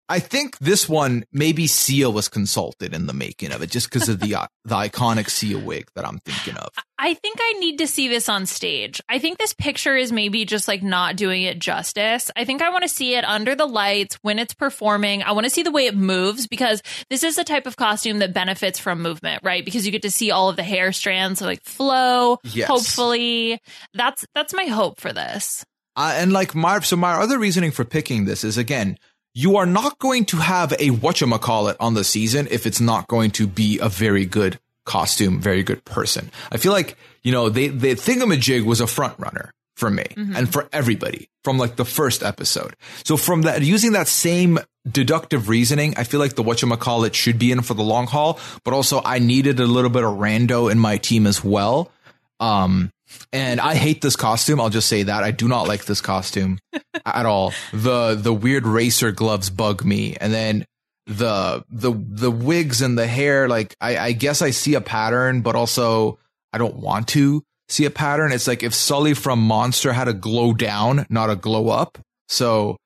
[0.09, 4.07] I think this one maybe Sia was consulted in the making of it, just because
[4.07, 6.69] of the uh, the iconic Sia wig that I'm thinking of.
[6.97, 9.01] I think I need to see this on stage.
[9.09, 12.31] I think this picture is maybe just like not doing it justice.
[12.35, 15.23] I think I want to see it under the lights when it's performing.
[15.23, 18.19] I want to see the way it moves because this is the type of costume
[18.19, 19.63] that benefits from movement, right?
[19.63, 22.37] Because you get to see all of the hair strands like flow.
[22.43, 22.67] Yes.
[22.67, 23.61] Hopefully,
[23.93, 25.65] that's that's my hope for this.
[25.97, 28.97] Uh, and like my so my other reasoning for picking this is again,
[29.37, 33.29] you are not going to have a whatchamacallit on the season if it's not going
[33.29, 36.31] to be a very good costume, very good person.
[36.51, 40.51] I feel like, you know, they the thingamajig was a front runner for me and
[40.51, 42.75] for everybody from like the first episode.
[43.05, 44.57] So from that using that same
[44.89, 48.73] deductive reasoning, I feel like the whatchamacallit should be in for the long haul, but
[48.73, 51.91] also I needed a little bit of rando in my team as well.
[52.39, 52.91] Um
[53.31, 54.59] and I hate this costume.
[54.59, 56.59] I'll just say that I do not like this costume
[57.05, 57.53] at all.
[57.73, 60.65] The the weird racer gloves bug me, and then
[61.05, 63.47] the the the wigs and the hair.
[63.47, 66.19] Like I, I guess I see a pattern, but also
[66.53, 68.31] I don't want to see a pattern.
[68.31, 71.97] It's like if Sully from Monster had a glow down, not a glow up.
[72.29, 72.77] So,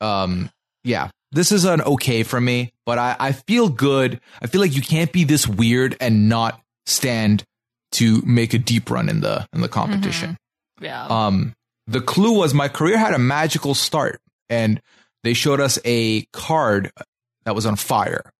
[0.00, 0.50] um,
[0.84, 4.20] yeah, this is an okay for me, but I I feel good.
[4.40, 7.44] I feel like you can't be this weird and not stand
[7.96, 10.36] to make a deep run in the in the competition.
[10.80, 11.06] Yeah.
[11.06, 11.54] Um,
[11.86, 14.80] the clue was my career had a magical start, and
[15.22, 16.90] they showed us a card
[17.44, 18.30] that was on fire.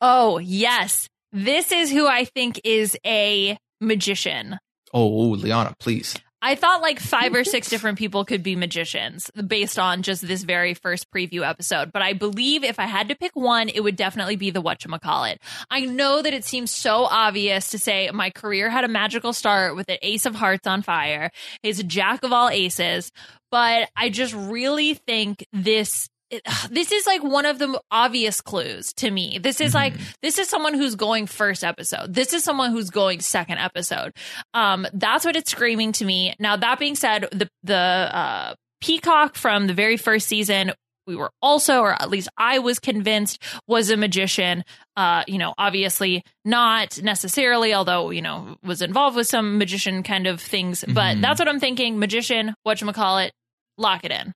[0.00, 1.08] oh, yes.
[1.32, 4.58] This is who I think is a magician.
[4.92, 6.14] Oh, Liana, please.
[6.46, 10.42] I thought like five or six different people could be magicians based on just this
[10.42, 11.90] very first preview episode.
[11.90, 15.38] But I believe if I had to pick one, it would definitely be the whatchamacallit.
[15.70, 19.74] I know that it seems so obvious to say my career had a magical start
[19.74, 21.30] with an ace of hearts on fire.
[21.62, 23.10] He's a jack of all aces.
[23.50, 28.92] But I just really think this it, this is like one of the obvious clues
[28.94, 29.38] to me.
[29.38, 32.12] This is like this is someone who's going first episode.
[32.14, 34.12] This is someone who's going second episode.
[34.52, 36.34] Um, that's what it's screaming to me.
[36.38, 40.72] Now that being said, the the uh, peacock from the very first season.
[41.06, 44.64] We were also, or at least I was convinced, was a magician.
[44.96, 50.26] Uh, you know, obviously not necessarily, although you know was involved with some magician kind
[50.26, 50.82] of things.
[50.88, 51.20] But Mhm.
[51.20, 51.98] that's what I'm thinking.
[51.98, 53.32] Magician, what you call it?
[53.76, 54.32] Lock it in.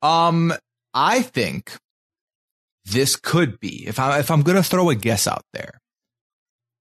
[0.00, 0.54] Um,
[0.94, 1.76] I think
[2.84, 5.80] this could be if I if I'm gonna throw a guess out there.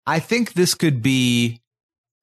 [0.05, 1.59] I think this could be,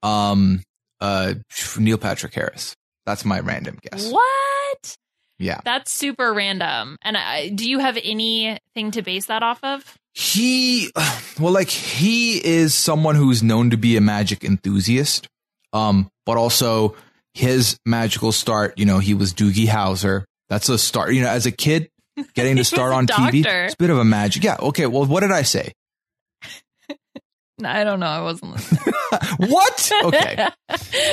[0.03, 0.63] um,
[1.03, 1.35] uh,
[1.79, 2.75] Neil Patrick Harris.
[3.05, 4.11] That's my random guess.
[4.11, 4.97] What?
[5.39, 5.61] Yeah.
[5.67, 6.97] That's super random.
[7.03, 9.99] And I, do you have anything to base that off of?
[10.15, 10.91] he
[11.41, 15.29] well like he is someone who's known to be a magic enthusiast
[15.73, 16.95] um but also
[17.35, 20.25] his magical start you know he was doogie howser
[20.55, 21.13] that's a start.
[21.13, 21.91] You know as a kid
[22.35, 24.45] getting to start on tv it's a bit of a magic.
[24.45, 25.73] Yeah okay well what did i say?
[27.65, 28.07] I don't know.
[28.07, 28.95] I wasn't listening.
[29.37, 29.93] what?
[30.05, 30.49] Okay.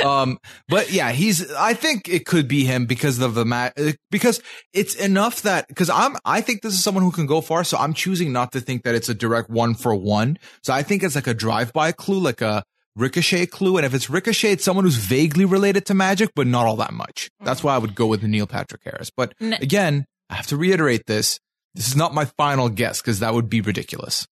[0.04, 0.38] Um
[0.68, 3.78] but yeah he's i think it could be him because of the mat
[4.10, 4.42] because
[4.74, 7.78] it's enough that because i'm i think this is someone who can go far so
[7.78, 10.38] i'm choosing not to think that it's a direct one for one.
[10.64, 12.64] So i think it's like a drive-by clue like a
[12.96, 16.66] ricochet clue and if it's ricochet it's someone who's vaguely related to magic but not
[16.66, 20.06] all that much that's why i would go with neil patrick harris but N- again
[20.30, 21.40] i have to reiterate this
[21.74, 24.28] this is not my final guess because that would be ridiculous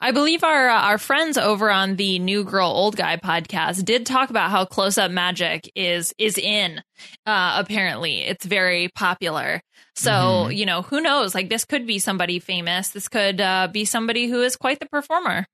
[0.00, 4.06] I believe our uh, our friends over on the New Girl Old Guy podcast did
[4.06, 6.78] talk about how close up magic is is in.
[7.26, 9.60] Uh, apparently, it's very popular.
[9.96, 10.56] So Mhm.
[10.56, 11.34] you know, who knows?
[11.34, 12.88] Like this could be somebody famous.
[12.88, 15.46] This could uh, be somebody who is quite the performer.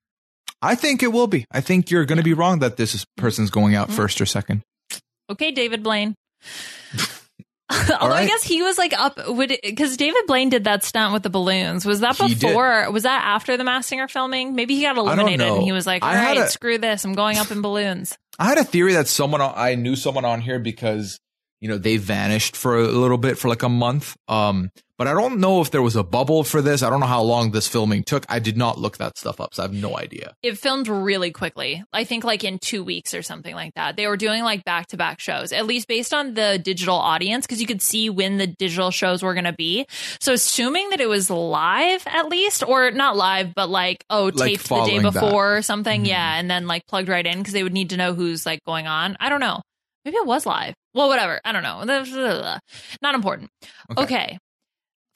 [0.63, 3.51] I think it will be i think you're going to be wrong that this person's
[3.51, 3.93] going out Mhm.
[3.95, 4.63] first or second
[5.31, 6.17] Okay, David Blaine.
[7.71, 11.23] Although I guess he was like up would because David Blaine did that stunt with
[11.23, 11.87] the balloons.
[11.87, 12.41] Was that He did.
[12.41, 12.91] before?
[12.91, 14.57] Was that after the Masked Singer filming?
[14.57, 17.05] Maybe he got eliminated and he was like, "All right, a- screw this.
[17.05, 20.41] I'm going up in balloons." I had a theory that someone I knew someone on
[20.41, 21.21] here because
[21.61, 24.17] you know they vanished for a little bit for like a month.
[24.27, 24.71] Um,
[25.01, 26.83] but I don't know if there was a bubble for this.
[26.83, 28.27] I don't know how long this filming took.
[28.29, 30.35] I did not look that stuff up, so I have no idea.
[30.43, 31.83] It filmed really quickly.
[31.91, 33.97] I think like in two weeks or something like that.
[33.97, 37.47] They were doing like back to back shows, at least based on the digital audience,
[37.47, 39.87] because you could see when the digital shows were going to be.
[40.21, 44.51] So assuming that it was live at least, or not live, but like, oh, Like
[44.51, 45.15] taped the day following that.
[45.15, 46.05] before or something.
[46.05, 46.09] Mhm.
[46.09, 46.39] Yeah.
[46.39, 48.87] And then like plugged right in because they would need to know who's like going
[48.87, 49.17] on.
[49.19, 49.63] I don't know.
[50.05, 50.75] Maybe it was live.
[50.93, 51.41] Well, whatever.
[51.43, 51.85] I don't know.
[53.01, 53.49] Not important.
[53.93, 54.03] Okay.
[54.03, 54.39] okay.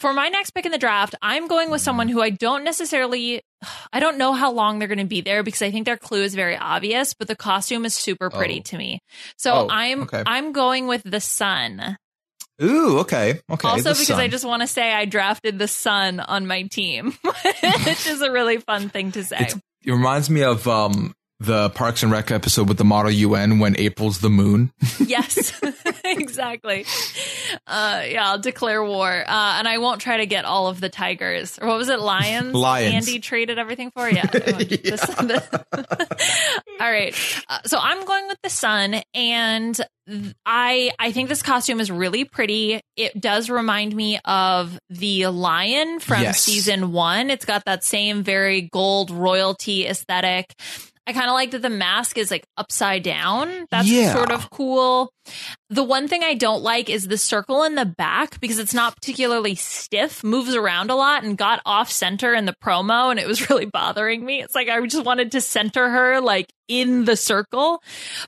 [0.05, 3.40] For my next pick in the draft, I'm going with someone who I don't necessarily
[3.93, 6.22] I don't know how long they're going to be there because I think their clue
[6.22, 8.62] is very obvious, but the costume is super pretty Oh.
[8.64, 8.98] to me.
[9.39, 10.22] So Oh, I'm okay.
[10.26, 11.97] I'm going with the sun.
[12.62, 13.66] Ooh, okay, okay.
[13.68, 14.20] also because sun.
[14.20, 18.31] I just want to say I drafted the sun on my team, which is a
[18.31, 19.36] really fun thing to say.
[19.36, 21.14] It's- it reminds me of um
[21.45, 24.73] the Parks and Rec episode with the model UN when April's the moon.
[24.99, 25.61] yes,
[26.05, 26.87] exactly.
[27.66, 30.89] Uh, yeah, I'll declare war, uh, and I won't try to get all of the
[30.89, 31.59] tigers.
[31.61, 32.55] Or what was it, lions?
[32.55, 32.95] Lions.
[33.09, 34.09] Andy traded everything for.
[34.09, 34.27] Yeah.
[34.27, 35.65] The- the-
[36.81, 37.15] all right.
[37.49, 39.81] Uh, so I'm going with the sun, and
[40.45, 42.81] I I think this costume is really pretty.
[42.97, 46.41] It does remind me of the lion from Yes.
[46.43, 47.31] season one.
[47.31, 50.55] It's got that same very gold royalty aesthetic.
[51.06, 53.66] I kind of like that the mask is like upside down.
[53.70, 54.14] That's Yeah.
[54.14, 55.10] sort of cool.
[55.68, 58.94] The one thing I don't like is the circle in the back because it's not
[58.97, 63.26] particularly stiff, moves around a lot, and got off center in the promo, and it
[63.26, 64.40] was really bothering me.
[64.43, 67.82] It's like I just wanted to center her like in the circle.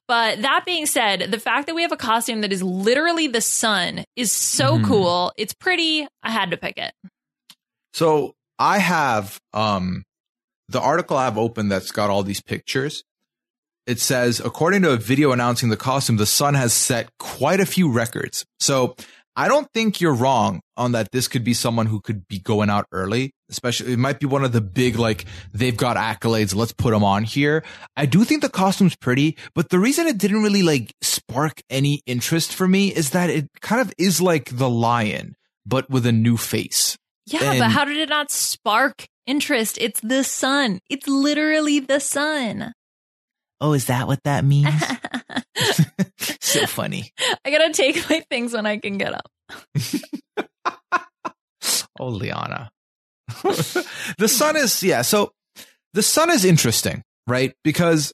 [0.06, 3.40] But that being said, the fact that we have a costume that is literally the
[3.40, 4.84] sun is so Mhm.
[4.86, 5.32] cool.
[5.38, 6.06] It's pretty.
[6.22, 6.92] I had to pick it.
[7.94, 10.04] So I have um
[10.68, 13.04] the article I have open that's got all these pictures.
[13.86, 17.66] It says, according to a video announcing the costume, the Sun has set quite a
[17.66, 18.44] few records.
[18.58, 18.96] So
[19.36, 21.12] I don't think you're wrong on that.
[21.12, 24.44] This could be someone who could be going out early, especially it might be one
[24.44, 26.54] of the big, like they've got accolades.
[26.54, 27.62] Let's put them on here.
[27.96, 32.00] I do think the costume's pretty, but the reason it didn't really like spark any
[32.06, 35.36] interest for me is that it kind of is like the lion,
[35.66, 36.96] but with a new face.
[37.26, 39.78] Yeah, but how did it not spark interest?
[39.80, 40.80] It's the sun.
[40.88, 42.72] It's literally the sun.
[43.60, 44.68] Oh, is that what that means?
[46.40, 47.10] so funny.
[47.44, 49.28] I gotta take my things when I can get up.
[51.98, 52.70] Oh, Liana.
[54.18, 55.02] the sun is, yeah.
[55.02, 55.32] So
[55.94, 57.54] the sun is interesting, right?
[57.64, 58.12] Because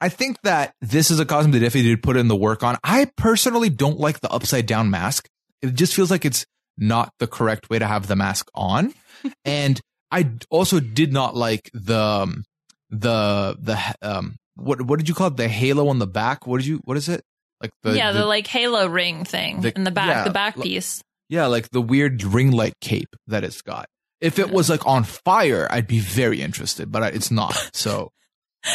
[0.00, 2.78] I think that this is a costume that he did put in the work on,
[2.84, 5.28] I personally don't like the upside down mask.
[5.62, 6.46] It just feels like it's
[6.78, 8.92] not the correct way to have the mask on.
[9.44, 9.80] and
[10.10, 12.44] I also did not like the, um,
[12.90, 15.36] the, the, um, what, what did you call it?
[15.36, 16.46] The halo on the back?
[16.46, 17.22] What did you, what is it?
[17.60, 20.60] Like the, yeah, the, like halo ring thing the- in the back, yeah, the back
[20.60, 21.02] piece.
[21.28, 23.86] Yeah, like the weird ring light cape that it's got.
[24.20, 27.70] If it was like on fire, I'd be very interested, but I- it's not.
[27.72, 28.10] So,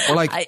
[0.09, 0.47] or like, I-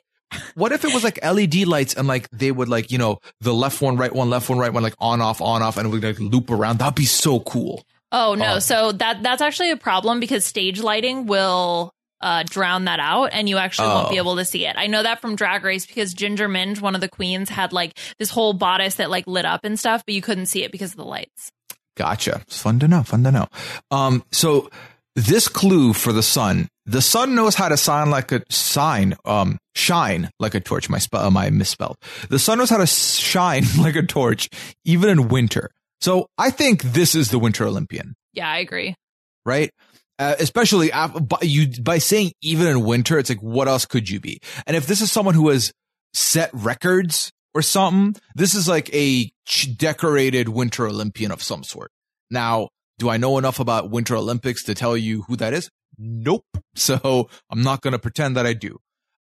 [0.55, 3.53] what if it was like LED lights and like they would like, you know, the
[3.53, 5.89] left one, right one, left one, right one, like on, off, on, off, and it
[5.89, 6.79] would like loop around?
[6.79, 7.83] That'd be so cool.
[8.11, 8.59] Oh no, Oh.
[8.59, 13.49] so that that's actually a problem because stage lighting will uh, drown that out, and
[13.49, 14.23] you actually won't be Oh.
[14.23, 14.75] able to see it.
[14.77, 17.97] I know that from Drag Race because Ginger Minj, one of the queens, had like
[18.19, 20.91] this whole bodice that like lit up and stuff, but you couldn't see it because
[20.91, 21.51] of the lights.
[21.97, 22.41] Gotcha.
[22.47, 23.03] It's fun to know.
[23.03, 23.47] Fun to know.
[23.91, 24.69] Um, so
[25.15, 29.57] this clue for the sun, the sun knows how to sign like a sign, um,
[29.75, 30.89] shine like a torch.
[30.89, 31.97] My spell, my misspelled.
[32.29, 34.49] The sun knows how to shine like a torch,
[34.85, 35.69] even in winter.
[35.99, 38.95] So I think this is the Winter Olympian, Yeah, I agree.
[39.45, 39.69] right?
[40.17, 44.09] Uh, especially af- by, you by saying even in winter, it's like what else could
[44.09, 44.39] you be?
[44.67, 45.71] And if this is someone who has
[46.13, 51.91] set records or something, this is like a ch- decorated Winter Olympian of some sort.
[52.29, 52.69] Now,
[53.01, 55.69] do I know enough about Winter Olympics to tell you who that is?
[55.97, 56.45] Nope.
[56.73, 58.77] So I'm not going to pretend that I do.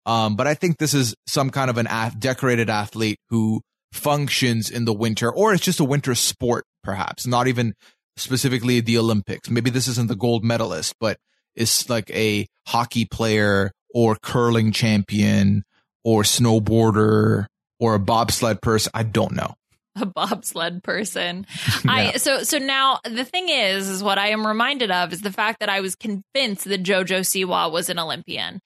[0.05, 4.69] Um, but I think this is some kind of an ath- decorated athlete who functions
[4.69, 7.75] in the winter, or it's just a winter sport, perhaps not even
[8.19, 9.49] specifically the Olympics.
[9.49, 11.17] Maybe this isn't the gold medalist, but
[11.57, 15.65] it's like a hockey player or curling champion
[16.05, 17.47] or snowboarder
[17.81, 18.91] or a bobsled person.
[18.93, 19.55] I don't know.
[20.01, 21.47] A bobsled person.
[21.87, 25.33] I so so now the thing is is what I am reminded of is the
[25.33, 28.61] fact that I was convinced that Jojo Siwa was an Olympian.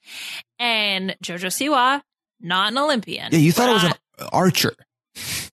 [0.58, 2.02] And Jojo Siwa,
[2.40, 3.32] not an Olympian.
[3.32, 4.74] Yeah, you thought it was an archer.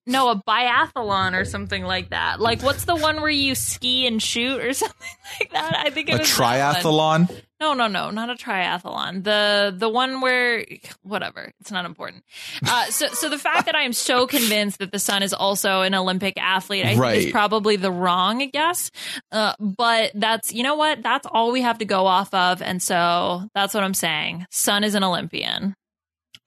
[0.06, 2.40] No, a biathlon or something like that.
[2.40, 5.08] Like, what's the one where you ski and shoot or something
[5.40, 5.76] like that?
[5.78, 7.30] I think it A was triathlon?
[7.60, 9.24] No, no, no, not a triathlon.
[9.24, 10.66] The the one where
[11.04, 12.24] whatever, it's not important.
[12.66, 15.82] Uh, so so the fact that I am so convinced that the son is also
[15.82, 18.92] an Olympic athlete, I think is probably the wrong guess.
[19.32, 21.04] Uh, but that's you know what?
[21.04, 24.46] That's all we have to go off of, and so that's what I'm saying.
[24.52, 25.76] Son is an Olympian.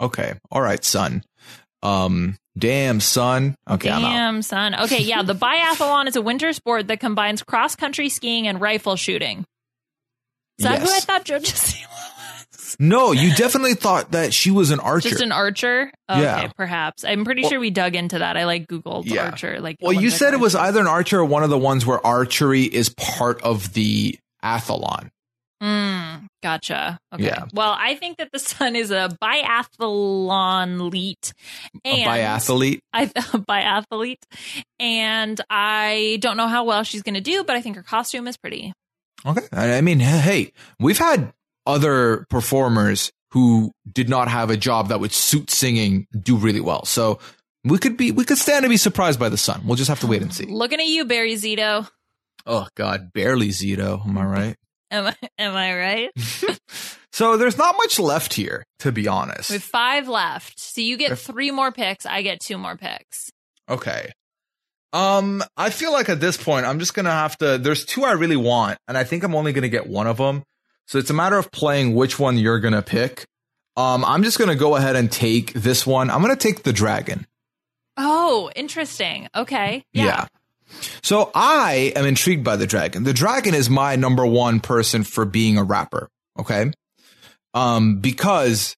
[0.01, 0.35] Okay.
[0.51, 1.23] All right, son.
[1.83, 3.55] Um, damn, son.
[3.69, 3.89] Okay.
[3.89, 4.75] Damn, son.
[4.83, 5.23] Okay, yeah.
[5.23, 9.45] The biathlon is a winter sport that combines cross country skiing and rifle shooting.
[10.59, 11.87] Is that who I thought Jojo Siwa
[12.53, 12.77] was?
[12.79, 15.11] No, you definitely thought that she was an archer.
[15.11, 15.91] Just an archer?
[16.11, 16.49] Okay, Yeah.
[16.57, 17.05] perhaps.
[17.05, 18.37] I'm pretty Well- sure we dug into that.
[18.37, 19.27] I like Googled Yeah.
[19.31, 19.61] archer.
[19.61, 22.05] Like, well, you said it was either an archer or one of the ones where
[22.07, 25.11] archery is part of the athlon.
[25.63, 26.99] Mm, gotcha.
[27.15, 27.25] Okay.
[27.25, 27.45] Yeah.
[27.53, 31.33] Well, I think that the sun is a biathlon elite.
[31.85, 32.81] And a biathlete.
[32.93, 34.23] I biathlete,
[34.81, 38.27] and I don't know how well she's going to do, but I think her costume
[38.29, 38.73] is pretty.
[39.25, 39.47] Okay.
[39.53, 41.33] I I mean, hey, hey, we've had
[41.67, 46.85] other performers who did not have a job that would suit singing do really well.
[46.85, 47.19] So
[47.65, 49.63] we could be, we could stand to be surprised by the sun.
[49.65, 50.47] We'll just have to wait and see.
[50.47, 51.89] Looking at you, Barry Zito.
[52.45, 54.05] Oh God, barely Zito.
[54.07, 54.57] Am I right?
[54.91, 56.11] Am I, am I right?
[57.13, 59.51] So there's not much left here, to be honest.
[59.51, 62.07] With five left, so you get three more picks.
[62.07, 63.31] I get two more picks.
[63.69, 64.11] Okay.
[64.93, 67.59] Um, I feel like at this point, I'm just gonna have to.
[67.59, 70.43] There's two I really want, and I think I'm only gonna get one of them.
[70.87, 73.25] So it's a matter of playing which one you're gonna pick.
[73.77, 76.11] Um, I'm just gonna go ahead and take this one.
[76.11, 77.27] I'm gonna take the dragon.
[77.97, 79.29] Oh, interesting.
[79.35, 79.85] Okay.
[79.93, 80.27] Yeah.
[81.03, 83.05] So I am intrigued by the dragon.
[83.05, 86.09] The dragon is my number one person for being a rapper.
[86.39, 86.73] Okay.
[87.55, 88.77] Um, because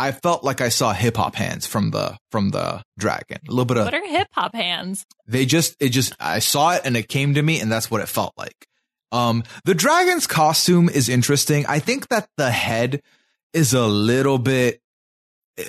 [0.00, 3.38] I felt like I saw hip hop hands from the from the dragon.
[3.46, 5.04] A little bit of What are hip hop hands?
[5.26, 8.00] they just it just I saw it and it came to me and that's what
[8.00, 8.66] it felt like.
[9.12, 11.66] Um the dragon's costume is interesting.
[11.66, 13.02] I think that the head
[13.52, 14.80] is a little bit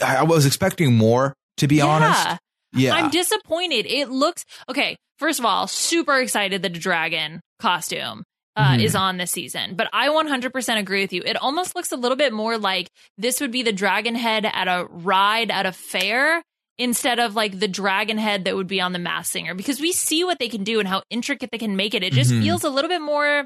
[0.01, 2.39] I, I was expecting more to be honest.
[2.73, 2.93] Yeah.
[2.95, 3.85] I'm disappointed.
[3.85, 4.95] It looks okay.
[5.19, 8.23] First of all, super excited that a dragon costume
[8.55, 8.83] uh, Mhm.
[8.83, 11.21] is on this season, but I 100% agree with you.
[11.25, 14.67] It almost looks a little bit more like this would be the dragon head at
[14.67, 16.43] a ride at a fair
[16.77, 19.91] instead of like the dragon head that would be on the Masked Singer because we
[19.91, 22.03] see what they can do and how intricate they can make it.
[22.03, 22.41] It just Mhm.
[22.41, 23.45] feels a little bit more.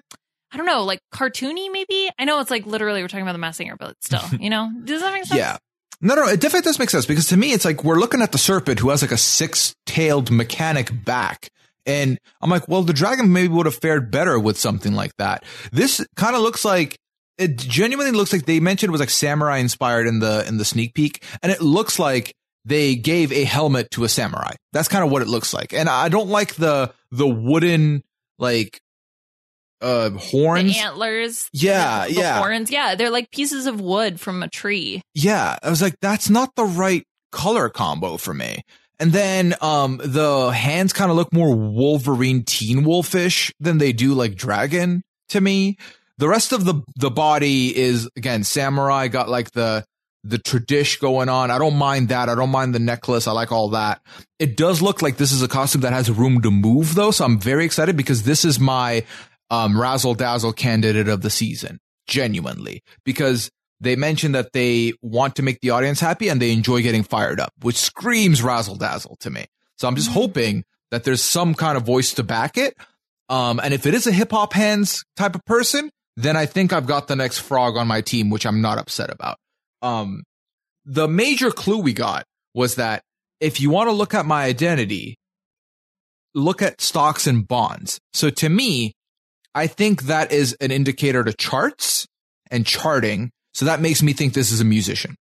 [0.52, 2.10] I don't know, like cartoony, maybe.
[2.18, 4.72] I know it's like literally we're talking about the Masked Singer, but still, you know,
[4.86, 5.38] does that make sense?
[5.38, 5.58] Yeah.
[6.02, 8.32] No, no, it definitely does make sense because to me, it's like we're looking at
[8.32, 11.50] the serpent who has like a six tailed mechanic back.
[11.86, 15.44] And I'm like, well, the dragon maybe would have fared better with something like that.
[15.72, 16.98] This kind of looks like
[17.38, 20.66] it genuinely looks like they mentioned it was like samurai inspired in the in the
[20.66, 22.34] sneak peek, and it looks like
[22.64, 24.54] they gave a helmet to a samurai.
[24.74, 25.74] That's kind of what it looks like.
[25.74, 28.04] And I don't like the the wooden
[28.40, 28.80] like
[29.82, 30.74] uh horns.
[30.74, 31.50] The antlers.
[31.54, 32.38] Yeah, the, the yeah.
[32.40, 32.72] Horns.
[32.72, 32.96] Yeah.
[32.96, 35.02] They're like pieces of wood from a tree.
[35.14, 38.64] Yeah, I was like, that's not the right color combo for me.
[39.00, 44.14] And then um the hands kind of look more Wolverine Teen Wolfish than they do
[44.14, 45.78] like dragon to me.
[46.18, 49.86] The rest of the the body is again samurai, got like the
[50.24, 51.52] the tradish going on.
[51.52, 52.30] I don't mind that.
[52.30, 53.28] I don't mind the necklace.
[53.28, 54.02] I like all that.
[54.40, 57.26] It does look like this is a costume that has room to move though, so
[57.26, 59.06] I'm very excited because this is my
[59.50, 61.80] um razzle dazzle candidate of the season.
[62.08, 62.84] Genuinely.
[63.04, 63.50] Because
[63.80, 67.40] they mentioned that they want to make the audience happy and they enjoy getting fired
[67.40, 69.46] up, which screams razzle dazzle to me.
[69.78, 72.76] So I'm just hoping that there's some kind of voice to back it.
[73.28, 76.72] Um, and if it is a hip hop hands type of person, then I think
[76.72, 79.38] I've got the next frog on my team, which I'm not upset about.
[79.82, 80.24] Um,
[80.86, 83.02] the major clue we got was that
[83.40, 85.18] if you want to look at my identity,
[86.34, 88.00] look at stocks and bonds.
[88.14, 88.94] So to me,
[89.54, 92.08] I think that is an indicator to charts
[92.52, 93.32] and charting.
[93.56, 95.16] So that makes me think this is a musician.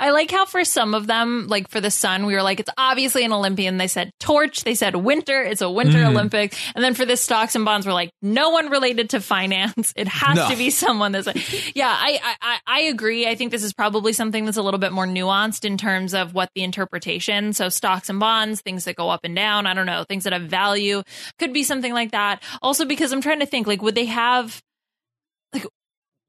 [0.00, 2.70] I like how for some of them, like for the sun, we were like, it's
[2.76, 3.76] obviously an Olympian.
[3.76, 4.64] They said torch.
[4.64, 5.42] They said winter.
[5.42, 6.08] It's a winter Mhm.
[6.08, 6.56] Olympics.
[6.74, 9.92] And then for this stocks and bonds, we're like, no one related to finance.
[9.96, 10.48] It has No.
[10.50, 13.28] to be someone that's like, yeah, I, I, I- I agree.
[13.28, 16.34] I think this is probably something that's a little bit more nuanced in terms of
[16.34, 17.52] what the interpretation.
[17.52, 19.66] So stocks and bonds, things that go up and down.
[19.66, 21.02] I don't know, things that have value
[21.38, 22.42] could be something like that.
[22.62, 24.60] Also, because I'm trying to think, like, would they have,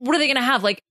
[0.02, 0.64] what are they going to have?
[0.64, 0.82] Like,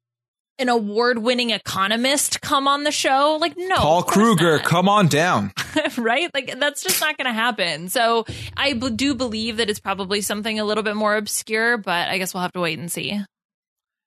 [0.58, 3.38] an award-winning economist come on the show?
[3.40, 4.64] Like, no, Paul Krugman, not.
[4.64, 5.52] come on down.
[5.98, 6.30] right?
[6.34, 7.88] Like, that's just not going to happen.
[7.88, 8.24] So,
[8.56, 12.18] I b- do believe that it's probably something a little bit more obscure, but I
[12.18, 13.20] guess we'll have to wait and see.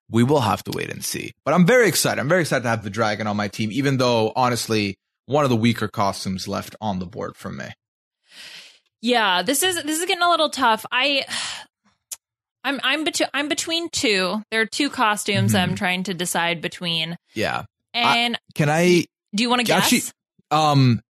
[0.10, 1.32] We will have to wait and see.
[1.44, 2.22] But I'm very excited.
[2.22, 5.50] I'm very excited to have the dragon on my team, even though honestly, one of
[5.50, 7.70] the weaker costumes left on the board from me.
[9.02, 10.86] Yeah, this is this is getting a little tough.
[10.92, 11.26] I
[12.64, 14.42] I'm I'm between I'm between two.
[14.52, 15.72] There are two costumes Mm-hmm.
[15.72, 17.18] I'm trying to decide between.
[17.34, 17.64] Yeah.
[17.94, 19.84] And Can I do you want to guess?
[19.84, 20.02] actually
[20.52, 21.02] um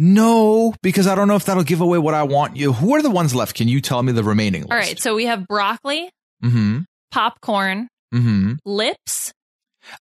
[0.00, 2.72] no, because I don't know if that'll give away what I want you.
[2.72, 3.56] Who are the ones left?
[3.56, 4.72] Can you tell me the remaining list?
[4.72, 6.08] All right, so we have broccoli,
[6.44, 6.80] Mm-hmm.
[7.10, 8.54] popcorn, Mm-hmm.
[8.64, 9.32] lips.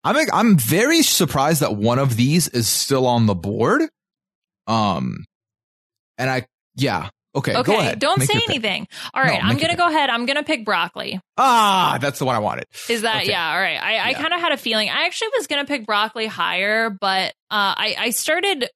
[0.04, 3.82] I'm I'm very surprised that one of these is still on the board.
[4.66, 5.24] Um,
[6.18, 6.44] and I
[6.76, 7.98] yeah okay, Okay, go ahead.
[7.98, 8.48] don't Make say pick.
[8.48, 8.88] anything.
[9.14, 10.10] All No, I'm gonna go ahead.
[10.10, 11.20] I'm gonna pick broccoli.
[11.36, 12.64] Ah, that's the one I wanted.
[12.88, 13.30] Is that Okay.
[13.30, 13.52] yeah?
[13.52, 13.76] All right.
[13.80, 14.20] I, I Yeah.
[14.22, 14.88] kind of had a feeling.
[14.88, 18.68] I actually was gonna pick broccoli higher, but uh, I I started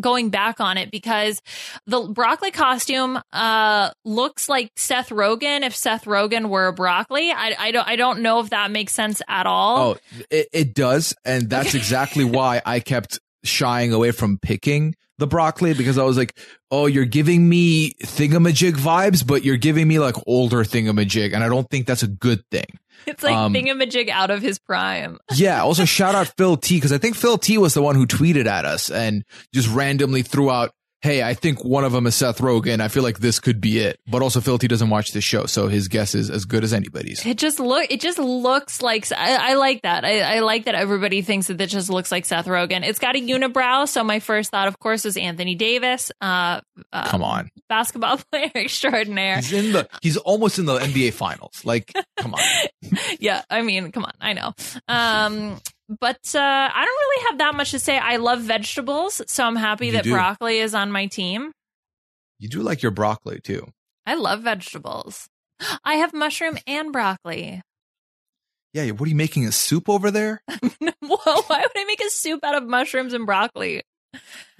[0.00, 1.40] going back on it because
[1.86, 7.30] the broccoli costume uh looks like Seth Rogen if Seth Rogen were a broccoli.
[7.32, 9.78] I I don't I don't know if that makes sense at all.
[9.78, 9.96] Oh,
[10.30, 15.74] it, it does, and that's exactly why I kept shying away from picking the broccoli
[15.74, 16.38] because I was like,
[16.70, 21.48] "Oh, you're giving me thingamajig vibes, but you're giving me like older thingamajig, and I
[21.48, 22.66] don't think that's a good thing."
[23.06, 25.18] it's like um, thingamajig out of his prime.
[25.34, 25.62] Yeah.
[25.62, 28.46] Also, shout out Phil T because I think Phil T was the one who tweeted
[28.46, 30.70] at us and just randomly threw out,
[31.06, 32.80] "Hey, I think one of them is Seth Rogen.
[32.80, 35.46] I feel like this could be it." But also, Phil T doesn't watch this show,
[35.46, 37.24] so his guess is as good as anybody's.
[37.24, 37.86] It just look.
[37.90, 39.10] It just looks like.
[39.12, 40.04] I, I like that.
[40.04, 42.84] I, I like that everybody thinks that it just looks like Seth Rogen.
[42.84, 43.86] It's got a unibrow.
[43.88, 46.60] So my first thought, of course, was Anthony Davis, uh,
[46.92, 49.36] uh, Come on, basketball player extraordinaire.
[49.36, 49.88] he's in the.
[50.02, 51.64] He's almost in the NBA Finals.
[51.64, 52.40] Like, come on.
[53.20, 54.54] yeah, I mean, come on, I know.
[54.88, 56.38] Um, but uh,
[56.74, 57.98] I don't really have that much to say.
[57.98, 60.12] I love vegetables, so I'm happy You that do.
[60.12, 61.52] broccoli is on my team.
[62.38, 63.68] You do like your broccoli too.
[64.06, 65.26] I love vegetables.
[65.84, 67.62] I have mushroom and broccoli.
[68.72, 68.90] Yeah.
[68.90, 70.42] What are you making a soup over there?
[70.48, 73.82] Whoa, why would I make a soup out of mushrooms and broccoli?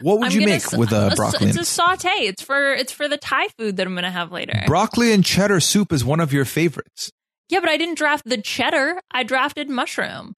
[0.01, 1.49] What would I'm you make s- with a uh, s- broccoli?
[1.49, 2.09] It's a saute.
[2.11, 4.63] It's for it's for the Thai food that I'm gonna have later.
[4.67, 7.11] broccoli and cheddar soup is one of your favorites,
[7.49, 9.01] yeah, but I didn't draft the cheddar.
[9.11, 10.35] I drafted mushroom.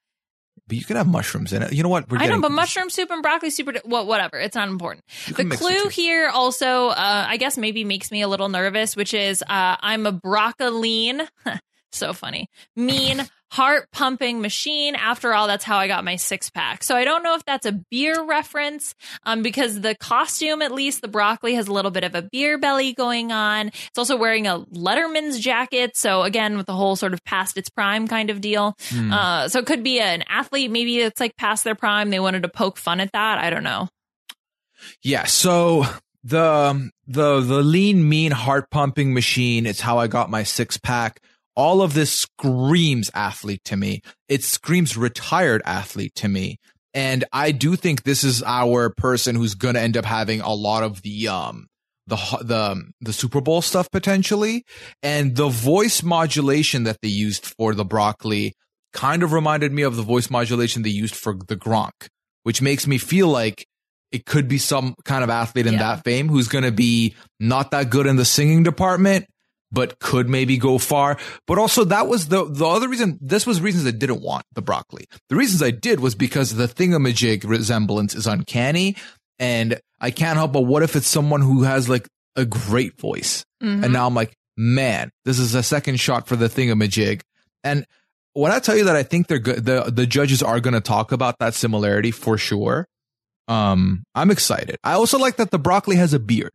[0.68, 1.72] But you can have mushrooms in it.
[1.72, 2.10] You know what?
[2.10, 3.76] We're I know, but mushroom soup and broccoli soup.
[3.84, 4.38] Well, whatever.
[4.38, 5.04] It's not important.
[5.34, 9.42] The clue here also, uh, I guess, maybe makes me a little nervous, which is
[9.42, 11.26] uh, I'm a broccoline.
[11.92, 12.48] so funny.
[12.76, 14.94] Mean heart pumping machine.
[14.94, 16.82] After all, that's how I got my six pack.
[16.82, 18.94] So I don't know if that's a beer reference,
[19.24, 22.58] um, because the costume, at least the broccoli, has a little bit of a beer
[22.58, 23.68] belly going on.
[23.68, 25.96] It's also wearing a Letterman's jacket.
[25.96, 28.74] So again, with the whole sort of past its prime kind of deal.
[28.90, 29.12] Hmm.
[29.12, 30.70] Uh, so it could be an athlete.
[30.70, 32.10] Maybe it's like past their prime.
[32.10, 33.38] They wanted to poke fun at that.
[33.38, 33.88] I don't know.
[35.02, 35.84] Yeah, so
[36.24, 41.20] the the the lean mean heart pumping machine it's how I got my six pack.
[41.58, 44.00] All of this screams athlete to me.
[44.28, 46.56] It screams retired athlete to me.
[46.94, 50.54] And I do think this is our person who's going to end up having a
[50.54, 51.66] lot of the um
[52.06, 54.64] the the the Super Bowl stuff potentially
[55.02, 58.54] and the voice modulation that they used for the broccoli
[58.92, 62.08] kind of reminded me of the voice modulation they used for the Gronk,
[62.44, 63.66] which makes me feel like
[64.10, 65.80] it could be some kind of athlete in Yeah.
[65.80, 69.26] that fame who's going to be not that good in the singing department,
[69.70, 71.18] but could maybe go far.
[71.46, 74.62] But also that was the, the other reason, this was reasons I didn't want the
[74.62, 75.06] broccoli.
[75.28, 78.96] The reasons I did was because the thingamajig resemblance is uncanny.
[79.38, 83.44] And I can't help but what if it's someone who has like a great voice?
[83.62, 83.84] Mhm.
[83.84, 87.20] And now I'm like, man, this is a second shot for the thingamajig.
[87.62, 87.84] And
[88.32, 90.80] when I tell you that I think they're good, the, the judges are going to
[90.80, 92.86] talk about that similarity for sure.
[93.48, 94.76] Um, I'm excited.
[94.84, 96.52] I also like that the broccoli has a beard.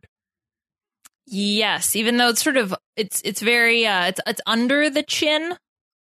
[1.26, 5.56] Yes, even though it's sort of it's it's very uh it's it's under the chin,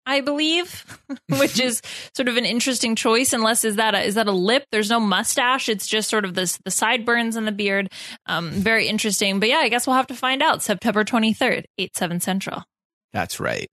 [0.04, 0.84] I believe,
[1.28, 1.80] which is
[2.14, 3.32] sort of an interesting choice.
[3.32, 4.64] Unless is that a, is that a lip?
[4.72, 5.68] There's no mustache.
[5.68, 7.88] It's just sort of this the sideburns and the beard.
[8.26, 9.38] Um, very interesting.
[9.38, 12.64] But yeah, I guess we'll have to find out September 23rd, eight seven central.
[13.12, 13.68] That's right.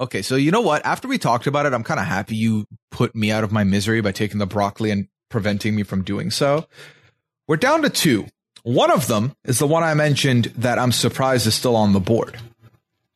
[0.00, 0.84] Okay, so you know what?
[0.84, 3.62] After we talked about it, I'm kind of happy you put me out of my
[3.62, 6.66] misery by taking the broccoli and preventing me from doing so.
[7.46, 8.26] We're down to two.
[8.64, 12.00] One of them is the one I mentioned that I'm surprised is still on the
[12.00, 12.38] board.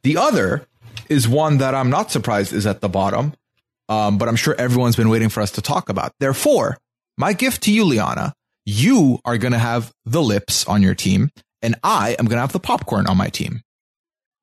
[0.03, 0.66] The other
[1.09, 3.33] is one that I'm not surprised is at the bottom,
[3.89, 6.12] um, but I'm sure everyone's been waiting for us to talk about.
[6.20, 6.77] Therefore,
[7.16, 8.35] my gift to you, Liana,
[8.66, 11.31] you are going to have the lips on your team,
[11.62, 13.62] and I am going to have the popcorn on my team.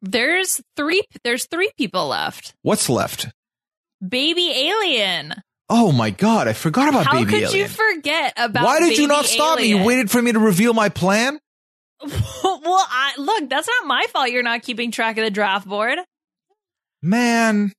[0.02, 1.04] There's three.
[1.24, 2.56] There's three people left.
[2.64, 3.30] What's left?
[4.06, 5.36] Baby alien.
[5.70, 7.60] Oh my god, I forgot about How Baby could Alien.
[7.60, 8.64] you forget about?
[8.66, 9.66] Why did you not stop me?
[9.66, 11.40] You waited for me to reveal my plan?
[12.04, 12.12] well,
[12.90, 14.30] I, look, that's not my fault.
[14.30, 15.98] You're not keeping track of the draft board.
[17.02, 17.72] Man,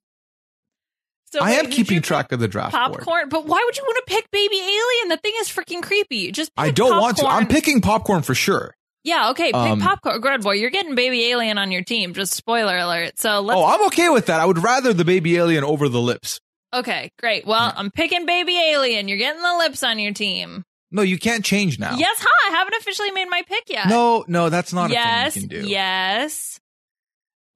[1.32, 2.98] So I am keeping track of the draft board.
[2.98, 3.28] popcorn.
[3.28, 5.08] But why would you want to pick Baby Alien?
[5.08, 6.32] The thing is freaking creepy.
[6.32, 7.26] Just I don't want to.
[7.26, 8.74] I'm picking popcorn for sure.
[9.04, 10.20] Yeah, okay, pick Um, popcorn.
[10.20, 12.14] Good boy, you're getting Baby Alien on your team.
[12.14, 13.18] Just spoiler alert.
[13.18, 13.56] So let's.
[13.58, 14.40] oh, I'm okay with that.
[14.40, 16.40] I would rather the baby alien over the lips.
[16.77, 17.47] Okay, great.
[17.47, 19.09] Well, I'm picking Baby Alien.
[19.09, 20.65] You're getting the lips on your team.
[20.90, 21.97] No, you can't change now.
[21.97, 22.51] Yes, huh?
[22.51, 23.89] I haven't officially made my pick yet.
[23.89, 25.69] No, no, that's not yes, a thing you can do.
[25.69, 26.61] yes.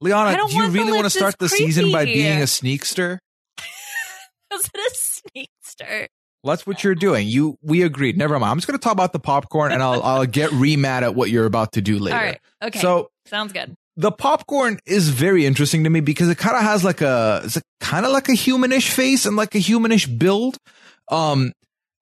[0.01, 3.19] Liana, don't you want really want to start the season by being a sneakster?
[4.51, 6.09] Was it a sneakster?
[6.43, 7.29] Well, that's what you're doing.
[7.29, 8.17] You, we agreed.
[8.17, 8.51] Never mind.
[8.51, 11.15] I'm just going to talk about the popcorn, and I'll, I'll get re mad at
[11.15, 12.17] what you're about to do later.
[12.17, 12.41] All right.
[12.63, 12.79] Okay.
[12.79, 13.77] So sounds good.
[14.01, 17.61] The popcorn is very interesting to me because it kind of has like a, it's
[17.81, 20.57] kind of like a humanish face and like a humanish build.
[21.11, 21.53] Um,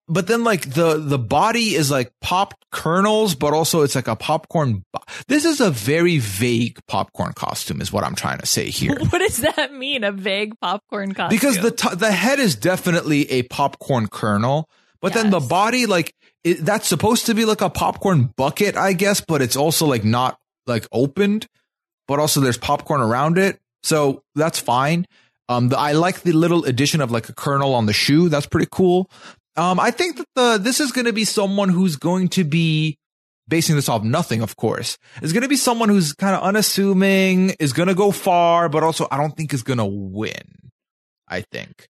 [0.07, 4.15] but then like the, the body is like popped kernels, but also it's like a
[4.15, 4.85] popcorn.
[4.93, 8.97] Bo- this is a very vague popcorn costume is what I'm trying to say here.
[9.09, 10.05] What does that mean?
[10.05, 11.37] A vague popcorn costume?
[11.37, 14.69] because the t- the head is definitely a popcorn kernel,
[15.01, 16.13] but then the body like
[16.45, 20.05] it, that's supposed to be like a popcorn bucket, I guess, but it's also like
[20.05, 21.47] not like opened,
[22.09, 25.05] but also there's popcorn around it, so that's fine.
[25.47, 28.29] Um, the, I like the little addition of like a kernel on the shoe.
[28.29, 29.09] That's pretty cool.
[29.55, 32.97] Um, I think that the this is going to be someone who's going to be
[33.47, 37.51] basing this off nothing, of course, It's going to be someone who's kind of unassuming,
[37.59, 40.71] is going to go far, but also I don't think is going to win.
[41.27, 41.87] I think.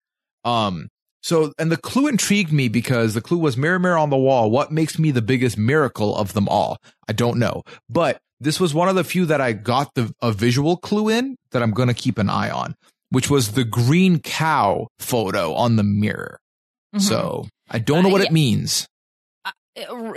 [0.46, 0.88] Um,
[1.22, 4.50] so, and the clue intrigued me because the clue was mirror, mirror on the wall.
[4.50, 6.78] What makes me the biggest miracle of them all?
[7.10, 10.32] I don't know, but this was one of the few that I got the, a
[10.32, 12.76] visual clue in that I'm going to keep an eye on,
[13.10, 16.38] which was the green cow photo on the mirror.
[16.96, 17.02] Mhm.
[17.02, 18.28] So I don't know Uh, what yeah.
[18.28, 18.88] it means.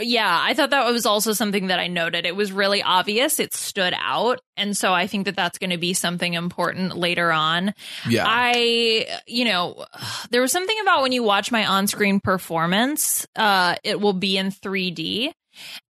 [0.00, 2.26] yeah, I thought that was also something that I noted.
[2.26, 3.40] It was really obvious.
[3.40, 4.38] It stood out.
[4.56, 7.74] And so I think that that's going to be something important later on.
[8.08, 8.24] Yeah.
[8.26, 9.84] I, you know,
[10.30, 14.38] there was something about when you watch my on screen performance, uh, it will be
[14.38, 15.32] in 3D.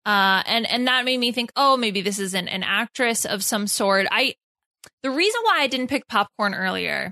[0.06, 3.44] Uh, and, and that made me think, oh, maybe this is an, an actress of
[3.44, 4.07] some sort.
[4.11, 4.35] I,
[5.03, 7.11] the reason why I didn't pick popcorn earlier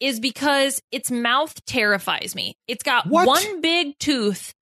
[0.00, 2.56] is because its mouth terrifies me.
[2.66, 3.26] It's got What?
[3.26, 4.52] one big tooth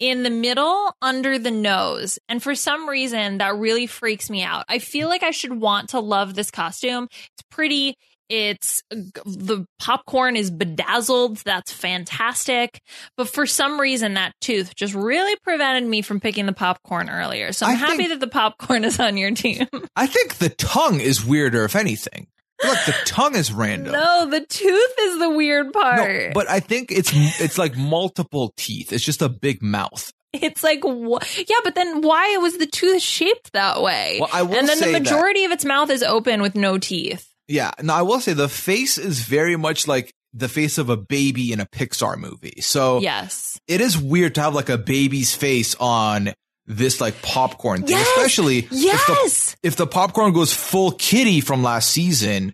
[0.00, 2.18] in the middle under the nose.
[2.28, 4.64] And for some reason, that really freaks me out.
[4.68, 7.06] I feel like I should want to love this costume.
[7.12, 7.96] It's pretty.
[8.30, 11.38] It's the popcorn is bedazzled.
[11.38, 12.80] That's fantastic.
[13.16, 17.52] But for some reason, that tooth just really prevented me from picking the popcorn earlier.
[17.52, 19.66] So I'm I happy think- that the popcorn is on your team.
[19.96, 22.28] I think the tongue is weirder, if anything.
[22.62, 23.92] Look, the tongue is random.
[23.92, 25.96] no, the tooth is the weird part.
[26.08, 28.92] No, but I think it's it's like multiple teeth.
[28.92, 30.12] It's just a big mouth.
[30.34, 34.18] It's like, wh- yeah, but then why was the tooth shaped that way?
[34.20, 36.54] Well, I will and then the say that- majority of its mouth is open with
[36.54, 37.26] no teeth.
[37.50, 37.72] Yeah.
[37.82, 41.52] Now I will say the face is very much like the face of a baby
[41.52, 42.60] in a Pixar movie.
[42.60, 43.58] So Yes.
[43.66, 46.32] it is weird to have like a baby's face on
[46.66, 48.08] this like popcorn thing, Yes!
[48.16, 49.56] especially if Yes.
[49.56, 52.52] the if the popcorn goes full kitty from last season.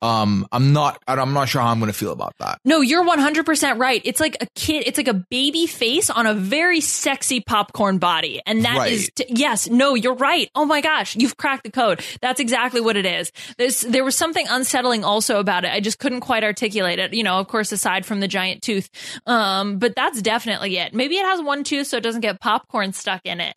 [0.00, 2.60] Um, I'm not I'm not sure how I'm going to feel about that.
[2.64, 4.00] No, you're 100% right.
[4.04, 8.40] It's like a kid, it's like a baby face on a very sexy popcorn body.
[8.46, 9.26] And that is, Right.
[9.28, 10.48] t- yes, no, you're right.
[10.54, 12.00] Oh my gosh, you've cracked the code.
[12.20, 13.32] That's exactly what it is.
[13.58, 15.72] There's, there was something unsettling also about it.
[15.72, 18.88] I just couldn't quite articulate it, you know, of course, aside from the giant tooth.
[19.26, 20.94] Um, but that's definitely it.
[20.94, 23.56] Maybe it has one tooth so it doesn't get popcorn stuck in it.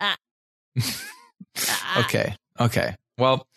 [0.00, 0.16] Ah.
[1.70, 2.04] Ah.
[2.04, 2.36] Okay.
[2.60, 2.94] Okay.
[3.16, 3.48] Well,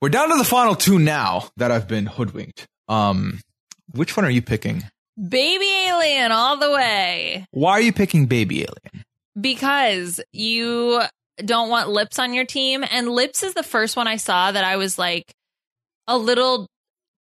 [0.00, 2.66] we're down to the final two now that I've been hoodwinked.
[2.88, 3.40] Um,
[3.92, 4.84] which one are you picking?
[5.16, 7.46] Baby alien all the way.
[7.50, 9.04] Why are you picking Baby Alien?
[9.38, 11.02] because you
[11.44, 14.64] don't want lips on your team and lips is the first one i saw that
[14.64, 15.34] i was like
[16.08, 16.66] a little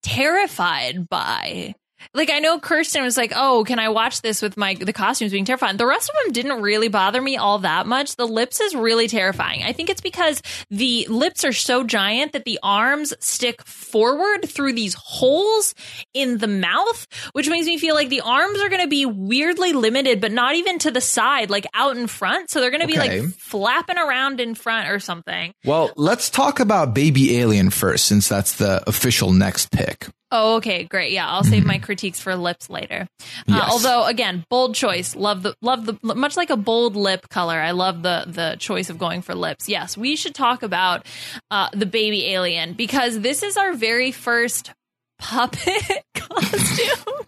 [0.01, 1.75] terrified by
[2.13, 5.31] like i know kirsten was like oh can i watch this with my the costumes
[5.31, 5.77] being terrifying?
[5.77, 8.15] The rest of them didn't really bother me all that much.
[8.15, 9.63] The lips is really terrifying.
[9.63, 14.73] I think it's because the lips are so giant that the arms stick forward through
[14.73, 15.73] these holes
[16.13, 19.73] in the mouth which makes me feel like the arms are going to be weirdly
[19.73, 22.49] limited but not even to the side like out in front.
[22.49, 23.21] So they're going to be Okay.
[23.21, 25.53] like flapping around in front or something.
[25.65, 30.07] Well, let's talk about Baby Alien first, since that's the official next pick.
[30.31, 31.11] Oh, okay, great.
[31.11, 33.07] Yeah, I'll save my critiques for lips later.
[33.21, 33.23] Uh.
[33.47, 33.69] Yes.
[33.69, 35.15] although, again, bold choice.
[35.15, 37.59] Love the love the much like a bold lip color.
[37.59, 39.67] I love the the choice of going for lips.
[39.67, 41.05] Yes, we should talk about
[41.49, 44.71] uh, the baby alien because this is our very first
[45.17, 47.25] puppet costume.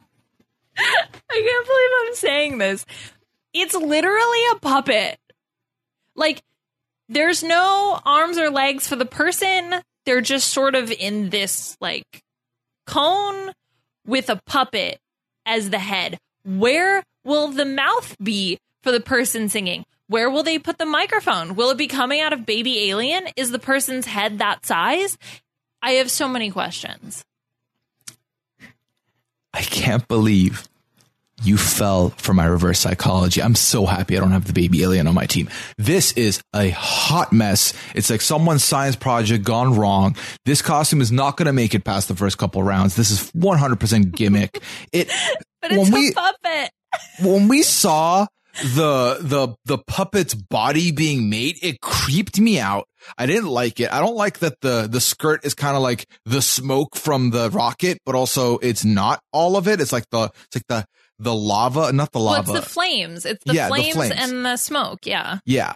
[0.77, 2.85] I can't believe I'm saying this.
[3.53, 5.17] It's literally a puppet.
[6.15, 6.41] Like
[7.09, 9.75] there's no arms or legs for the person.
[10.05, 12.05] They're just sort of in this like
[12.85, 13.51] cone
[14.05, 14.99] with a puppet
[15.45, 16.17] as the head.
[16.43, 19.85] Where will the mouth be for the person singing?
[20.07, 21.55] Where will they put the microphone?
[21.55, 23.27] Will it be coming out of baby alien?
[23.37, 25.17] Is the person's head that size?
[25.81, 27.23] I have so many questions.
[29.53, 30.67] I can't believe
[31.43, 33.41] you fell for my reverse psychology.
[33.41, 35.49] I'm so happy I don't have the baby alien on my team.
[35.77, 37.73] This is a hot mess.
[37.95, 40.15] It's like someone's science project gone wrong.
[40.45, 42.95] This costume is not going to make it past the first couple rounds.
[42.95, 44.61] This is 100% gimmick.
[44.93, 45.09] It,
[45.61, 46.71] but it's when a we, puppet.
[47.21, 48.25] when we saw
[48.75, 52.85] the the the puppet's body being made it creeped me out
[53.17, 56.05] i didn't like it i don't like that the the skirt is kind of like
[56.25, 60.25] the smoke from the rocket but also it's not all of it it's like the
[60.25, 60.85] it's like the
[61.21, 64.13] the lava not the lava well, it's the flames it's the, Yeah, the flames, flames.
[64.17, 65.73] and the smoke yeah yeah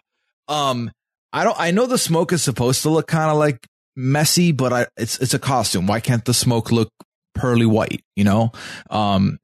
[0.47, 0.91] um
[1.33, 3.65] i don't i know the smoke is supposed to look kind of like
[3.95, 6.89] messy but i it's it's a costume why can't the smoke look
[7.35, 8.51] pearly white you know
[8.89, 9.37] um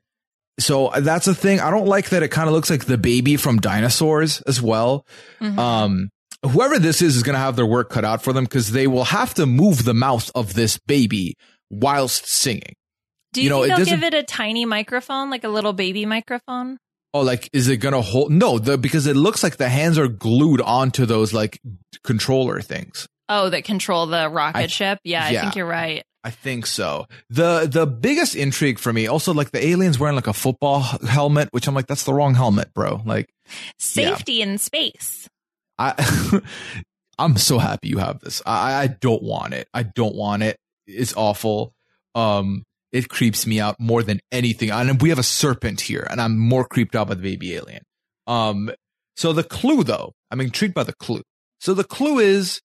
[0.59, 1.59] so that's a thing.
[1.59, 5.07] I don't like that it kind of looks like the baby from dinosaurs as well.
[5.39, 5.57] Mhm.
[5.57, 6.09] Um,
[6.45, 8.85] whoever this is is going to have their work cut out for them because they
[8.85, 11.35] will have to move the mouth of this baby
[11.71, 12.75] whilst singing.
[13.33, 16.05] Do you, you know, think they'll give it a tiny microphone like a little baby
[16.05, 16.77] microphone
[17.13, 18.31] Oh, like, is it going to hold?
[18.31, 21.59] No, the, because it looks like the hands are glued onto those like
[22.05, 23.07] controller things.
[23.27, 27.07] oh that control the rocket I- ship yeah, i think you're right I think so.
[27.31, 31.49] The the biggest intrigue for me, also like the aliens wearing like a football helmet,
[31.49, 33.01] which I'm like, that's the wrong helmet, bro.
[33.03, 33.27] Like,
[33.79, 35.27] safety in space
[35.79, 36.41] I
[37.17, 38.41] I'm so happy you have this.
[38.45, 39.67] I I don't want it.
[39.73, 40.57] I don't want it.
[40.85, 41.73] It's awful.
[42.13, 44.69] Um it creeps me out more than anything.
[44.71, 47.83] And we have a serpent here and I'm more creeped out by the baby alien.
[48.27, 48.71] Um
[49.15, 51.21] so the clue though, I'm intrigued by the clue.
[51.59, 52.61] So the clue is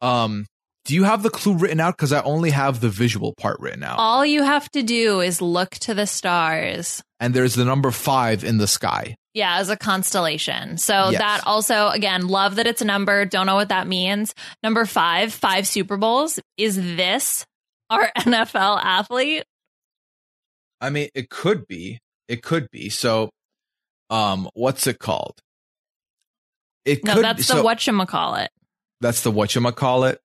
[0.00, 0.46] um
[0.84, 3.82] do you have the clue written out cuz I only have the visual part written
[3.82, 3.98] out.
[3.98, 8.44] all you have to do is look to the stars and there's the number 5
[8.44, 9.16] in the sky.
[9.32, 10.78] Yeah, as a constellation.
[10.78, 11.18] So Yes.
[11.20, 13.24] that also, again, love that it's a number.
[13.26, 14.34] Don't know what that means.
[14.62, 16.38] Number five, five Super Bowls.
[16.56, 17.44] Is this
[17.90, 19.44] our NFL athlete?
[20.80, 21.98] I mean, it could be.
[22.28, 22.88] It could be.
[22.88, 23.30] So,
[24.10, 25.40] um, what's it called?
[26.84, 27.24] It No, could.
[27.24, 28.48] that's so the whatchamacallit.
[29.00, 30.16] That's the whatchamacallit.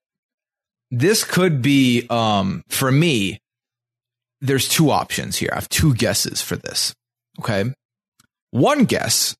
[0.91, 2.05] This could be.
[2.09, 3.39] Um, for me,
[4.41, 5.49] there's two options here.
[5.51, 6.93] I have two guesses for this.
[7.39, 7.73] Okay,
[8.51, 9.35] one guess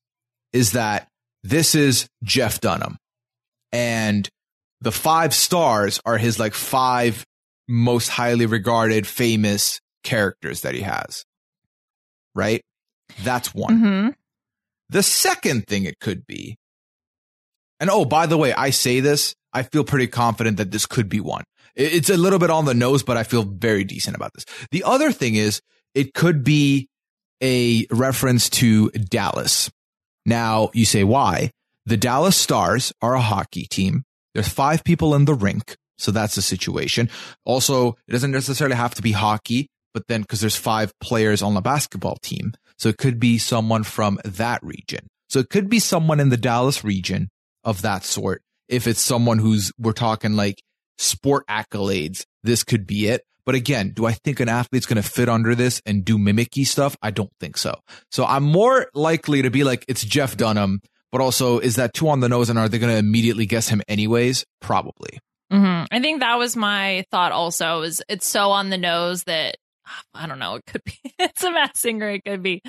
[0.52, 1.08] is that
[1.42, 2.96] this is Jeff Dunham,
[3.70, 4.28] and
[4.80, 7.24] the five stars are his like five
[7.68, 11.24] most highly regarded, famous characters that he has.
[12.34, 12.62] Right?
[13.22, 13.78] That's one.
[13.78, 14.08] hmm
[14.90, 16.56] The second thing it could be,
[17.80, 21.08] and oh, by the way, I say this, I feel pretty confident that this could
[21.08, 21.44] be one.
[21.74, 24.44] It's a little bit on the nose, but I feel very decent about this.
[24.70, 25.60] The other thing is,
[25.94, 26.88] it could be
[27.42, 29.70] a reference to Dallas.
[30.24, 31.50] Now, you say why?
[31.86, 34.04] The Dallas Stars are a hockey team.
[34.34, 35.76] There's five people in the rink.
[35.98, 37.10] So that's the situation.
[37.44, 41.54] Also, it doesn't necessarily have to be hockey, but then because there's five players on
[41.54, 42.52] the basketball team.
[42.78, 45.06] So it could be someone from that region.
[45.28, 47.28] So it could be someone in the Dallas region
[47.64, 48.42] of that sort.
[48.68, 50.62] If it's someone who's, we're talking like
[50.98, 53.22] sport accolades, this could be it.
[53.44, 56.66] But again, do I think an athlete's going to fit under this and do mimicky
[56.66, 56.96] stuff?
[57.02, 57.74] I don't think so.
[58.10, 62.08] So I'm more likely to be like, it's Jeff Dunham, but also is that too
[62.08, 64.44] on the nose and are they going to immediately guess him anyways?
[64.60, 65.18] Probably.
[65.50, 69.56] hmm I think that was my thought also is it's so on the nose that
[70.14, 72.62] I don't know, it could be it's a masked singer, it could be.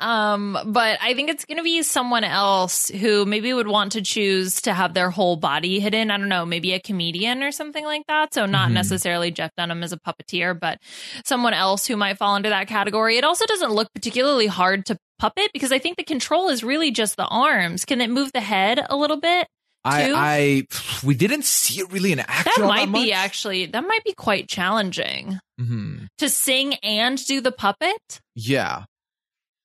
[0.00, 4.60] Um, but I think it's gonna be someone else who maybe would want to choose
[4.62, 6.10] to have their whole body hidden.
[6.10, 8.34] I don't know, maybe a comedian or something like that.
[8.34, 8.74] So not Mhm.
[8.74, 10.78] necessarily Jeff Dunham as a puppeteer, but
[11.24, 13.16] someone else who might fall into that category.
[13.16, 16.90] It also doesn't look particularly hard to puppet because I think the control is really
[16.90, 17.84] just the arms.
[17.84, 19.48] Can it move the head a little bit?
[19.88, 20.62] I, I,
[21.06, 22.52] we didn't see it really in action.
[22.62, 23.10] That might be much.
[23.12, 26.06] actually that might be quite challenging Mhm.
[26.18, 28.20] to sing and do the puppet.
[28.34, 28.84] Yeah.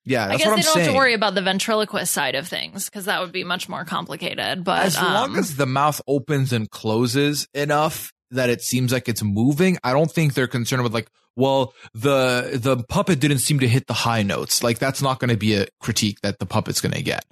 [0.06, 0.28] Yeah.
[0.28, 0.86] I guess what they don't saying.
[0.86, 3.86] have to worry about the ventriloquist side of things because that would be much more
[3.86, 4.64] complicated.
[4.64, 9.08] But as long um, as the mouth opens and closes enough that it seems like
[9.08, 13.60] it's moving, I don't think they're concerned with like, well, the the puppet didn't seem
[13.60, 14.62] to hit the high notes.
[14.64, 17.24] Like that's not going to be a critique that the puppet's going to get.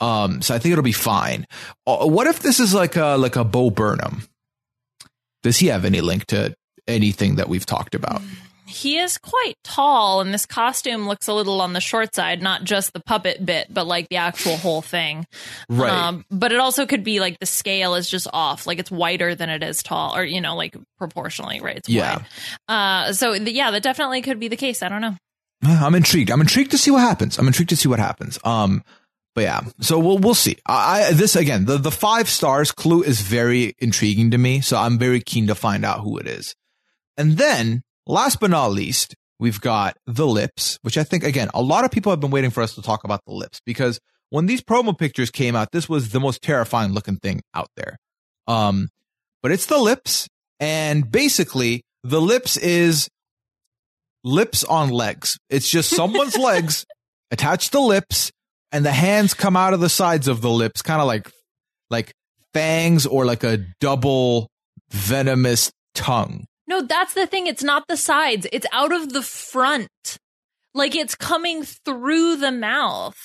[0.00, 1.46] Um, so I think it'll be fine.
[1.86, 4.22] Uh, what if this is like a like a Bo Burnham?
[5.42, 6.54] Does he have any link to
[6.86, 8.20] anything that we've talked about?
[8.68, 12.64] he is quite tall, and this costume looks a little on the short side, not
[12.64, 15.24] just the puppet bit, but like the actual whole thing.
[15.68, 15.88] Right.
[15.88, 19.36] Um, but it also could be like the scale is just off, like it's wider
[19.36, 21.76] than it is tall, or you know, like proportionally, right?
[21.76, 22.16] It's Yeah.
[22.16, 22.26] wide.
[23.08, 24.82] Uh, so th- yeah, that definitely could be the case.
[24.82, 25.16] I don't know.
[25.64, 26.30] I'm intrigued.
[26.32, 27.38] I'm intrigued to see what happens.
[27.38, 28.36] I'm intrigued to see what happens.
[28.44, 28.82] Um,
[29.36, 30.56] but yeah, so we'll we'll see.
[30.66, 34.62] I, I this again, the the five stars clue is very intriguing to me.
[34.62, 36.56] So I'm very keen to find out who it is.
[37.18, 41.60] And then, last but not least, we've got the lips, which I think again, a
[41.60, 44.00] lot of people have been waiting for us to talk about the lips because
[44.30, 47.98] when these promo pictures came out, this was the most terrifying looking thing out there.
[48.46, 48.88] Um,
[49.42, 50.28] but it's the lips,
[50.60, 53.10] and basically, the lips is
[54.24, 55.38] lips on legs.
[55.50, 56.86] It's just someone's legs
[57.30, 58.32] attached to lips,
[58.72, 61.30] and the hands come out of the sides of the lips, kind of like
[61.90, 62.12] like
[62.52, 64.48] fangs or like a double
[64.90, 66.46] venomous tongue.
[66.66, 67.46] No, that's the thing.
[67.46, 68.46] It's not the sides.
[68.52, 69.88] It's out of the front.
[70.74, 73.16] Like it's coming through the mouth.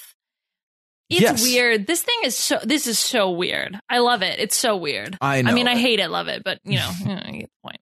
[1.10, 1.44] It's Yes.
[1.44, 1.88] weird.
[1.88, 3.78] This thing is so this is so weird.
[3.90, 4.40] I love it.
[4.40, 5.18] It's so weird.
[5.20, 5.52] I know.
[5.52, 7.62] I mean, I hate it, love it, but you know, you know, you get the
[7.68, 7.82] point.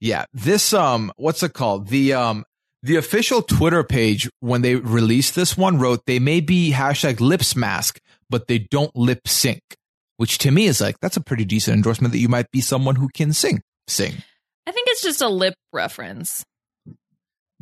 [0.00, 1.88] Yeah, this um, what's it called?
[1.88, 2.44] The um,
[2.82, 7.54] the official Twitter page when they released this one wrote they may be hashtag lips
[7.54, 9.60] mask, but they don't lip sync,
[10.16, 12.96] which to me is like that's a pretty decent endorsement that you might be someone
[12.96, 14.14] who can sing, sing
[14.66, 16.44] I think it's just a lip reference.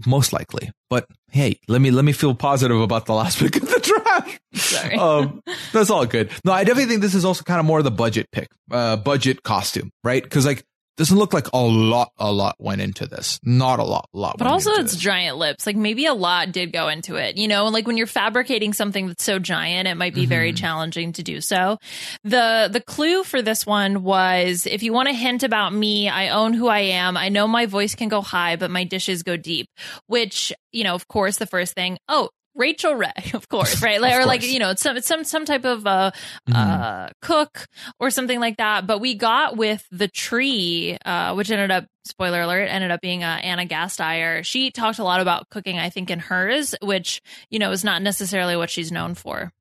[0.07, 0.71] most likely.
[0.89, 4.41] But hey, let me let me feel positive about the last pick of the draft.
[4.55, 4.95] Sorry.
[4.97, 5.43] um,
[5.73, 6.31] that's all good.
[6.45, 8.97] No, I definitely think this is also kind of more of the budget pick, uh,
[8.97, 10.23] budget costume, right?
[10.23, 10.65] Because like
[11.01, 13.41] doesn't look like a lot, a lot went into this.
[13.43, 14.37] Not a lot, a lot.
[14.37, 15.01] But also, it's this.
[15.01, 15.67] giant lips.
[15.67, 17.39] Like maybe a lot did go into it.
[17.39, 20.57] You know, like when you're fabricating something that's so giant, it might be very mm-hmm.
[20.57, 21.79] challenging to do so.
[22.23, 26.29] the The clue for this one was: if you want a hint about me, I
[26.29, 27.17] own who I am.
[27.17, 29.69] I know my voice can go high, but my dishes go deep.
[30.07, 31.97] Which, you know, of course, the first thing.
[32.09, 32.29] Oh.
[32.61, 34.01] Rachael Ray, of course, right?
[34.01, 36.11] Like, or like, you know, it's some, some, some type of, uh,
[36.55, 37.67] uh, cook
[37.99, 38.87] or something like that.
[38.87, 43.25] But we got with the tree, uh, which ended up, spoiler alert, ended up being
[43.25, 44.45] uh, Anna Gasteyer.
[44.45, 48.03] She talked a lot about cooking, I think, in hers, which, you know, is not
[48.03, 49.53] necessarily what she's known for.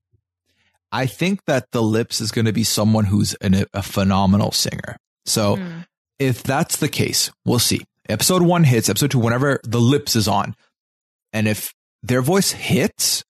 [0.92, 4.98] I think that the lips is going to be someone who's an, a phenomenal singer.
[5.26, 5.80] So Hmm.
[6.18, 7.82] if that's the case, we'll see.
[8.08, 10.56] Episode one hits, episode two, whenever the lips is on.
[11.32, 11.74] And if
[12.04, 13.24] their voice hits,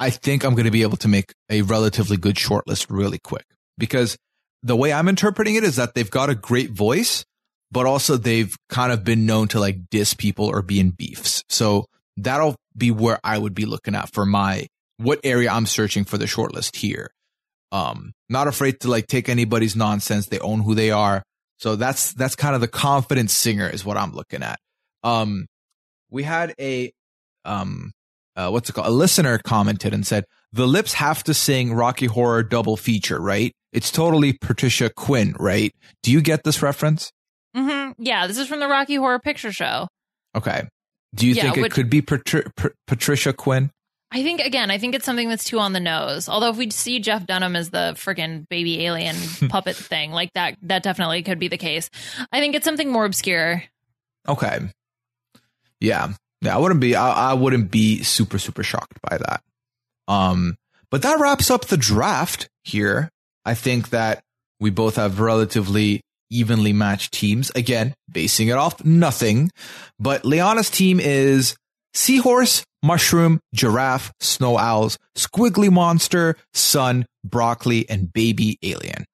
[0.00, 3.46] I think I'm going to be able to make a relatively good shortlist really quick
[3.78, 4.16] because
[4.62, 7.24] the way I'm interpreting it is that they've got a great voice,
[7.70, 11.44] but also they've kind of been known to like diss people or be in beefs.
[11.48, 11.86] So
[12.16, 14.66] that'll be where I would be looking at for my
[14.96, 17.10] what area I'm searching for the shortlist here.
[17.72, 20.26] Um, not afraid to like take anybody's nonsense.
[20.26, 21.22] They own who they are.
[21.58, 24.58] So that's that's kind of the confident singer is what I'm looking at.
[25.02, 25.46] Um,
[26.10, 26.92] we had a
[27.44, 27.92] um,
[28.36, 28.86] uh, what's it called?
[28.88, 33.52] A listener commented and said the Lips have to sing Rocky Horror double feature, right?
[33.72, 35.72] It's totally Patricia Quinn, right?
[36.02, 37.10] Do you get this reference?
[37.56, 38.02] Mm-hmm.
[38.02, 39.88] Yeah, this is from the Rocky Horror Picture Show.
[40.36, 40.62] Okay.
[41.14, 43.70] Do you Yeah, think it could be Patri- Pat- Patricia Quinn?
[44.10, 46.28] I think again, I think it's something that's too on the nose.
[46.28, 49.16] Although if we see Jeff Dunham as the friggin' baby alien
[49.48, 51.90] puppet thing, like that, that definitely could be the case.
[52.32, 53.62] I think it's something more obscure.
[54.28, 54.60] Okay.
[55.80, 56.12] Yeah.
[56.44, 56.56] Yeah.
[56.56, 59.42] I wouldn't be, I, I wouldn't be super, super shocked by that.
[60.08, 60.56] Um,
[60.90, 63.10] but that wraps up the draft here.
[63.44, 64.22] I think that
[64.60, 66.00] we both have relatively
[66.30, 67.50] evenly matched teams.
[67.54, 69.50] Again, basing it off nothing,
[69.98, 71.56] but Liana's team is
[71.92, 79.04] seahorse, mushroom, giraffe, snow owls, squiggly monster, sun, broccoli, and baby alien.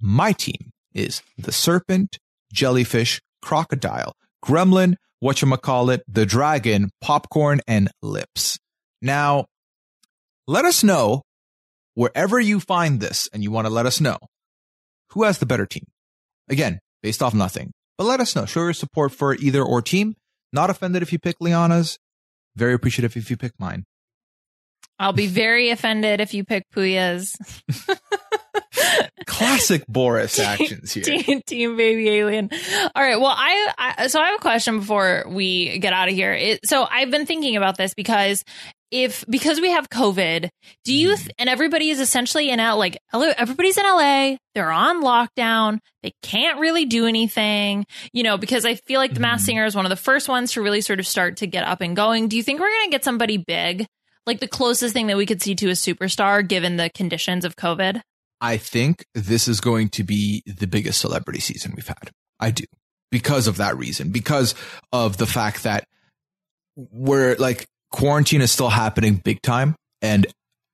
[0.00, 2.18] My team is the serpent,
[2.52, 4.14] jellyfish, crocodile,
[4.44, 8.58] gremlin, whatchamacallit, the dragon, popcorn, and lips.
[9.00, 9.46] Now,
[10.46, 11.22] let us know
[11.94, 14.18] wherever you find this and you want to let us know
[15.10, 15.84] who has the better team.
[16.48, 18.46] Again, based off nothing, but let us know.
[18.46, 20.14] Show your support for either or team.
[20.52, 21.98] Not offended if you pick Liana's.
[22.56, 23.84] Very appreciative if you pick mine.
[24.98, 27.36] I'll be very offended if you pick Puya's
[29.26, 31.04] Classic Boris actions here.
[31.04, 32.50] team, team baby alien.
[32.94, 33.20] All right.
[33.20, 36.32] Well, I, I so I have a question before we get out of here.
[36.32, 38.44] It, so I've been thinking about this because
[38.92, 40.50] if because we have COVID,
[40.84, 41.16] do you mm-hmm.
[41.16, 44.36] th- and everybody is essentially in L like hello, everybody's in LA.
[44.54, 45.78] They're on lockdown.
[46.02, 49.46] They can't really do anything, you know, because I feel like the Masked mm-hmm.
[49.46, 51.80] Singer is one of the first ones to really sort of start to get up
[51.80, 52.28] and going.
[52.28, 53.86] Do you think we're going to get somebody big?
[54.26, 57.56] Like the closest thing that we could see to a superstar given the conditions of
[57.56, 58.02] COVID?
[58.42, 62.10] I think this is going to be the biggest celebrity season we've had.
[62.40, 62.64] I do.
[63.12, 64.56] because of that reason, because
[64.90, 65.86] of the fact that
[66.76, 70.26] we're like quarantine is still happening big time and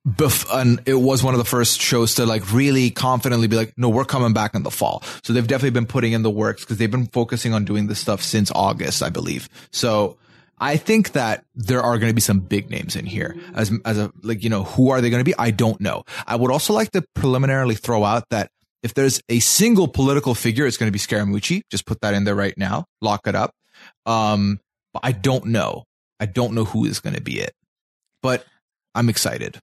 [0.08, 3.74] bef- and it was one of the first shows to like really confidently be like,
[3.76, 5.02] no, we're coming back in the fall.
[5.24, 7.98] So they've definitely been putting in the works because they've been focusing on doing this
[7.98, 9.48] stuff since August, I believe.
[9.72, 10.16] So
[10.60, 13.98] I think that there are going to be some big names in here as, as
[13.98, 15.34] a, like, you know, who are they going to be?
[15.38, 16.04] I don't know.
[16.26, 18.50] I would also like to preliminarily throw out that
[18.82, 21.62] if there's a single political figure, it's going to be Scaramucci.
[21.70, 22.86] Just put that in there right now.
[23.00, 23.52] Lock it up.
[24.06, 24.60] Um,
[24.92, 25.84] but I don't know.
[26.20, 27.52] I don't know who is going to be it,
[28.22, 28.44] but
[28.94, 29.60] I'm excited.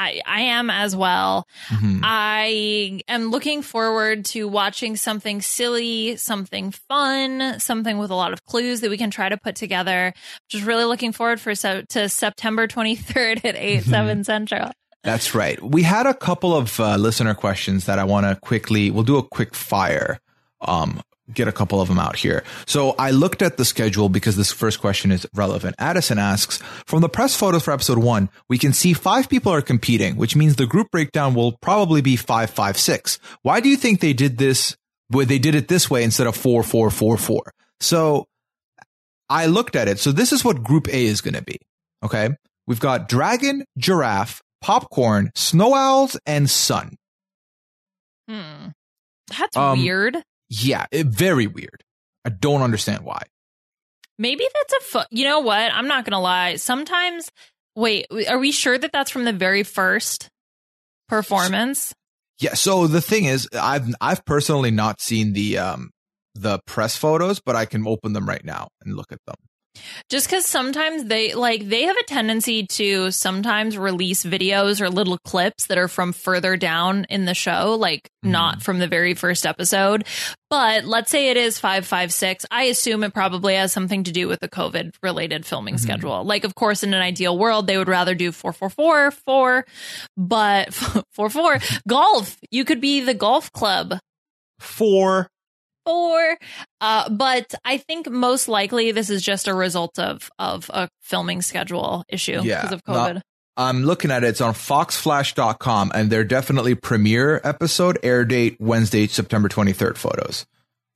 [0.00, 1.46] I, I am as well.
[1.68, 2.00] Mhm.
[2.02, 8.44] I am looking forward to watching something silly, something fun, something with a lot of
[8.46, 10.14] clues that we can try to put together.
[10.48, 14.70] Just really looking forward for so to September 23rd at 8, 7 Central.
[15.02, 15.62] That's right.
[15.62, 19.16] We had a couple of uh, listener questions that I want to quickly, we'll do
[19.18, 20.18] a quick fire,
[20.62, 22.42] um, get a couple of them out here.
[22.66, 25.76] So I looked at the schedule because this first question is relevant.
[25.78, 29.62] Addison asks, from the press photos for episode one, we can see five people are
[29.62, 33.18] competing, which means the group breakdown will probably be five, five, six.
[33.42, 34.76] Why do you think they did this?
[35.10, 37.52] Well, they did it this way instead of four, four, four, four.
[37.80, 38.26] So
[39.28, 39.98] I looked at it.
[39.98, 41.58] So this is what group A is going to be.
[42.04, 42.30] Okay.
[42.66, 46.96] We've got dragon, giraffe, popcorn, snow owls, and sun.
[48.28, 48.68] Hmm.
[49.36, 50.16] That's Um, weird.
[50.50, 51.84] Yeah, it, very weird.
[52.24, 53.22] I don't understand why.
[54.18, 55.72] Maybe that's a You know what?
[55.72, 56.56] I'm not going to lie.
[56.56, 57.30] Sometimes,
[57.74, 60.28] wait, are we sure that that's from the very first
[61.08, 61.94] performance?
[62.38, 62.54] Yeah.
[62.54, 65.90] So the thing is, I've I've personally not seen the um
[66.34, 69.36] the press photos, but I can open them right now and look at them.
[70.08, 75.18] Just because sometimes they like they have a tendency to sometimes release videos or little
[75.18, 78.32] clips that are from further down in the show, like mm-hmm.
[78.32, 80.04] not from the very first episode.
[80.48, 82.46] But let's say it is 556.
[82.50, 85.82] I assume it probably has something to do with the COVID related filming mm-hmm.
[85.82, 86.24] schedule.
[86.24, 89.64] Like, of course, in an ideal world, they would rather do 444,
[90.16, 90.74] but
[91.12, 92.36] 4 4 golf.
[92.50, 93.98] You could be the golf club.
[94.58, 95.28] 4
[95.86, 96.36] Four,
[96.80, 101.42] Uh, but I think most likely this is just a result of of a filming
[101.42, 103.14] schedule issue yeah, because of COVID.
[103.14, 103.22] Not,
[103.56, 104.28] I'm looking at it.
[104.28, 110.46] It's on foxflash.com and they're definitely premiere episode air date Wednesday, September 23rd photos.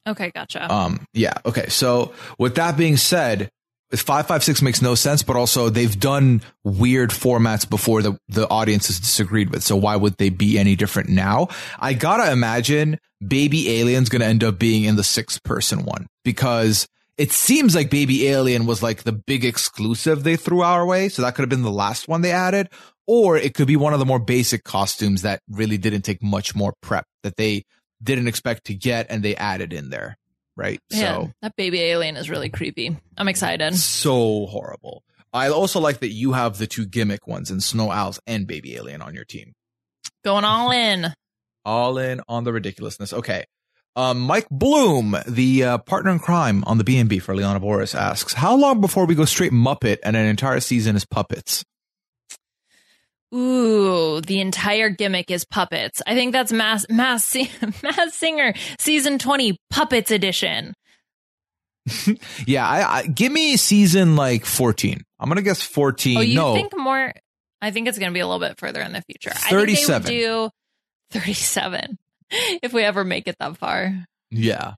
[0.06, 0.73] Okay, gotcha.
[0.73, 1.35] Um, yeah.
[1.44, 1.69] Okay.
[1.69, 3.51] So with that being said,
[3.90, 8.98] 556 makes no sense, but also they've done weird formats before the, the audience has
[8.98, 9.62] disagreed with.
[9.62, 11.48] So why would they be any different now?
[11.78, 16.87] I gotta imagine Baby Alien's gonna end up being in the six person one because
[17.17, 21.09] it seems like Baby Alien was like the big exclusive they threw our way.
[21.09, 22.69] So that could have been the last one they added.
[23.07, 26.55] Or it could be one of the more basic costumes that really didn't take much
[26.55, 27.65] more prep that they
[28.03, 30.17] didn't expect to get and they added in there.
[30.57, 30.81] Right.
[30.93, 32.97] Man, that baby alien is really creepy.
[33.19, 33.75] I'm excited.
[33.75, 35.03] so horrible.
[35.33, 38.77] I also like that you have the two gimmick ones in Snow Owls and Baby
[38.77, 39.53] Alien on your team.
[40.25, 41.13] Going all in.
[41.65, 43.12] All in on the ridiculousness.
[43.12, 43.45] Okay.
[43.97, 48.35] Um, Mike Bloom, the uh, partner in crime on the B&B for Liana Boris asks,
[48.35, 51.65] how long before we go straight Muppet and an entire season is puppets?
[53.32, 56.01] Ooh, the entire gimmick is puppets.
[56.07, 57.35] I think that's Mass Mass
[57.82, 60.74] Masked Singer season 20 puppets edition.
[62.47, 65.03] Yeah, I, I give me season like 14.
[65.20, 66.16] I'm going to guess 14.
[66.16, 67.12] Oh, you no, think more?
[67.61, 69.32] I think it's going to be a little bit further in the future.
[69.35, 70.03] I 37.
[70.03, 70.51] think they would do
[71.15, 71.99] 37
[72.62, 74.07] if we ever make it that far.
[74.31, 74.74] Yeah.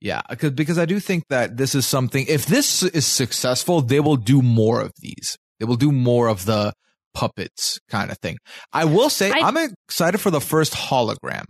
[0.00, 3.98] Yeah, because because I do think that this is something if this is successful, they
[3.98, 5.36] will do more of these.
[5.58, 6.72] They will do more of the
[7.14, 8.38] puppets kind of thing.
[8.72, 11.46] I will say I- am excited for the first hologram.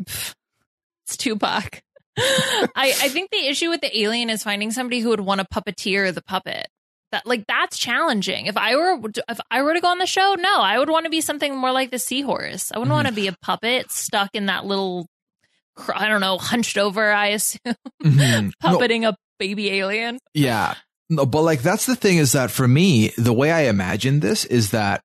[0.00, 1.80] It's Tupac.
[2.18, 5.46] I, I think the issue with the alien is finding somebody who would want to
[5.46, 6.66] puppeteer the puppet.
[7.12, 8.46] That like that's challenging.
[8.46, 11.04] If I were if I were to go on the show, no, I would want
[11.06, 12.70] to be something more like the seahorse.
[12.72, 15.06] I wouldn't want to be a puppet stuck in that little,
[15.92, 17.10] I don't know, hunched over.
[17.12, 17.74] I assume
[18.04, 18.52] Mhm.
[18.62, 20.18] No, puppeting a baby alien.
[20.34, 20.74] yeah.
[21.12, 24.44] No, but like that's the thing is that for me, the way I imagine this
[24.44, 25.02] is that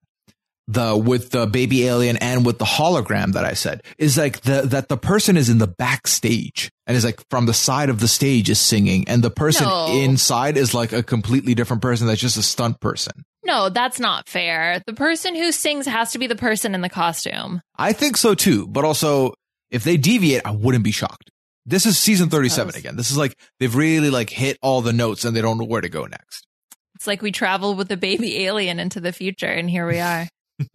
[0.67, 4.61] the with the baby alien and with the hologram that I said is like the
[4.63, 8.07] that the person is in the backstage and is like from the side of the
[8.07, 9.87] stage is singing and the person No.
[9.87, 13.13] inside is like a completely different person that's just a stunt person.
[13.43, 14.81] No, that's not fair.
[14.87, 17.61] The person who sings has to be the person in the costume.
[17.77, 19.35] I think so too, but also
[19.69, 21.29] if they deviate, I wouldn't be shocked.
[21.67, 22.75] This is season 37 Gross.
[22.79, 22.95] again.
[22.95, 25.81] This is like they've really like hit all the notes and they don't know where
[25.81, 26.47] to go next.
[26.95, 30.27] It's like we traveled with the baby alien into the future, and here we are.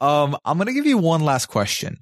[0.00, 2.00] Um, I'm going to give you one last question,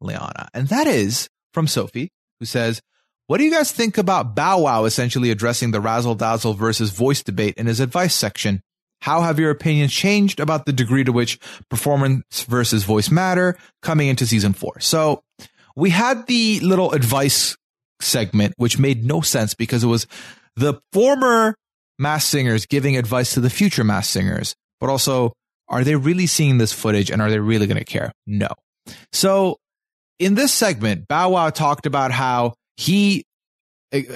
[0.00, 2.10] Liana, and that is from Sophie,
[2.40, 2.80] who says,
[3.26, 7.22] What do you guys think about Bow Wow essentially addressing the razzle dazzle versus voice
[7.22, 8.60] debate in his advice section?
[9.02, 14.08] How have your opinions changed about the degree to which performance versus voice matter coming
[14.08, 14.80] into season four?
[14.80, 15.22] So
[15.76, 17.56] we had the little advice
[18.00, 20.08] segment, which made no sense because it was
[20.56, 21.54] the former
[22.00, 25.32] masked singers giving advice to the future masked singers, but also
[25.68, 28.12] are they really seeing this footage and are they really going to care?
[28.26, 28.48] No.
[29.12, 29.58] So
[30.18, 33.24] in this segment, Bow Wow talked about how he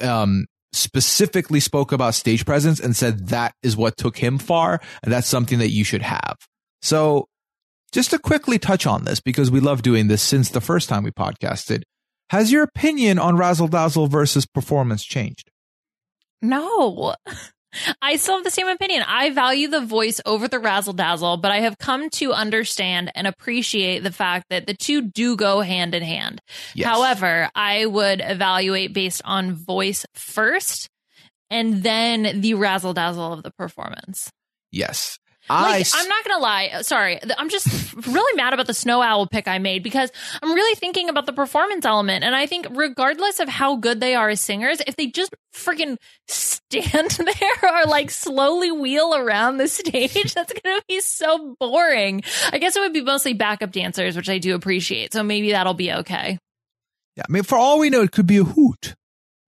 [0.03, 5.13] um, specifically spoke about stage presence and said that is what took him far and
[5.13, 6.37] that's something that you should have.
[6.81, 7.27] So
[7.93, 11.05] just to quickly touch on this because we love doing this since the first time
[11.05, 11.83] we podcasted.
[12.31, 15.51] Has your opinion on Razzle Dazzle versus performance changed?
[16.41, 17.15] No.
[18.03, 19.05] I still have the same opinion.
[19.07, 23.27] I value the voice over the razzle dazzle, but I have come to understand and
[23.27, 26.41] appreciate the fact that the two do go hand in hand.
[26.75, 26.89] Yes.
[26.89, 30.89] However, I would evaluate based on voice first
[31.51, 34.31] and then the razzle dazzle of the performance.
[34.71, 35.19] Yes.
[35.61, 36.83] Like, I, I'm not gonna lie.
[36.83, 40.11] Sorry, I'm just really mad about the snow owl pick I made because
[40.43, 44.15] I'm really thinking about the performance element, and I think regardless of how good they
[44.15, 45.97] are as singers, if they just freaking
[46.29, 52.23] stand there or like slowly wheel around the stage, that's gonna be so boring.
[52.53, 55.13] I guess it would be mostly backup dancers, which I do appreciate.
[55.13, 56.39] So maybe that'll be okay.
[57.17, 58.95] yeah, I mean, for all we know, it could be a hoot.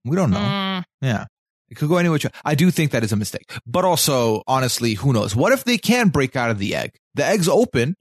[0.05, 0.37] We don't know.
[0.37, 1.25] Mm, Yeah.
[1.75, 2.31] It could go any which way.
[2.45, 3.51] I do think that is a mistake.
[3.67, 5.35] But also, honestly, who knows?
[5.35, 6.93] What if they can break out of the egg?
[7.17, 7.97] The egg's open.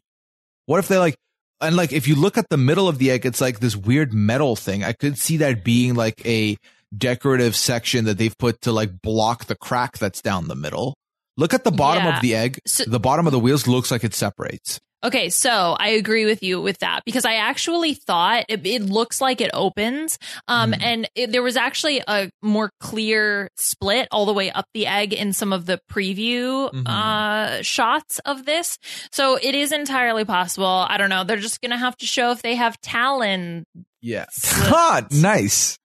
[0.67, 1.15] What if they like,
[1.59, 4.13] and like, if you look at the middle of the egg, it's like this weird
[4.13, 4.83] metal thing.
[4.83, 6.55] I could see that being like a
[6.95, 10.93] decorative section that they've put to like block the crack that's down the middle.
[11.35, 12.15] Look at the bottom Yeah.
[12.17, 12.59] of the egg.
[12.67, 14.79] So- the bottom of the wheels looks like it separates.
[15.03, 19.19] Okay, so I agree with you with that because I actually thought it, it looks
[19.19, 20.17] like it opens,
[20.47, 20.81] um, Mhm.
[20.81, 25.11] and it, there was actually a more clear split all the way up the egg
[25.11, 26.87] in some of the preview Mhm.
[26.87, 28.77] uh, shots of this.
[29.11, 30.85] So it is entirely possible.
[30.89, 31.23] I don't know.
[31.25, 33.65] They're just gonna have to show if they have talon.
[34.01, 34.25] Yeah.
[34.43, 35.77] Ha, nice.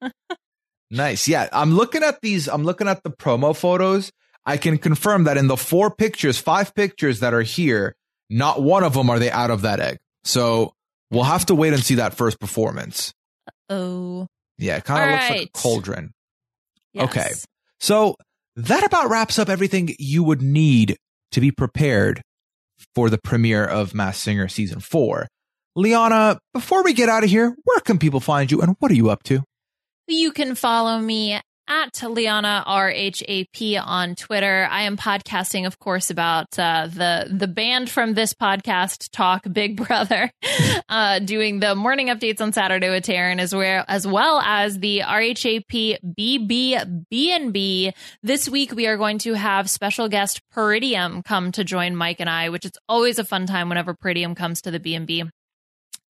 [0.91, 1.29] nice.
[1.29, 1.49] Yeah.
[1.53, 2.49] I'm looking at these.
[2.49, 4.13] I'm looking at the promo photos.
[4.47, 7.95] I can confirm that in the four pictures, five pictures that are here,
[8.31, 9.99] not one of them are they out of that egg.
[10.25, 10.73] So
[11.11, 13.13] we'll have to wait and see that first performance.
[13.71, 14.27] Oh,
[14.59, 14.77] Yeah.
[14.77, 16.13] It kind of looks like a cauldron.
[16.93, 17.05] yes.
[17.11, 17.31] Okay.
[17.81, 18.17] So
[18.57, 20.97] that about wraps up everything you would need
[21.33, 22.23] to be prepared
[22.95, 25.29] for the premiere of Masked Singer season four.
[25.77, 28.95] Liana, before we get out of here, where can people find you and what are
[28.95, 29.45] you up to?
[30.09, 34.67] You can follow me at Liana RHAP on Twitter.
[34.71, 39.77] I am podcasting, of course, about uh, the the band from this podcast, Talk Big
[39.77, 40.31] Brother,
[40.89, 45.01] uh, doing the morning updates on Saturday with Taryn, as well as well as the
[45.01, 47.93] RHAP BB BNB.
[48.23, 52.31] This week we are going to have special guest Peridium come to join Mike and
[52.31, 55.29] I, which is always a fun time whenever Peridium comes to the BNB.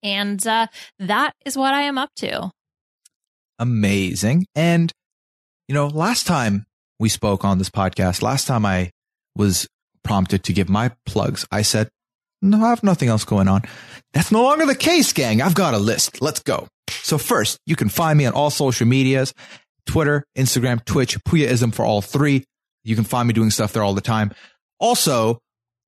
[0.03, 0.69] And uh,
[1.01, 2.51] that is what I am up to.
[3.59, 4.47] amazing.
[4.55, 4.93] And,
[5.69, 6.67] you know, last time
[6.99, 8.91] we spoke on this podcast, last time I
[9.37, 9.69] was
[10.03, 11.91] prompted to give my plugs, I said,
[12.41, 13.63] no, I have nothing else going on.
[14.13, 15.43] That's no longer the case, gang.
[15.43, 16.23] I've got a list.
[16.23, 16.69] Let's go.
[16.89, 19.35] So first, you can find me on all social medias,
[19.87, 22.45] Twitter, Instagram, Twitch, Puyaism for all three.
[22.85, 24.33] You can find me doing stuff there all the time.
[24.81, 25.41] Also,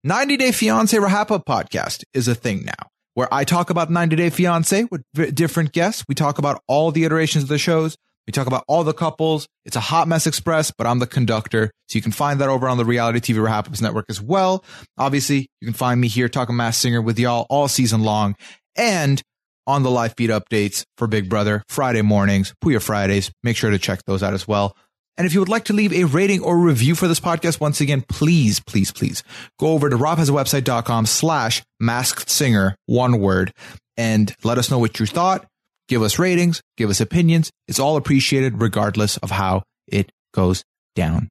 [0.04, 4.30] 90 Day Fiance Rahapa podcast is a thing now where I talk about 90 Day
[4.30, 5.02] Fiance with
[5.34, 6.04] different guests.
[6.08, 7.96] We talk about all the iterations of the shows.
[8.30, 9.48] We talk about all the couples.
[9.64, 11.72] It's a hot mess express, but I'm the conductor.
[11.88, 14.64] So you can find that over on the Reality TV Rahapas network as well.
[14.96, 18.36] Obviously, you can find me here talking Masked Singer with y'all all season long
[18.76, 19.20] and
[19.66, 23.32] on the live feed updates for Big Brother Friday mornings, Puya Fridays.
[23.42, 24.76] Make sure to check those out as well.
[25.16, 27.80] And if you would like to leave a rating or review for this podcast, once
[27.80, 29.24] again, please, please, please
[29.58, 33.52] go over to robhasawebsite.com slash masked singer, one word,
[33.96, 35.48] and let us know what you thought.
[35.90, 37.50] Give us ratings, give us opinions.
[37.66, 40.62] It's all appreciated regardless of how it goes
[40.94, 41.28] down.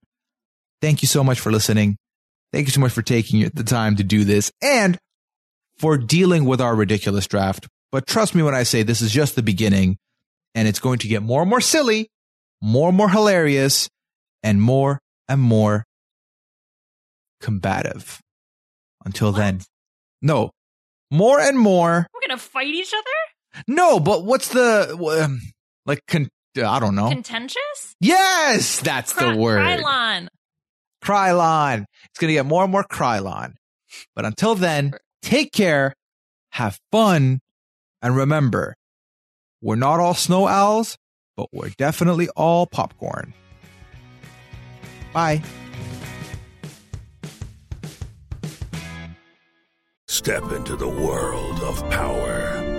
[0.82, 1.96] Thank you so much for listening.
[2.52, 4.98] Thank you so much for taking the time to do this and
[5.78, 7.70] for dealing with our ridiculous draft.
[7.90, 9.98] But trust me when I say this is just the beginning
[10.54, 12.10] and it's going to get more and more silly,
[12.62, 13.88] more and more hilarious,
[14.44, 15.00] and more
[15.30, 15.86] and more
[17.40, 18.20] combative.
[19.06, 19.62] Until then,
[20.22, 20.52] no,
[21.10, 22.08] more and more.
[22.14, 23.29] We're gonna fight each other?
[23.68, 25.42] No, but what's the um,
[25.86, 26.02] like?
[26.08, 27.10] Con- I don't know.
[27.10, 27.96] Contentious?
[28.02, 29.60] yes, that's Cry- the word.
[29.62, 30.28] Krylon.
[31.04, 31.86] Krylon.
[32.06, 33.54] It's going to get more and more Krylon.
[34.16, 35.94] But until then, take care,
[36.52, 37.40] have fun,
[38.02, 38.76] and remember,
[39.62, 40.98] we're not all snow owls,
[41.38, 43.34] but we're definitely all popcorn.
[45.14, 45.42] Bye.
[50.08, 52.79] Step into the world of power,